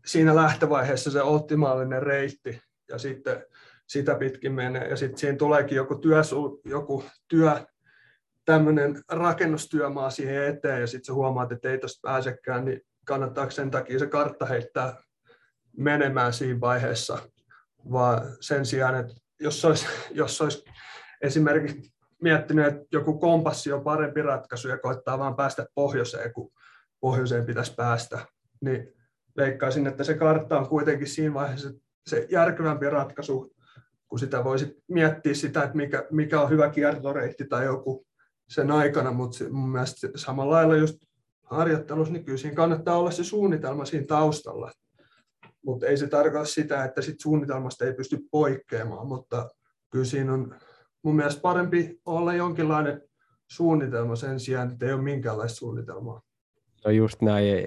[0.06, 3.44] siinä lähtövaiheessa se optimaalinen reitti, ja sitten
[3.88, 6.20] sitä pitkin menee, ja sitten siinä tuleekin joku, työ,
[6.64, 7.66] joku työ,
[8.44, 13.70] tämmöinen rakennustyömaa siihen eteen, ja sitten sä huomaat, että ei tästä pääsekään, niin kannattaako sen
[13.70, 14.96] takia se kartta heittää
[15.76, 17.18] menemään siinä vaiheessa,
[17.92, 20.64] vaan sen sijaan, että jos olisi, jos olisi
[21.20, 26.50] esimerkiksi miettinyt, että joku kompassi on parempi ratkaisu ja koittaa vaan päästä pohjoiseen, kun
[27.00, 28.18] pohjoiseen pitäisi päästä,
[28.60, 28.92] niin
[29.36, 31.70] veikkaisin, että se kartta on kuitenkin siinä vaiheessa
[32.06, 33.56] se järkevämpi ratkaisu,
[34.08, 38.06] kun sitä voisi miettiä sitä, että mikä, mikä on hyvä kiertoreitti tai joku
[38.48, 40.98] sen aikana, mutta mun mielestä samalla lailla just
[41.42, 44.70] harjoittelussa, niin kyllä siinä kannattaa olla se suunnitelma siinä taustalla
[45.68, 49.48] mutta ei se tarkoita sitä, että sit suunnitelmasta ei pysty poikkeamaan, mutta
[49.90, 50.54] kyllä siinä on
[51.02, 53.02] mun mielestä parempi olla jonkinlainen
[53.50, 56.22] suunnitelma sen sijaan, että ei ole minkäänlaista suunnitelmaa.
[56.84, 57.64] No just näin, ei,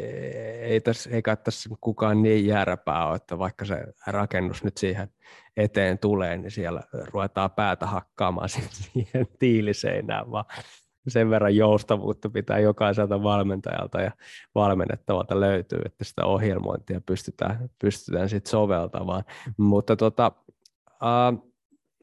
[0.61, 5.09] ei, tässä, ei kai tässä kukaan niin jääräpää ole, että vaikka se rakennus nyt siihen
[5.57, 8.49] eteen tulee, niin siellä ruvetaan päätä hakkaamaan
[8.93, 10.45] siihen tiiliseinään, vaan
[11.07, 14.11] sen verran joustavuutta pitää jokaiselta valmentajalta ja
[14.55, 19.23] valmennettavalta löytyy, että sitä ohjelmointia pystytään, pystytään sitten soveltamaan.
[19.57, 20.31] Mutta tota,
[20.85, 21.51] uh,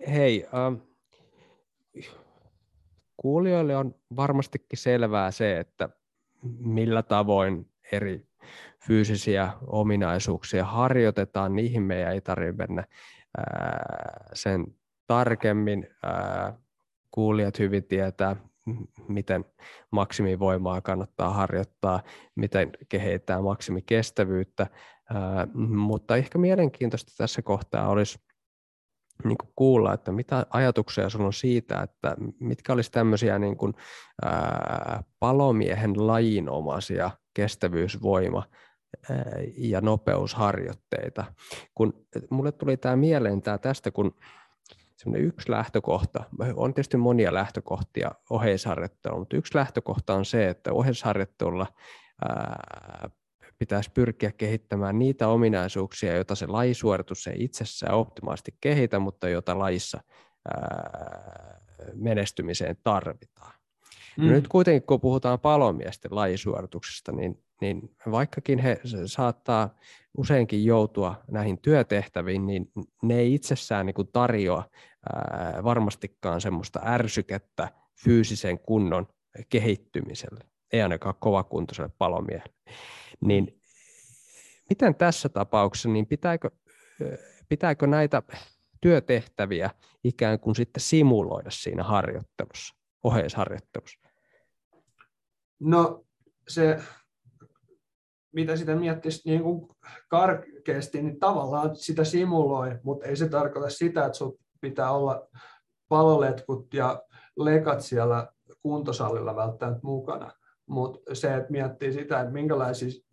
[0.08, 0.88] hei, uh,
[3.16, 5.88] kuulijoille on varmastikin selvää se, että
[6.58, 8.26] millä tavoin eri
[8.86, 12.84] fyysisiä ominaisuuksia harjoitetaan, niihin meidän ei tarvitse mennä
[13.38, 14.66] ää, sen
[15.06, 15.88] tarkemmin.
[16.02, 16.58] Ää,
[17.10, 18.36] kuulijat hyvin tietää,
[19.08, 19.44] miten
[19.90, 22.02] maksimivoimaa kannattaa harjoittaa,
[22.34, 24.66] miten kehittää maksimikestävyyttä,
[25.54, 28.18] mutta ehkä mielenkiintoista tässä kohtaa olisi
[29.24, 33.74] niin kuin kuulla, että mitä ajatuksia sinulla on siitä, että mitkä olisi tämmöisiä niin kuin,
[34.24, 38.42] ää, palomiehen lajinomaisia kestävyysvoima
[39.56, 41.24] ja nopeusharjoitteita.
[41.74, 44.14] Kun mulle tuli tämä mieleen tämä tästä, kun
[44.96, 46.24] semmoinen yksi lähtökohta,
[46.56, 51.66] on tietysti monia lähtökohtia oheisharjoittelulla, mutta yksi lähtökohta on se, että oheisharjoittelulla
[52.28, 53.10] ää,
[53.58, 60.00] pitäisi pyrkiä kehittämään niitä ominaisuuksia, joita se lajisuoritus ei itsessään optimaalisesti kehitä, mutta jota lajissa
[60.48, 61.60] ää,
[61.94, 63.58] menestymiseen tarvitaan.
[64.16, 64.30] No mm.
[64.30, 69.74] Nyt kuitenkin, kun puhutaan palomiesten lajisuorituksesta, niin, niin vaikkakin he saattaa
[70.18, 72.70] useinkin joutua näihin työtehtäviin, niin
[73.02, 74.64] ne ei itsessään niin kuin tarjoa
[75.12, 77.68] ää, varmastikaan semmoista ärsykettä
[78.04, 79.06] fyysisen kunnon
[79.48, 82.54] kehittymiselle, ei ainakaan kovakuntoiselle palomiehelle.
[83.20, 83.60] Niin
[84.70, 86.50] miten tässä tapauksessa, niin pitääkö,
[87.48, 88.22] pitääkö näitä
[88.80, 89.70] työtehtäviä
[90.04, 93.98] ikään kuin sitten simuloida siinä harjoittelussa, oheisharjoittelussa?
[95.60, 96.04] No
[96.48, 96.78] se
[98.32, 99.68] mitä sitä miettisi niin kuin
[100.08, 105.28] karkeasti, niin tavallaan sitä simuloi, mutta ei se tarkoita sitä, että sun pitää olla
[105.88, 107.02] paloletkut ja
[107.36, 110.32] lekat siellä kuntosalilla välttämättä mukana.
[110.66, 113.07] Mutta se, että miettii sitä, että minkälaisissa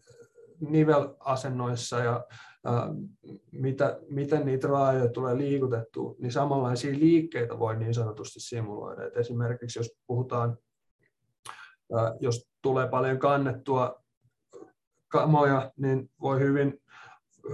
[0.60, 2.26] nivelasennoissa ja
[3.52, 9.06] mitä, miten niitä raajoja tulee liikutettua, niin samanlaisia liikkeitä voi niin sanotusti simuloida.
[9.08, 10.58] Et esimerkiksi jos puhutaan,
[12.20, 14.04] jos tulee paljon kannettua
[15.08, 16.82] kamoja, niin voi hyvin,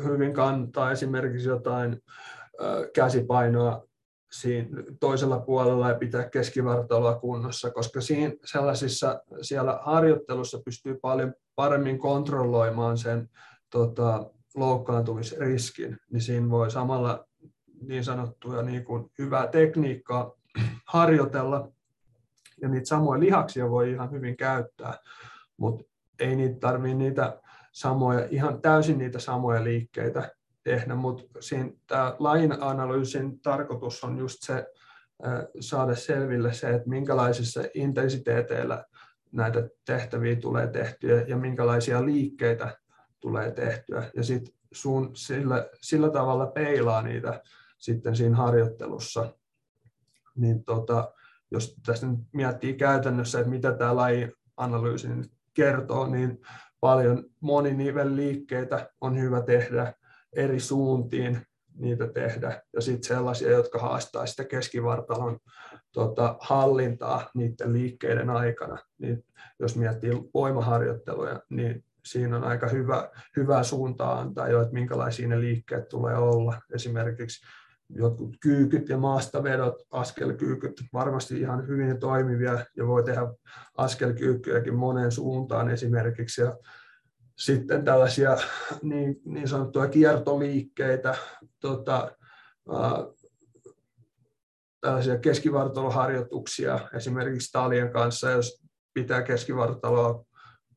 [0.03, 2.01] hyvin kantaa esimerkiksi jotain
[2.95, 3.83] käsipainoa
[4.31, 11.99] siinä toisella puolella ja pitää keskivartaloa kunnossa, koska siinä sellaisissa siellä harjoittelussa pystyy paljon paremmin
[11.99, 13.29] kontrolloimaan sen
[13.69, 17.25] tota, loukkaantumisriskin, niin siinä voi samalla
[17.81, 20.33] niin sanottuja niin kuin hyvää tekniikkaa
[20.93, 21.71] harjoitella.
[22.61, 24.97] Ja niitä samoja lihaksia voi ihan hyvin käyttää,
[25.57, 25.83] mutta
[26.19, 30.31] ei niitä tarvitse niitä samoja, ihan täysin niitä samoja liikkeitä
[30.63, 31.23] tehdä, mutta
[31.87, 34.67] tämä lajin analyysin tarkoitus on just se,
[35.59, 38.85] saada selville se, että minkälaisissa intensiteeteillä
[39.31, 42.77] näitä tehtäviä tulee tehtyä ja minkälaisia liikkeitä
[43.19, 44.11] tulee tehtyä.
[44.15, 44.53] Ja sitten
[45.15, 47.41] sillä, sillä tavalla peilaa niitä
[47.77, 49.33] sitten siinä harjoittelussa.
[50.35, 51.13] Niin tota,
[51.51, 55.07] jos tästä nyt miettii käytännössä, että mitä tämä lajianalyysi
[55.53, 56.41] kertoo, niin
[56.79, 59.93] paljon moninivelliikkeitä on hyvä tehdä
[60.35, 61.41] eri suuntiin
[61.75, 62.61] niitä tehdä.
[62.73, 65.39] Ja sitten sellaisia, jotka haastaa sitä keskivartalon
[65.91, 68.77] tota, hallintaa niiden liikkeiden aikana.
[68.97, 69.25] Niin
[69.59, 75.39] jos miettii voimaharjoitteluja, niin siinä on aika hyvä, hyvä suunta antaa jo, että minkälaisia ne
[75.39, 76.61] liikkeet tulee olla.
[76.73, 77.45] Esimerkiksi
[77.89, 83.21] jotkut kyykyt ja maastavedot, askelkyykyt, varmasti ihan hyvin toimivia ja voi tehdä
[83.77, 86.41] askelkyykkyjäkin moneen suuntaan esimerkiksi.
[86.41, 86.57] Ja
[87.35, 88.37] sitten tällaisia
[88.81, 91.15] niin, niin sanottuja kiertoliikkeitä,
[91.59, 92.11] tota,
[92.73, 93.05] ää,
[94.81, 98.63] tällaisia keskivartaloharjoituksia esimerkiksi talien kanssa, jos
[98.93, 100.25] pitää keskivartaloa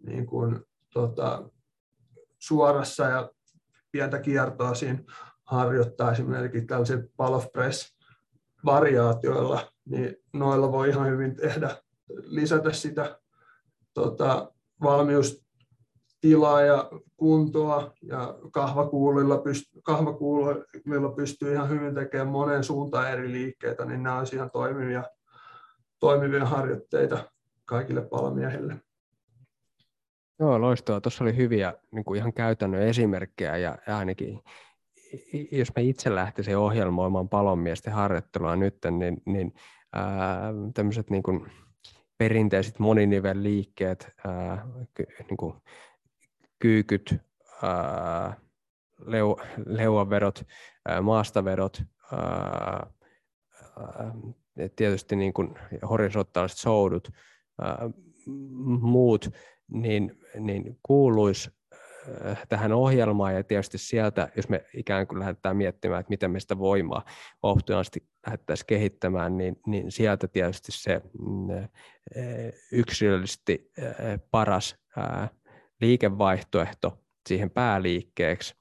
[0.07, 0.61] niin kuin,
[0.93, 1.51] tota,
[2.39, 3.31] suorassa ja
[3.93, 4.99] pientä kiertoa siinä
[5.45, 7.99] harjoittaa esimerkiksi tällaisia ball of press
[8.65, 11.77] variaatioilla, niin noilla voi ihan hyvin tehdä,
[12.09, 13.21] lisätä sitä
[13.95, 14.53] tota,
[16.25, 23.85] valmiustilaa ja kuntoa ja kahvakuulilla, pyst- kahvakuulilla pystyy ihan hyvin tekemään moneen suuntaan eri liikkeitä,
[23.85, 25.05] niin nämä olisivat ihan toimivia,
[26.01, 27.31] toimivia harjoitteita
[27.65, 28.77] kaikille palomiehille.
[30.39, 31.01] Joo, loistavaa.
[31.01, 34.41] Tuossa oli hyviä niin kuin ihan käytännön esimerkkejä ja ainakin
[35.53, 39.55] jos mä itse lähtisin ohjelmoimaan palomiesten harjoittelua nyt, niin, niin
[40.75, 41.23] tämmöiset niin
[42.19, 44.67] perinteiset moninivelliikkeet, ää,
[45.29, 45.55] niin kuin
[46.59, 47.15] kyykyt,
[48.99, 49.37] leu,
[49.67, 50.47] leuavedot,
[50.89, 51.83] ää, maastavedot,
[52.13, 52.87] ää,
[54.77, 55.55] tietysti niin kuin
[55.89, 57.09] horisontaaliset soudut,
[58.81, 59.31] muut,
[59.69, 61.51] niin, niin kuuluisi
[62.27, 66.41] Äh, tähän ohjelmaan ja tietysti sieltä, jos me ikään kuin lähdetään miettimään, että miten me
[66.41, 67.05] sitä voimaa
[67.43, 71.69] vauhtiasti lähdettäisiin kehittämään, niin, niin sieltä tietysti se mm,
[72.73, 73.73] yksilöllisesti
[74.31, 74.77] paras
[75.85, 78.55] liikevaihtoehto siihen pääliikkeeksi.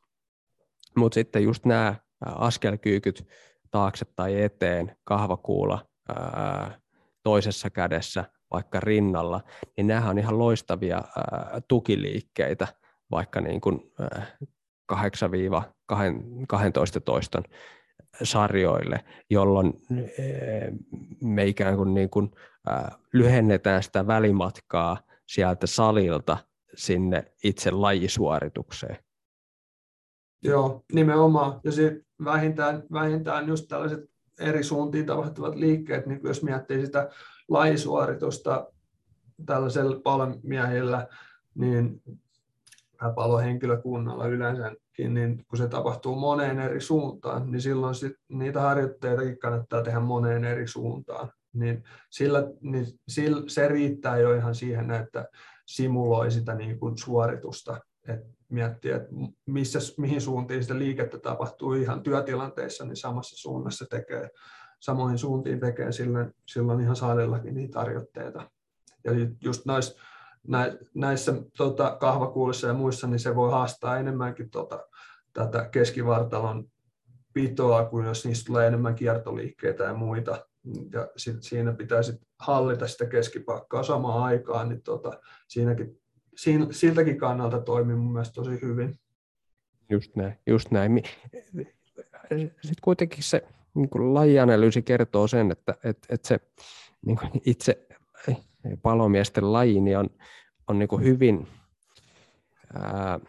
[0.97, 1.95] Mutta sitten just nämä
[2.25, 3.27] askelkyykyt
[3.71, 5.85] taakse tai eteen, kahvakuula
[7.23, 9.41] toisessa kädessä, vaikka rinnalla,
[9.77, 11.01] niin nämä on ihan loistavia
[11.67, 12.67] tukiliikkeitä–
[13.13, 13.93] vaikka niin kuin
[14.93, 14.95] 8-12
[17.05, 17.43] toiston
[18.23, 18.99] sarjoille,
[19.29, 19.73] jolloin
[21.21, 22.31] me ikään kuin, niin kuin
[23.13, 24.97] lyhennetään sitä välimatkaa
[25.27, 26.37] sieltä salilta
[26.75, 28.97] sinne itse lajisuoritukseen.
[30.43, 31.59] Joo, nimenomaan.
[31.63, 33.99] Ja sitten vähintään, vähintään just tällaiset
[34.39, 37.09] eri suuntiin tapahtuvat liikkeet, niin jos miettii sitä
[37.47, 38.67] lajisuoritusta
[39.45, 41.07] tällaisella palmiehillä,
[41.55, 42.01] niin
[43.15, 49.83] palohenkilökunnalla yleensäkin, niin kun se tapahtuu moneen eri suuntaan, niin silloin sit niitä harjoitteitakin kannattaa
[49.83, 51.29] tehdä moneen eri suuntaan.
[51.53, 55.29] Niin, sillä, niin sillä, se riittää jo ihan siihen, että
[55.65, 59.09] simuloi sitä niin kuin suoritusta, että miettii, että
[59.45, 64.29] missä, mihin suuntiin sitä liikettä tapahtuu ihan työtilanteissa, niin samassa suunnassa tekee,
[64.79, 68.51] samoihin suuntiin tekee silloin, silloin ihan salillakin niitä harjoitteita.
[69.03, 69.11] Ja
[69.43, 70.01] just noissa
[70.95, 74.87] näissä tota, kahvakuulissa ja muissa, niin se voi haastaa enemmänkin tota,
[75.33, 76.65] tätä keskivartalon
[77.33, 80.47] pitoa, kuin jos niistä tulee enemmän kiertoliikkeitä ja muita.
[80.93, 86.01] Ja sit siinä pitäisi hallita sitä keskipakkaa samaan aikaan, niin tota, siinäkin,
[86.35, 88.99] siinä, siltäkin kannalta toimii mun mielestä tosi hyvin.
[89.89, 91.03] Just näin, just näin.
[92.37, 96.39] Sitten kuitenkin se niin kuin lajianalyysi kertoo sen, että, että, että se
[97.05, 97.87] niin kuin itse
[98.81, 100.09] palomiesten laji niin on,
[100.67, 101.47] on niin kuin hyvin,
[102.73, 103.19] ää,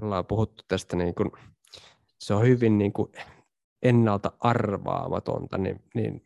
[0.00, 1.30] on puhuttu tästä, niin kuin,
[2.18, 3.12] se on hyvin niin kuin
[3.82, 6.24] ennalta arvaamatonta, niin, niin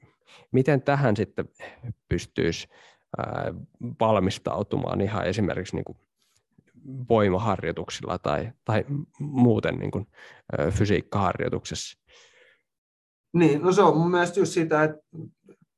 [0.53, 1.49] miten tähän sitten
[2.09, 2.69] pystyisi
[3.19, 3.55] ää,
[4.01, 5.99] valmistautumaan ihan esimerkiksi niin kuin
[7.09, 8.85] voimaharjoituksilla tai, tai
[9.21, 10.07] muuten niin kuin,
[10.59, 11.99] ää, fysiikkaharjoituksessa?
[13.33, 14.99] Niin, no se on mun mielestä just sitä, että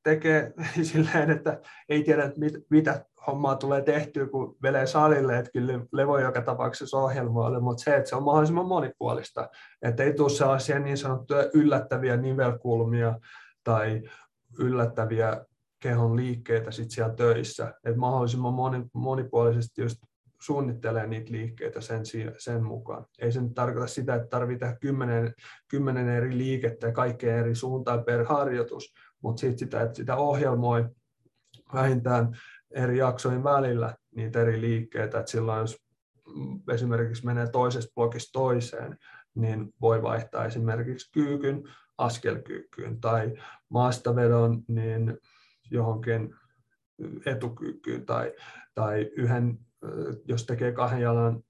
[0.09, 0.52] tekee
[0.92, 5.80] silleen, että ei tiedä, että mit, mitä hommaa tulee tehtyä, kun velee salille, että kyllä
[5.92, 9.48] levo joka tapauksessa ohjelmoille, mutta se, että se on mahdollisimman monipuolista,
[9.82, 13.18] että ei tule sellaisia niin sanottuja yllättäviä nivelkulmia
[13.64, 14.02] tai
[14.59, 15.44] yllättäviä
[15.82, 19.98] kehon liikkeitä sit siellä töissä, että mahdollisimman moni, monipuolisesti just
[20.40, 22.02] suunnittelee niitä liikkeitä sen,
[22.38, 23.06] sen mukaan.
[23.18, 25.34] Ei se nyt tarkoita sitä, että tarvitsee tehdä kymmenen,
[25.68, 30.88] kymmenen eri liikettä ja kaikkea eri suuntaan per harjoitus, mutta sitten sitä, että sitä ohjelmoi
[31.74, 32.36] vähintään
[32.70, 35.76] eri jaksojen välillä niitä eri liikkeitä, että silloin jos
[36.72, 38.98] esimerkiksi menee toisesta blokista toiseen,
[39.34, 41.62] niin voi vaihtaa esimerkiksi kyykyn
[41.98, 43.34] askelkyykkyyn tai
[43.68, 45.18] maastavedon niin
[45.70, 46.34] johonkin
[47.26, 48.34] etukyykkyyn tai,
[48.74, 49.58] tai yhden,
[50.24, 51.42] jos tekee kahden jalan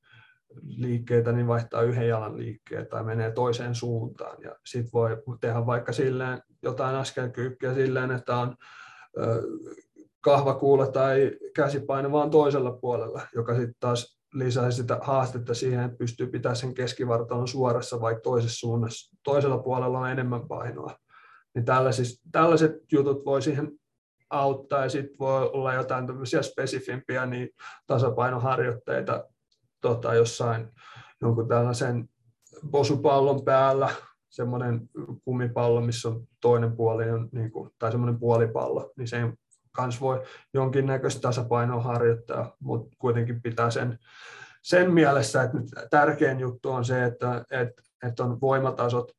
[0.62, 4.42] liikkeitä, niin vaihtaa yhden jalan liikkeen tai menee toiseen suuntaan.
[4.42, 8.57] Ja sitten voi tehdä vaikka silleen jotain askelkyykkyä silleen, että on
[10.20, 16.26] kahvakuula tai käsipaino vaan toisella puolella, joka sitten taas lisää sitä haastetta siihen, että pystyy
[16.26, 20.96] pitämään sen keskivartalon suorassa, vaikka toisessa suunnassa, toisella puolella on enemmän painoa.
[21.55, 23.72] Niin tällaiset, tällaiset jutut voi siihen
[24.30, 27.49] auttaa ja sitten voi olla jotain tämmöisiä spesifimpiä niin
[27.86, 29.24] tasapainoharjoitteita
[29.80, 30.68] tota, jossain
[31.20, 32.08] jonkun tällaisen
[32.70, 33.90] posupallon päällä,
[34.28, 34.90] semmoinen
[35.24, 39.32] kumipallo, missä on toinen puoli, on, niin kuin, tai semmoinen puolipallo, niin se
[39.72, 40.22] kanssa voi
[40.54, 43.98] jonkinnäköistä tasapainoa harjoittaa, mutta kuitenkin pitää sen,
[44.62, 49.12] sen mielessä, että nyt tärkein juttu on se, että, että, että on voimatasot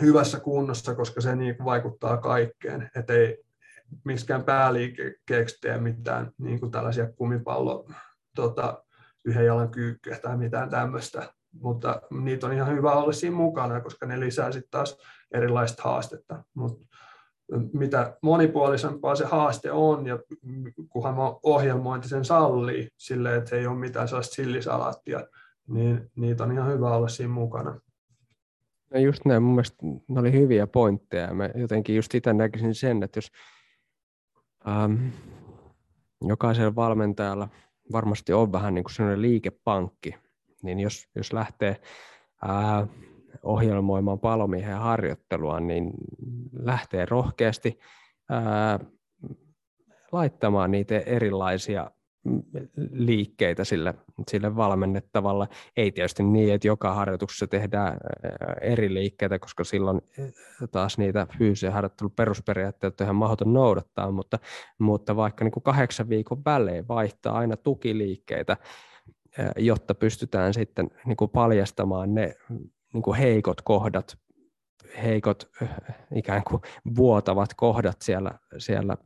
[0.00, 3.44] hyvässä kunnossa, koska se niin vaikuttaa kaikkeen, että ei
[4.04, 7.88] miksikään pääliikkeeksi tee mitään niin kuin tällaisia kumipallo
[8.36, 8.84] tota,
[9.24, 14.06] yhden jalan kyykkyä tai mitään tämmöistä, mutta niitä on ihan hyvä olla siinä mukana, koska
[14.06, 14.98] ne lisää sitten taas
[15.34, 16.44] erilaista haastetta.
[16.54, 16.86] Mutta
[17.72, 20.18] mitä monipuolisempaa se haaste on, ja
[20.88, 25.20] kunhan ohjelmointi sen sallii, silleen, että ei ole mitään sellaista sillisalaattia,
[25.68, 27.80] niin niitä on ihan hyvä olla siinä mukana.
[28.94, 29.76] No just näin, mun mielestä
[30.08, 31.34] ne oli hyviä pointteja.
[31.34, 33.30] Mä jotenkin just itse näkisin sen, että jos
[34.68, 35.06] ähm,
[36.22, 37.48] jokaisella valmentajalla
[37.92, 40.14] varmasti on vähän niin kuin sellainen liikepankki,
[40.62, 41.80] niin jos, jos lähtee
[42.42, 42.86] ää,
[43.42, 45.90] ohjelmoimaan palomiehen harjoittelua, niin
[46.52, 47.78] lähtee rohkeasti
[48.30, 48.80] ää,
[50.12, 51.90] laittamaan niitä erilaisia
[52.90, 53.94] liikkeitä sille,
[54.28, 55.48] sille valmennettavalle.
[55.76, 57.98] Ei tietysti niin, että joka harjoituksessa tehdään
[58.60, 60.00] eri liikkeitä, koska silloin
[60.70, 64.38] taas niitä fyysisen harjoittelun perusperiaatteita on ihan mahdoton noudattaa, mutta,
[64.78, 68.56] mutta vaikka niin kuin kahdeksan viikon välein vaihtaa aina tukiliikkeitä,
[69.56, 72.34] jotta pystytään sitten niin kuin paljastamaan ne
[72.92, 74.18] niin kuin heikot kohdat,
[75.02, 75.50] heikot
[76.14, 76.62] ikään kuin
[76.96, 78.96] vuotavat kohdat siellä, siellä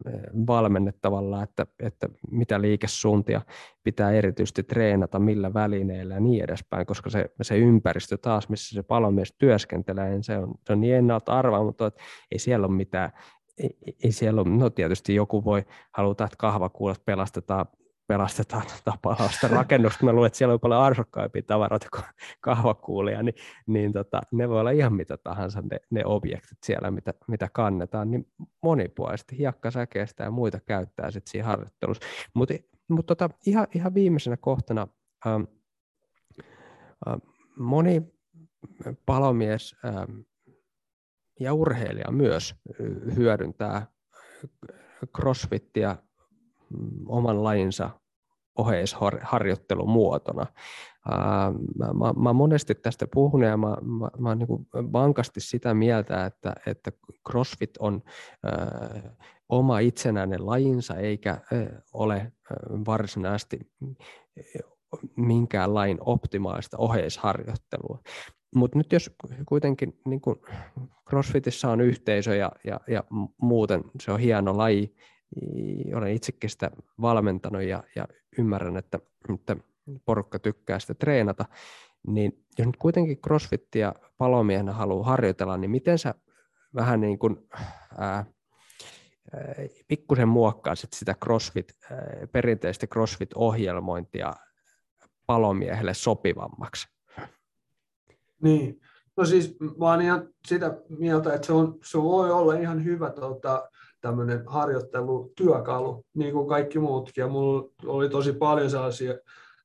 [0.46, 3.40] valmennettavalla, että, että mitä liikesuuntia
[3.84, 8.82] pitää erityisesti treenata, millä välineillä ja niin edespäin, koska se, se ympäristö taas, missä se
[8.82, 11.92] palomies työskentelee, niin se on, se on niin ennalta arvaa, mutta
[12.32, 13.10] ei siellä ole mitään
[13.58, 15.64] ei, ei siellä ole, no tietysti joku voi
[15.94, 17.66] haluta, että kahvakuulat pelastetaan
[18.08, 20.04] pelastetaan tapausta rakennusta.
[20.04, 22.04] Mä luulen, että siellä on paljon arsokkaimpia tavaroita kuin
[22.40, 23.34] kahvakuulia, niin,
[23.66, 28.10] niin tota, ne voi olla ihan mitä tahansa ne, ne objektit siellä, mitä, mitä kannetaan,
[28.10, 28.32] niin
[28.62, 32.06] monipuolisesti hiekkasäkeistä ja muita käyttää sitten siinä harjoittelussa.
[32.34, 32.54] Mutta
[32.88, 34.88] mut tota, ihan, ihan viimeisenä kohtana
[35.26, 35.42] ähm,
[37.08, 37.16] äh,
[37.58, 38.02] moni
[39.06, 40.20] palomies ähm,
[41.40, 42.54] ja urheilija myös
[43.16, 43.86] hyödyntää
[45.16, 46.07] crossfittiä Mm,
[47.06, 47.90] oman lajinsa
[48.58, 50.46] oheisharjoittelun muotona.
[51.78, 56.52] Mä, mä, mä monesti tästä puhun ja mä, mä, mä niin vankasti sitä mieltä, että,
[56.66, 56.92] että
[57.30, 58.02] CrossFit on
[58.46, 59.02] äh,
[59.48, 61.40] oma itsenäinen lajinsa eikä äh,
[61.92, 62.32] ole
[62.86, 63.58] varsinaisesti
[65.16, 67.98] minkään lain optimaalista oheisharjoittelua.
[68.54, 69.10] Mutta nyt jos
[69.46, 70.20] kuitenkin niin
[71.08, 73.04] CrossFitissa on yhteisö ja, ja, ja
[73.42, 74.94] muuten se on hieno laji,
[75.94, 78.98] olen itsekin sitä valmentanut ja, ja ymmärrän, että,
[79.34, 79.56] että
[80.04, 81.44] porukka tykkää sitä treenata,
[82.06, 86.14] niin jos nyt kuitenkin crossfittiä palomiehenä haluaa harjoitella, niin miten sä
[86.74, 87.48] vähän niin kuin,
[87.98, 88.24] ää,
[89.88, 91.98] pikkusen muokkaisit sitä crossfit, ää,
[92.32, 94.32] perinteistä crossfit-ohjelmointia
[95.26, 96.88] palomiehelle sopivammaksi?
[98.42, 98.80] Niin,
[99.16, 103.10] no siis mä oon ihan sitä mieltä, että se, on, se voi olla ihan hyvä
[103.10, 103.70] tota,
[104.00, 107.22] tämmöinen harjoittelutyökalu, niin kuin kaikki muutkin.
[107.22, 109.14] Ja mulla oli tosi paljon sellaisia,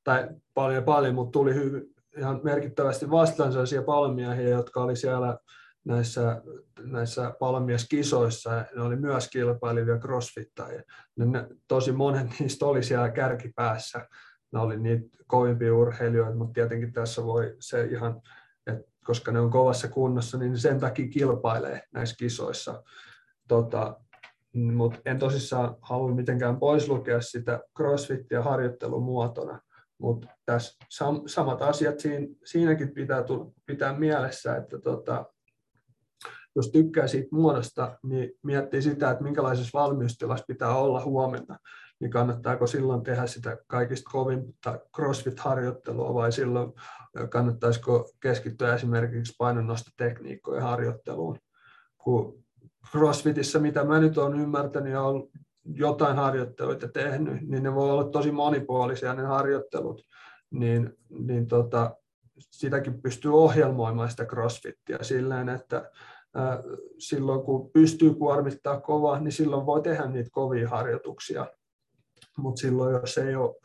[0.04, 5.38] tai paljon paljon, mutta tuli hyvin, ihan merkittävästi vastaan sellaisia palomiehiä, jotka oli siellä
[5.86, 6.42] näissä,
[6.84, 8.66] näissä palomieskisoissa.
[8.76, 10.82] Ne oli myös kilpailivia crossfittajia.
[11.16, 14.08] Ne, tosi monet niistä oli siellä kärkipäässä.
[14.52, 18.22] Ne oli niitä kovimpia urheilijoita, mutta tietenkin tässä voi se ihan,
[18.68, 22.84] että koska ne on kovassa kunnossa, niin sen takia kilpailee näissä kisoissa.
[23.48, 24.00] Tota,
[24.54, 29.60] mutta en tosissaan halua mitenkään poislukea sitä crossfittiä harjoittelumuotona,
[29.98, 33.24] mutta tässä sam- samat asiat siinä, siinäkin pitää,
[33.66, 35.26] pitää mielessä, että tota,
[36.56, 41.58] jos tykkää siitä muodosta, niin miettii sitä, että minkälaisessa valmiustilassa pitää olla huomenna,
[42.00, 46.74] niin kannattaako silloin tehdä sitä kaikista kovinta CrossFit-harjoittelua vai silloin
[47.30, 51.38] kannattaisiko keskittyä esimerkiksi painonnostotekniikkojen harjoitteluun.
[51.98, 52.44] Kun
[52.92, 55.24] CrossFitissä, mitä mä nyt olen ymmärtänyt ja olen
[55.66, 60.06] jotain harjoitteluita tehnyt, niin ne voi olla tosi monipuolisia ne harjoittelut,
[60.52, 61.96] niin, niin tota,
[62.40, 65.92] sitäkin pystyy ohjelmoimaan sitä CrossFittiä silleen, että
[67.00, 71.48] silloin kun pystyy kuormittaa kovaa, niin silloin voi tehdä niitä kovia harjoituksia.
[72.38, 73.56] Mutta silloin, jos ei ole,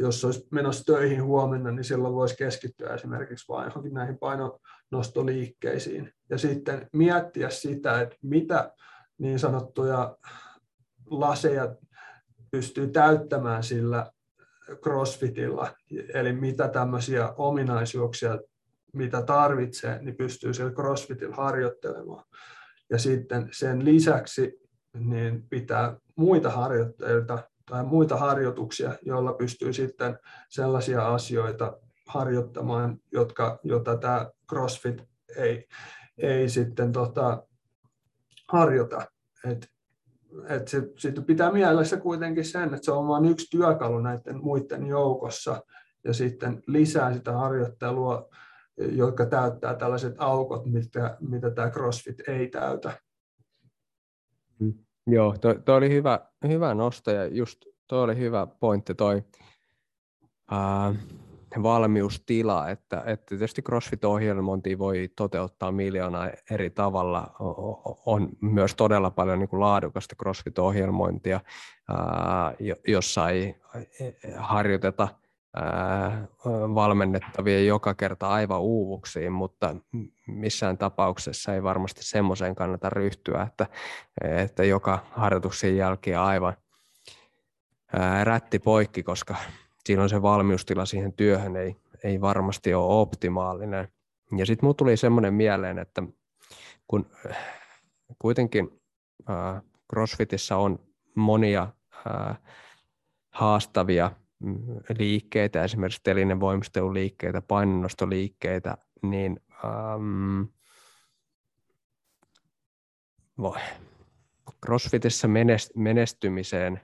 [0.00, 6.12] jos olisi menossa töihin huomenna, niin silloin voisi keskittyä esimerkiksi vain johonkin näihin painonostoliikkeisiin.
[6.30, 8.72] Ja sitten miettiä sitä, että mitä
[9.18, 10.16] niin sanottuja
[11.10, 11.74] laseja
[12.50, 14.10] pystyy täyttämään sillä
[14.82, 15.70] crossfitilla,
[16.14, 18.38] eli mitä tämmöisiä ominaisuuksia
[18.92, 22.24] mitä tarvitsee, niin pystyy siellä CrossFitillä harjoittelemaan.
[22.90, 24.60] Ja sitten sen lisäksi
[24.98, 27.38] niin pitää muita harjoitteita
[27.70, 30.18] tai muita harjoituksia, joilla pystyy sitten
[30.48, 35.02] sellaisia asioita harjoittamaan, jotka, jota tämä CrossFit
[35.36, 35.68] ei,
[36.18, 37.46] ei sitten tota,
[38.48, 39.06] harjoita.
[39.50, 39.68] Et,
[40.48, 44.86] et se, sitten pitää mielessä kuitenkin sen, että se on vain yksi työkalu näiden muiden
[44.86, 45.62] joukossa,
[46.04, 48.28] ja sitten lisää sitä harjoittelua
[48.76, 53.00] jotka täyttää tällaiset aukot, mitä, mitä tämä CrossFit ei täytä.
[54.58, 54.85] Mm.
[55.06, 59.22] Joo, tuo, tuo oli hyvä, hyvä nosto ja just tuo oli hyvä pointti toi
[60.50, 60.94] ää,
[61.62, 67.30] valmiustila, että, että tietysti CrossFit-ohjelmointi voi toteuttaa miljoonaa eri tavalla.
[68.06, 71.40] On myös todella paljon niin kuin laadukasta CrossFit-ohjelmointia,
[71.88, 72.54] ää,
[72.86, 73.56] jossa ei
[74.38, 75.08] harjoiteta–
[76.74, 79.76] valmennettavien joka kerta aivan uuvuksiin, mutta
[80.26, 83.66] missään tapauksessa ei varmasti semmoiseen kannata ryhtyä, että,
[84.20, 86.54] että joka harjoituksen jälkeen aivan
[88.22, 89.36] rätti poikki, koska
[89.84, 93.88] silloin se valmiustila siihen työhön ei, ei varmasti ole optimaalinen.
[94.38, 96.02] Ja sitten mulla tuli semmoinen mieleen, että
[96.88, 97.10] kun
[98.18, 98.80] kuitenkin
[99.92, 100.78] CrossFitissä on
[101.14, 101.68] monia
[103.30, 104.10] haastavia
[104.98, 110.42] liikkeitä, esimerkiksi telinen voimisteluliikkeitä, painonnostoliikkeitä, niin ähm,
[113.38, 113.58] voi.
[114.66, 115.28] CrossFitissä
[115.74, 116.80] menestymiseen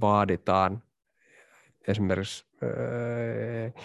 [0.00, 0.82] vaaditaan
[1.88, 3.84] esimerkiksi äh,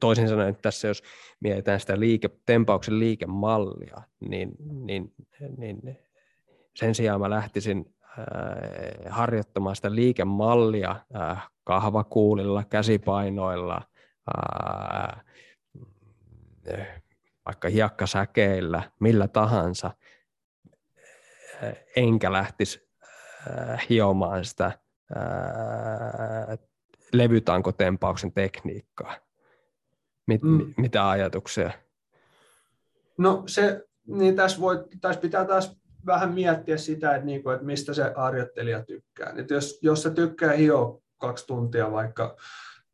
[0.00, 1.02] toisin sanoen, että tässä jos
[1.40, 4.52] mietitään sitä liike, tempauksen liikemallia, niin,
[4.86, 5.14] niin,
[5.56, 5.98] niin
[6.74, 8.16] sen sijaan mä lähtisin äh,
[9.08, 13.82] harjoittamaan sitä liikemallia äh, kahvakuulilla, käsipainoilla,
[14.38, 15.24] äh,
[17.46, 19.90] vaikka hiekkasäkeillä, millä tahansa,
[21.96, 22.88] enkä lähtisi
[23.90, 24.72] hiomaan sitä
[27.12, 29.16] levytankotempauksen tekniikkaa.
[30.26, 30.74] Mit, mm.
[30.76, 31.70] Mitä ajatuksia?
[33.18, 35.76] No se, niin tässä, voi, tässä pitää taas
[36.06, 39.32] vähän miettiä sitä, että, niinku, että mistä se harjoittelija tykkää.
[39.36, 42.36] Että jos, jos se tykkää hio kaksi tuntia vaikka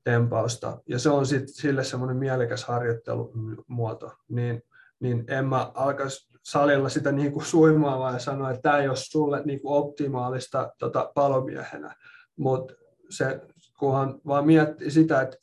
[0.05, 4.63] tempausta, ja se on sit sille semmoinen mielekäs harjoittelumuoto, niin,
[5.01, 8.97] niin en mä alkaisi salilla sitä niin kuin suimaa ja sanoa, että tämä ei ole
[8.97, 11.97] sulle niin kuin optimaalista tota, palomiehenä.
[12.37, 12.75] Mutta
[13.11, 13.41] se,
[13.79, 15.37] kunhan vaan miettii sitä, että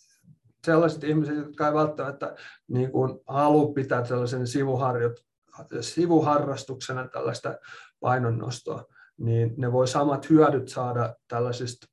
[0.65, 2.35] sellaiset ihmiset, jotka ei välttämättä
[2.67, 5.26] niin kuin halua pitää sellaisen sivuharjoit,
[5.81, 7.57] sivuharrastuksena tällaista
[7.99, 8.85] painonnostoa,
[9.17, 11.87] niin ne voi samat hyödyt saada tällaisista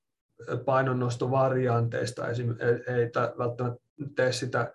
[0.65, 2.28] painonnostovarianteista.
[2.28, 3.85] Esimerkiksi ei välttämättä
[4.16, 4.73] tee sitä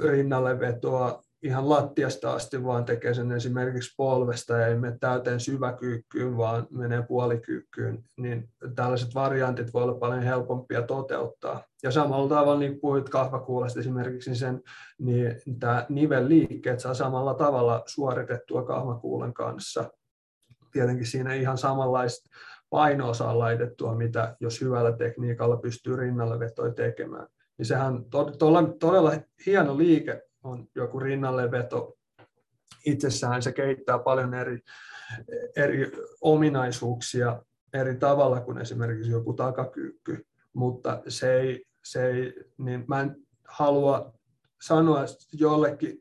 [0.00, 6.36] rinnalle vetoa ihan lattiasta asti, vaan tekee sen esimerkiksi polvesta ja ei mene täyteen syväkyykkyyn,
[6.36, 11.62] vaan menee puolikyykkyyn, niin tällaiset variantit voi olla paljon helpompia toteuttaa.
[11.82, 14.62] Ja samalla tavalla, niin puhuit kahvakuulesta esimerkiksi, niin, sen,
[14.98, 19.90] niin tämä nivelliikkeet saa samalla tavalla suoritettua kahvakuulen kanssa.
[20.72, 22.30] Tietenkin siinä ihan samanlaista
[22.70, 27.26] painoa saa laitettua, mitä jos hyvällä tekniikalla pystyy rinnalle vetoja tekemään.
[27.58, 28.04] Niin sehän
[28.38, 29.12] todella, todella
[29.46, 31.96] hieno liike on joku rinnalleveto
[32.86, 33.42] itsessään.
[33.42, 34.58] Se kehittää paljon eri,
[35.56, 37.42] eri ominaisuuksia
[37.74, 43.16] eri tavalla kuin esimerkiksi joku takakyykky, mutta se ei, se ei niin mä en
[43.48, 44.14] halua
[44.62, 46.00] sanoa jollekin,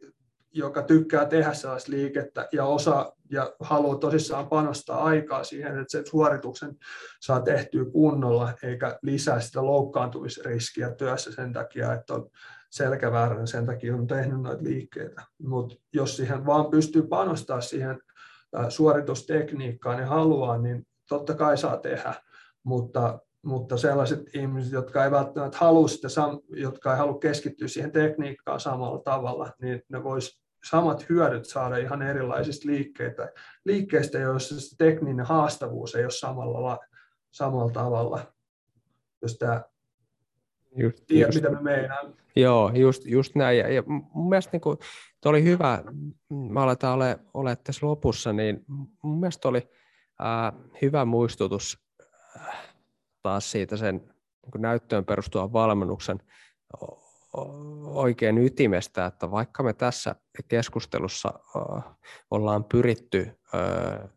[0.51, 6.05] joka tykkää tehdä sellaista liikettä ja osaa ja haluaa tosissaan panostaa aikaa siihen, että sen
[6.07, 6.75] suorituksen
[7.21, 12.29] saa tehtyä kunnolla, eikä lisää sitä loukkaantumisriskiä työssä sen takia, että on
[12.73, 15.21] selkäväärän, sen takia on tehnyt noita liikkeitä.
[15.37, 18.01] Mutta jos siihen vaan pystyy panostaa siihen
[18.69, 22.13] suoritustekniikkaan ja haluaa, niin totta kai saa tehdä,
[22.63, 26.07] mutta, mutta sellaiset ihmiset, jotka ei välttämättä halua sitä,
[26.49, 32.01] jotka ei halua keskittyä siihen tekniikkaan samalla tavalla, niin ne vois samat hyödyt saada ihan
[32.01, 33.31] erilaisista liikkeitä,
[33.65, 36.79] liikkeistä, joissa se tekninen haastavuus ei ole samalla,
[37.31, 38.19] samalla tavalla.
[39.21, 39.61] Jos tämä
[40.75, 42.13] just, tiedät, just, mitä me meinaan.
[42.35, 43.57] Joo, just, just näin.
[43.57, 44.77] Ja, ja mun mielestä niin kuin,
[45.25, 45.83] oli hyvä,
[46.29, 48.65] mä aletaan ole, ole tässä lopussa, niin
[49.01, 49.69] mun mielestä oli
[50.21, 51.77] äh, hyvä muistutus
[52.37, 52.57] äh,
[53.21, 53.95] taas siitä sen
[54.43, 56.19] niin näyttöön perustuvan valmennuksen
[57.83, 60.15] oikein ytimestä, että vaikka me tässä
[60.47, 61.83] keskustelussa äh,
[62.31, 64.09] ollaan pyritty äh,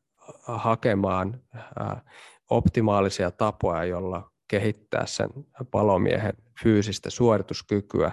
[0.46, 2.02] hakemaan äh,
[2.50, 5.30] optimaalisia tapoja, jolla kehittää sen
[5.70, 8.12] palomiehen fyysistä suorituskykyä.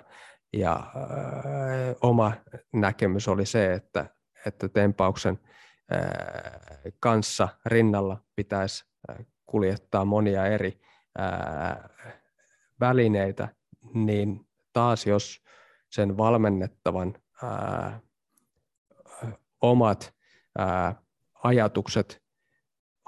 [0.53, 0.83] Ja äh,
[2.01, 2.33] oma
[2.73, 4.05] näkemys oli se, että,
[4.45, 5.39] että tempauksen
[5.93, 6.01] äh,
[6.99, 8.85] kanssa rinnalla pitäisi
[9.45, 10.81] kuljettaa monia eri
[11.19, 11.89] äh,
[12.79, 13.47] välineitä,
[13.93, 15.43] niin taas jos
[15.89, 17.13] sen valmennettavan
[19.61, 20.13] omat
[21.43, 22.22] ajatukset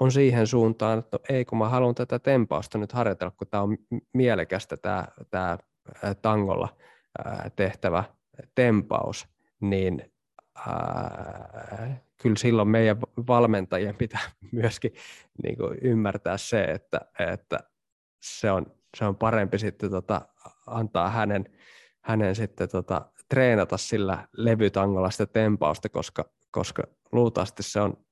[0.00, 3.62] on siihen suuntaan, että no ei kun mä haluan tätä tempausta nyt harjoitella, kun tämä
[3.62, 3.76] on
[4.12, 5.58] mielekästä tämä, tämä
[6.22, 6.76] tangolla
[7.56, 8.04] tehtävä
[8.54, 9.28] tempaus,
[9.60, 10.12] niin
[10.66, 14.94] ää, kyllä silloin meidän valmentajien pitää myöskin
[15.42, 17.00] niin kuin ymmärtää se, että,
[17.32, 17.58] että
[18.22, 18.66] se, on,
[18.96, 20.22] se on parempi sitten tota,
[20.66, 21.44] antaa hänen,
[22.00, 26.82] hänen sitten tota, treenata sillä levytangolla sitä tempausta, koska, koska
[27.12, 28.05] luultavasti se on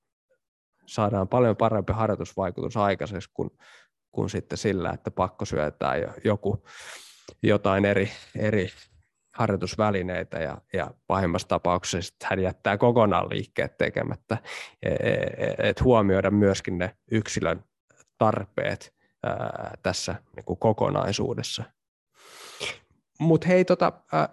[0.86, 3.50] saadaan paljon parempi harjoitusvaikutus aikaiseksi kuin,
[4.12, 6.64] kuin sitten sillä, että pakko syötään joku,
[7.42, 8.68] jotain eri, eri
[9.34, 14.38] harjoitusvälineitä ja, ja pahimmassa tapauksessa hän jättää kokonaan liikkeet tekemättä,
[14.82, 17.64] että et huomioida myöskin ne yksilön
[18.18, 21.64] tarpeet ää, tässä niin kuin kokonaisuudessa.
[23.18, 24.28] Mutta hei, tota, ää,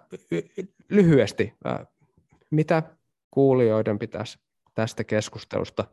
[0.88, 1.86] lyhyesti, ää,
[2.50, 2.82] mitä
[3.30, 4.38] kuulijoiden pitäisi
[4.74, 5.84] tästä keskustelusta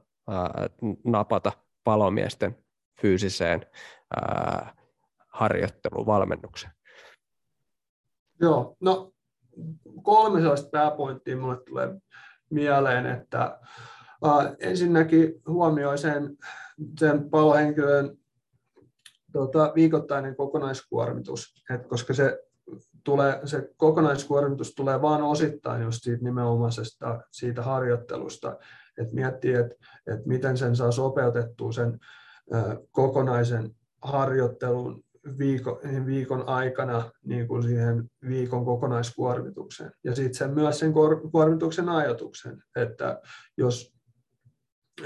[1.03, 1.51] napata
[1.83, 2.55] palomiesten
[3.01, 3.65] fyysiseen
[5.27, 6.73] harjoitteluvalmennukseen?
[8.41, 9.13] Joo, no
[10.03, 12.01] kolme sellaista pääpointtia minulle tulee
[12.49, 13.59] mieleen, että
[14.25, 16.37] uh, ensinnäkin huomioi sen,
[16.99, 18.17] sen palohenkilön
[19.31, 22.43] tota, viikoittainen kokonaiskuormitus, et koska se,
[23.03, 28.57] tulee, se kokonaiskuormitus tulee vain osittain just siitä nimenomaisesta siitä harjoittelusta,
[28.97, 29.75] että miettii, että,
[30.07, 31.99] että miten sen saa sopeutettua sen
[32.91, 35.03] kokonaisen harjoittelun
[35.37, 39.91] viikon, viikon aikana niin kuin siihen viikon kokonaiskuormitukseen.
[40.03, 40.93] Ja sitten sen myös sen
[41.31, 43.21] kuormituksen ajatuksen, että
[43.57, 43.93] jos,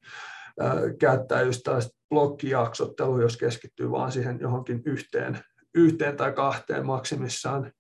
[1.00, 5.40] käyttää just tällaista blokkijaksottelua, jos keskittyy vaan siihen johonkin yhteen,
[5.74, 7.72] yhteen tai kahteen maksimissaan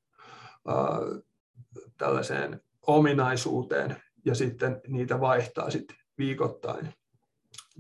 [1.98, 3.96] tällaiseen ominaisuuteen
[4.26, 6.94] ja sitten niitä vaihtaa sitten viikoittain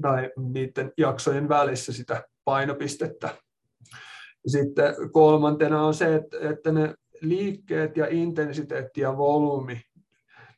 [0.01, 3.38] tai niiden jaksojen välissä sitä painopistettä.
[4.47, 9.81] Sitten kolmantena on se, että, ne liikkeet ja intensiteetti ja volyymi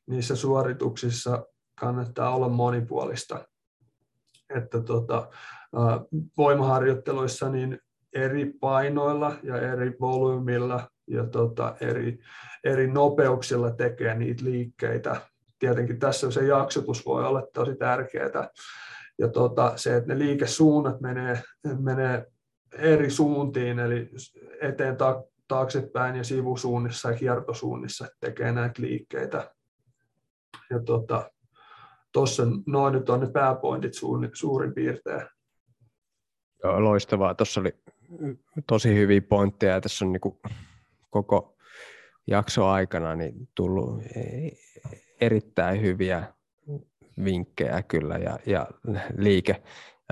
[0.07, 1.45] niissä suorituksissa
[1.79, 3.45] kannattaa olla monipuolista
[4.55, 5.29] että tota,
[6.37, 7.79] voimaharjoitteluissa niin
[8.13, 12.19] eri painoilla ja eri volyymilla ja tota, eri,
[12.63, 15.21] eri nopeuksilla tekee niitä liikkeitä.
[15.59, 18.49] Tietenkin tässä se jaksotus voi olla tosi tärkeää.
[19.19, 21.41] Ja tota, se, että ne liikesuunnat menee,
[21.79, 22.25] menee
[22.73, 24.09] eri suuntiin, eli
[24.61, 24.97] eteen
[25.47, 29.51] taaksepäin ja sivusuunnissa ja kiertosuunnissa tekee näitä liikkeitä.
[30.69, 31.31] Ja tota,
[32.11, 33.93] tuossa noin nyt on ne pääpointit
[34.33, 35.27] suurin, piirtein.
[36.63, 37.35] Joo, loistavaa.
[37.35, 37.75] Tuossa oli
[38.67, 40.39] tosi hyviä pointteja ja tässä on niin
[41.09, 41.57] koko
[42.27, 44.01] jakso aikana niin tullut
[45.21, 46.33] erittäin hyviä
[47.23, 48.67] vinkkejä kyllä ja, ja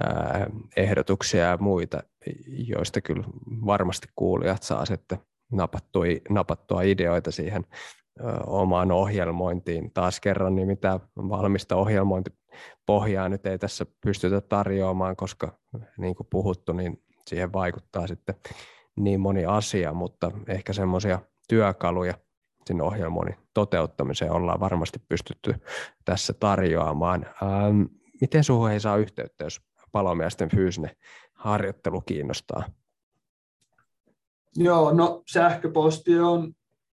[0.02, 2.04] liikeehdotuksia ja muita,
[2.48, 3.24] joista kyllä
[3.66, 5.18] varmasti kuulijat saa sitten
[5.52, 7.66] napattua, napattua ideoita siihen
[8.46, 9.92] omaan ohjelmointiin.
[9.94, 15.60] Taas kerran, niin mitä valmista ohjelmointipohjaa nyt ei tässä pystytä tarjoamaan, koska
[15.98, 18.36] niin kuin puhuttu, niin siihen vaikuttaa sitten
[18.96, 21.20] niin moni asia, mutta ehkä semmoisia
[21.50, 22.14] työkaluja
[22.66, 25.56] sinne ohjelmoinnin toteuttamiseen ollaan varmasti pystytty
[26.06, 27.26] tässä tarjoamaan.
[27.44, 27.82] Ähm,
[28.22, 29.62] miten sinuun ei saa yhteyttä, jos
[29.96, 30.92] palomiesten fyysinen
[31.34, 32.64] harjoittelu kiinnostaa?
[34.56, 36.54] Joo, no sähköposti on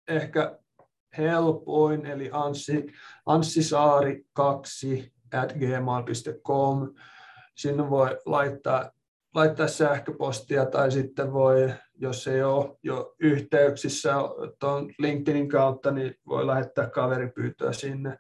[0.08, 0.58] ehkä
[1.18, 2.86] helpoin, eli Anssi,
[3.30, 6.94] anssisaari2 at gmail.com.
[7.54, 8.90] Sinne voi laittaa,
[9.34, 14.14] laittaa sähköpostia tai sitten voi, jos ei ole jo yhteyksissä
[14.60, 18.18] tuon LinkedInin kautta, niin voi lähettää kaveripyytöä sinne.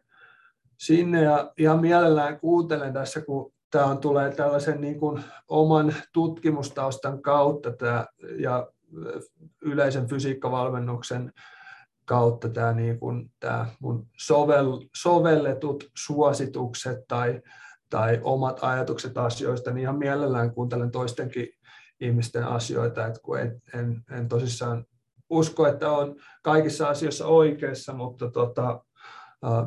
[0.78, 7.72] sinne ja ihan mielellään kuuntelen tässä, kun tämä tulee tällaisen niin kuin oman tutkimustaustan kautta
[7.72, 8.06] tämä,
[8.38, 8.68] ja
[9.62, 11.32] yleisen fysiikkavalmennuksen
[12.04, 17.42] kautta tämä, niin kuin, tämä mun sovel, sovelletut suositukset tai,
[17.90, 21.48] tai omat ajatukset asioista, niin ihan mielellään kuuntelen toistenkin
[22.00, 24.84] ihmisten asioita, että kun en, en, en tosissaan
[25.30, 28.84] usko, että on kaikissa asioissa oikeassa, mutta tota,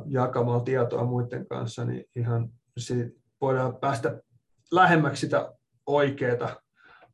[0.06, 2.50] jakamalla tietoa muiden kanssa, niin ihan
[3.42, 4.22] voidaan päästä
[4.72, 5.54] lähemmäksi sitä
[5.86, 6.56] oikeaa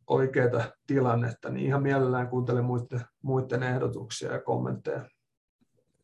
[0.08, 5.10] oikeata tilannetta, niin ihan mielellään kuuntelen muiden, muiden ehdotuksia ja kommentteja.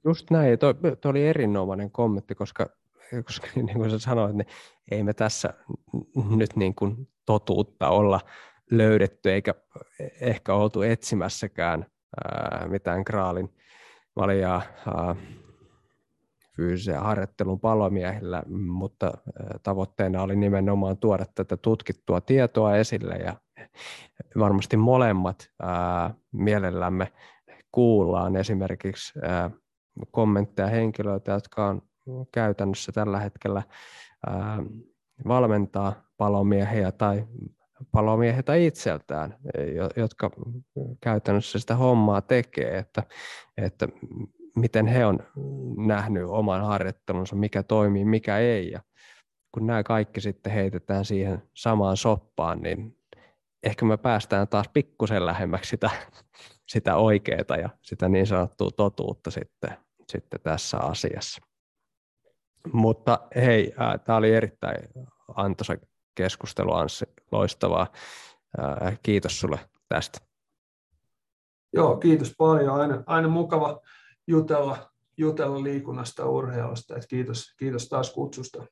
[0.06, 2.69] Just näin, tuo, tuo oli erinomainen kommentti, koska,
[3.26, 4.48] koska niin kuin sä sanoit, niin
[4.91, 5.53] ei me tässä
[6.38, 8.19] nyt niin kuin totuutta olla
[8.72, 9.53] löydetty, eikä
[10.22, 11.85] ehkä oltu etsimässäkään
[12.26, 13.49] ää, mitään Graalin
[14.15, 14.61] valjaa
[16.62, 19.12] fyysisen harjoittelun palomiehillä, mutta
[19.64, 23.36] tavoitteena oli nimenomaan tuoda tätä tutkittua tietoa esille ja
[24.40, 27.12] varmasti molemmat ää, mielellämme
[27.72, 29.52] kuullaan esimerkiksi ää,
[30.12, 31.82] kommentteja henkilöitä, jotka on
[32.32, 33.64] käytännössä tällä hetkellä
[34.28, 34.64] ää,
[35.28, 37.28] valmentaa palomiehiä tai
[37.92, 39.38] palomiehiä tai itseltään,
[39.96, 40.32] jotka
[41.02, 43.04] käytännössä sitä hommaa tekee, että,
[43.58, 43.88] että
[44.56, 45.19] miten he on
[45.78, 48.72] nähnyt oman harjoittelunsa, mikä toimii, mikä ei.
[48.72, 48.82] Ja
[49.52, 52.98] kun nämä kaikki sitten heitetään siihen samaan soppaan, niin
[53.64, 55.90] ehkä me päästään taas pikkusen lähemmäksi sitä
[56.72, 61.41] sitä oikeaa ja sitä niin sanottua totuutta sitten, sitten tässä asiassa.
[62.73, 63.73] Mutta hei,
[64.03, 64.90] tämä oli erittäin
[65.36, 65.76] antoisa
[66.15, 67.88] keskustelu Anssi, loistavaa.
[68.57, 69.60] Ää, kiitos sulle
[69.90, 70.19] tästä.
[71.73, 72.82] Joo, kiitos paljon.
[72.82, 73.82] Aina, aina mukava
[74.32, 76.95] jutella, jutella liikunnasta urheilusta.
[76.95, 78.66] Et kiitos, kiitos taas kutsusta.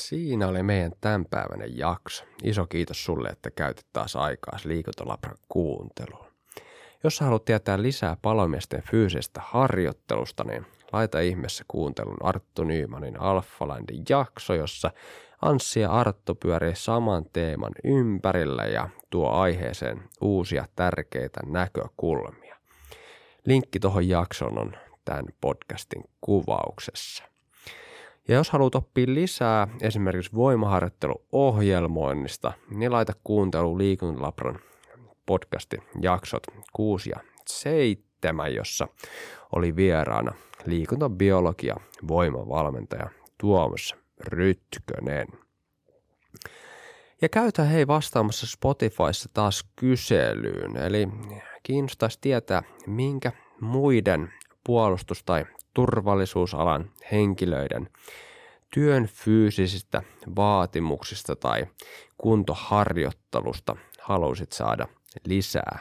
[0.00, 2.24] Siinä oli meidän tämänpäiväinen jakso.
[2.42, 6.26] Iso kiitos sulle, että käytit taas aikaa liikuntalabran kuunteluun.
[7.04, 14.54] Jos haluat tietää lisää palomiesten fyysisestä harjoittelusta, niin laita ihmeessä kuuntelun Arttu Nymanin Alphalandin jakso,
[14.54, 14.90] jossa
[15.42, 22.41] Anssi ja Arttu pyörii saman teeman ympärillä ja tuo aiheeseen uusia tärkeitä näkökulmia.
[23.46, 24.72] Linkki tuohon jaksoon on
[25.04, 27.24] tämän podcastin kuvauksessa.
[28.28, 34.58] Ja jos haluat oppia lisää esimerkiksi voimaharjoitteluohjelmoinnista, niin laita kuuntelu Liikuntalabran
[35.26, 36.42] podcastin jaksot
[36.72, 38.88] 6 ja 7, jossa
[39.52, 40.34] oli vieraana
[40.66, 41.76] liikuntabiologia
[42.08, 45.28] voimavalmentaja Tuomas Rytkönen.
[47.22, 51.08] Ja käytä hei vastaamassa Spotifyssa taas kyselyyn, eli
[51.62, 54.32] kiinnostaisi tietää, minkä muiden
[54.64, 55.44] puolustus- tai
[55.74, 57.88] turvallisuusalan henkilöiden
[58.74, 60.02] työn fyysisistä
[60.36, 61.66] vaatimuksista tai
[62.18, 64.88] kuntoharjoittelusta haluaisit saada
[65.24, 65.78] lisää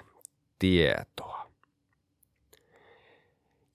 [0.60, 1.52] tietoa.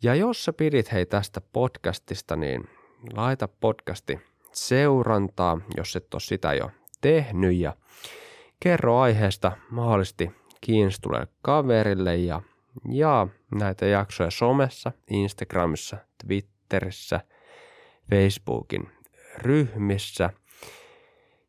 [0.03, 2.69] Ja jos sä pidit hei tästä podcastista, niin
[3.17, 4.21] laita podcasti
[4.53, 6.71] seurantaa, jos et ole sitä jo
[7.01, 7.77] tehnyt ja
[8.61, 10.31] kerro aiheesta mahdollisesti
[10.61, 12.43] kiinnostuneelle kaverille ja
[12.89, 15.97] jaa näitä jaksoja somessa, Instagramissa,
[16.27, 17.21] Twitterissä,
[18.11, 18.91] Facebookin
[19.39, 20.31] ryhmissä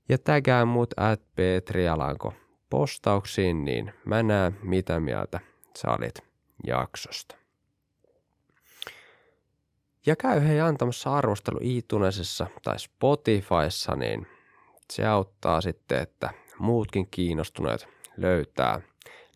[0.10, 2.34] ja tägää mut at Petrialanko
[2.70, 5.40] postauksiin, niin mä näen mitä mieltä
[5.78, 6.20] sä olit
[6.68, 7.36] jaksosta.
[10.06, 14.28] Ja käy hei antamassa arvostelu iTunesissa tai Spotifyssa, niin
[14.94, 16.30] se auttaa sitten, että
[16.60, 18.82] muutkin kiinnostuneet löytää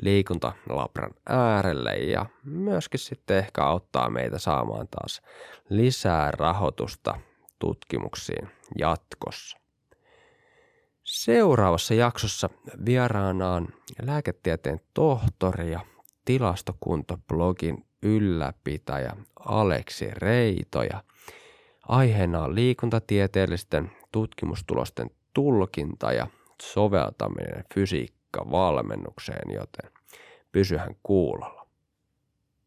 [0.01, 5.21] liikuntalabran äärelle ja myöskin sitten ehkä auttaa meitä saamaan taas
[5.69, 7.19] lisää rahoitusta
[7.59, 8.47] tutkimuksiin
[8.77, 9.57] jatkossa.
[11.03, 12.49] Seuraavassa jaksossa
[12.85, 13.67] vieraana on
[14.01, 15.79] lääketieteen tohtori ja
[16.25, 21.03] tilastokuntoblogin ylläpitäjä Aleksi Reito ja
[21.87, 26.27] aiheena on liikuntatieteellisten tutkimustulosten tulkinta ja
[26.61, 29.91] soveltaminen fysiikka valmennukseen, joten
[30.51, 31.60] pysyhän kuulolla.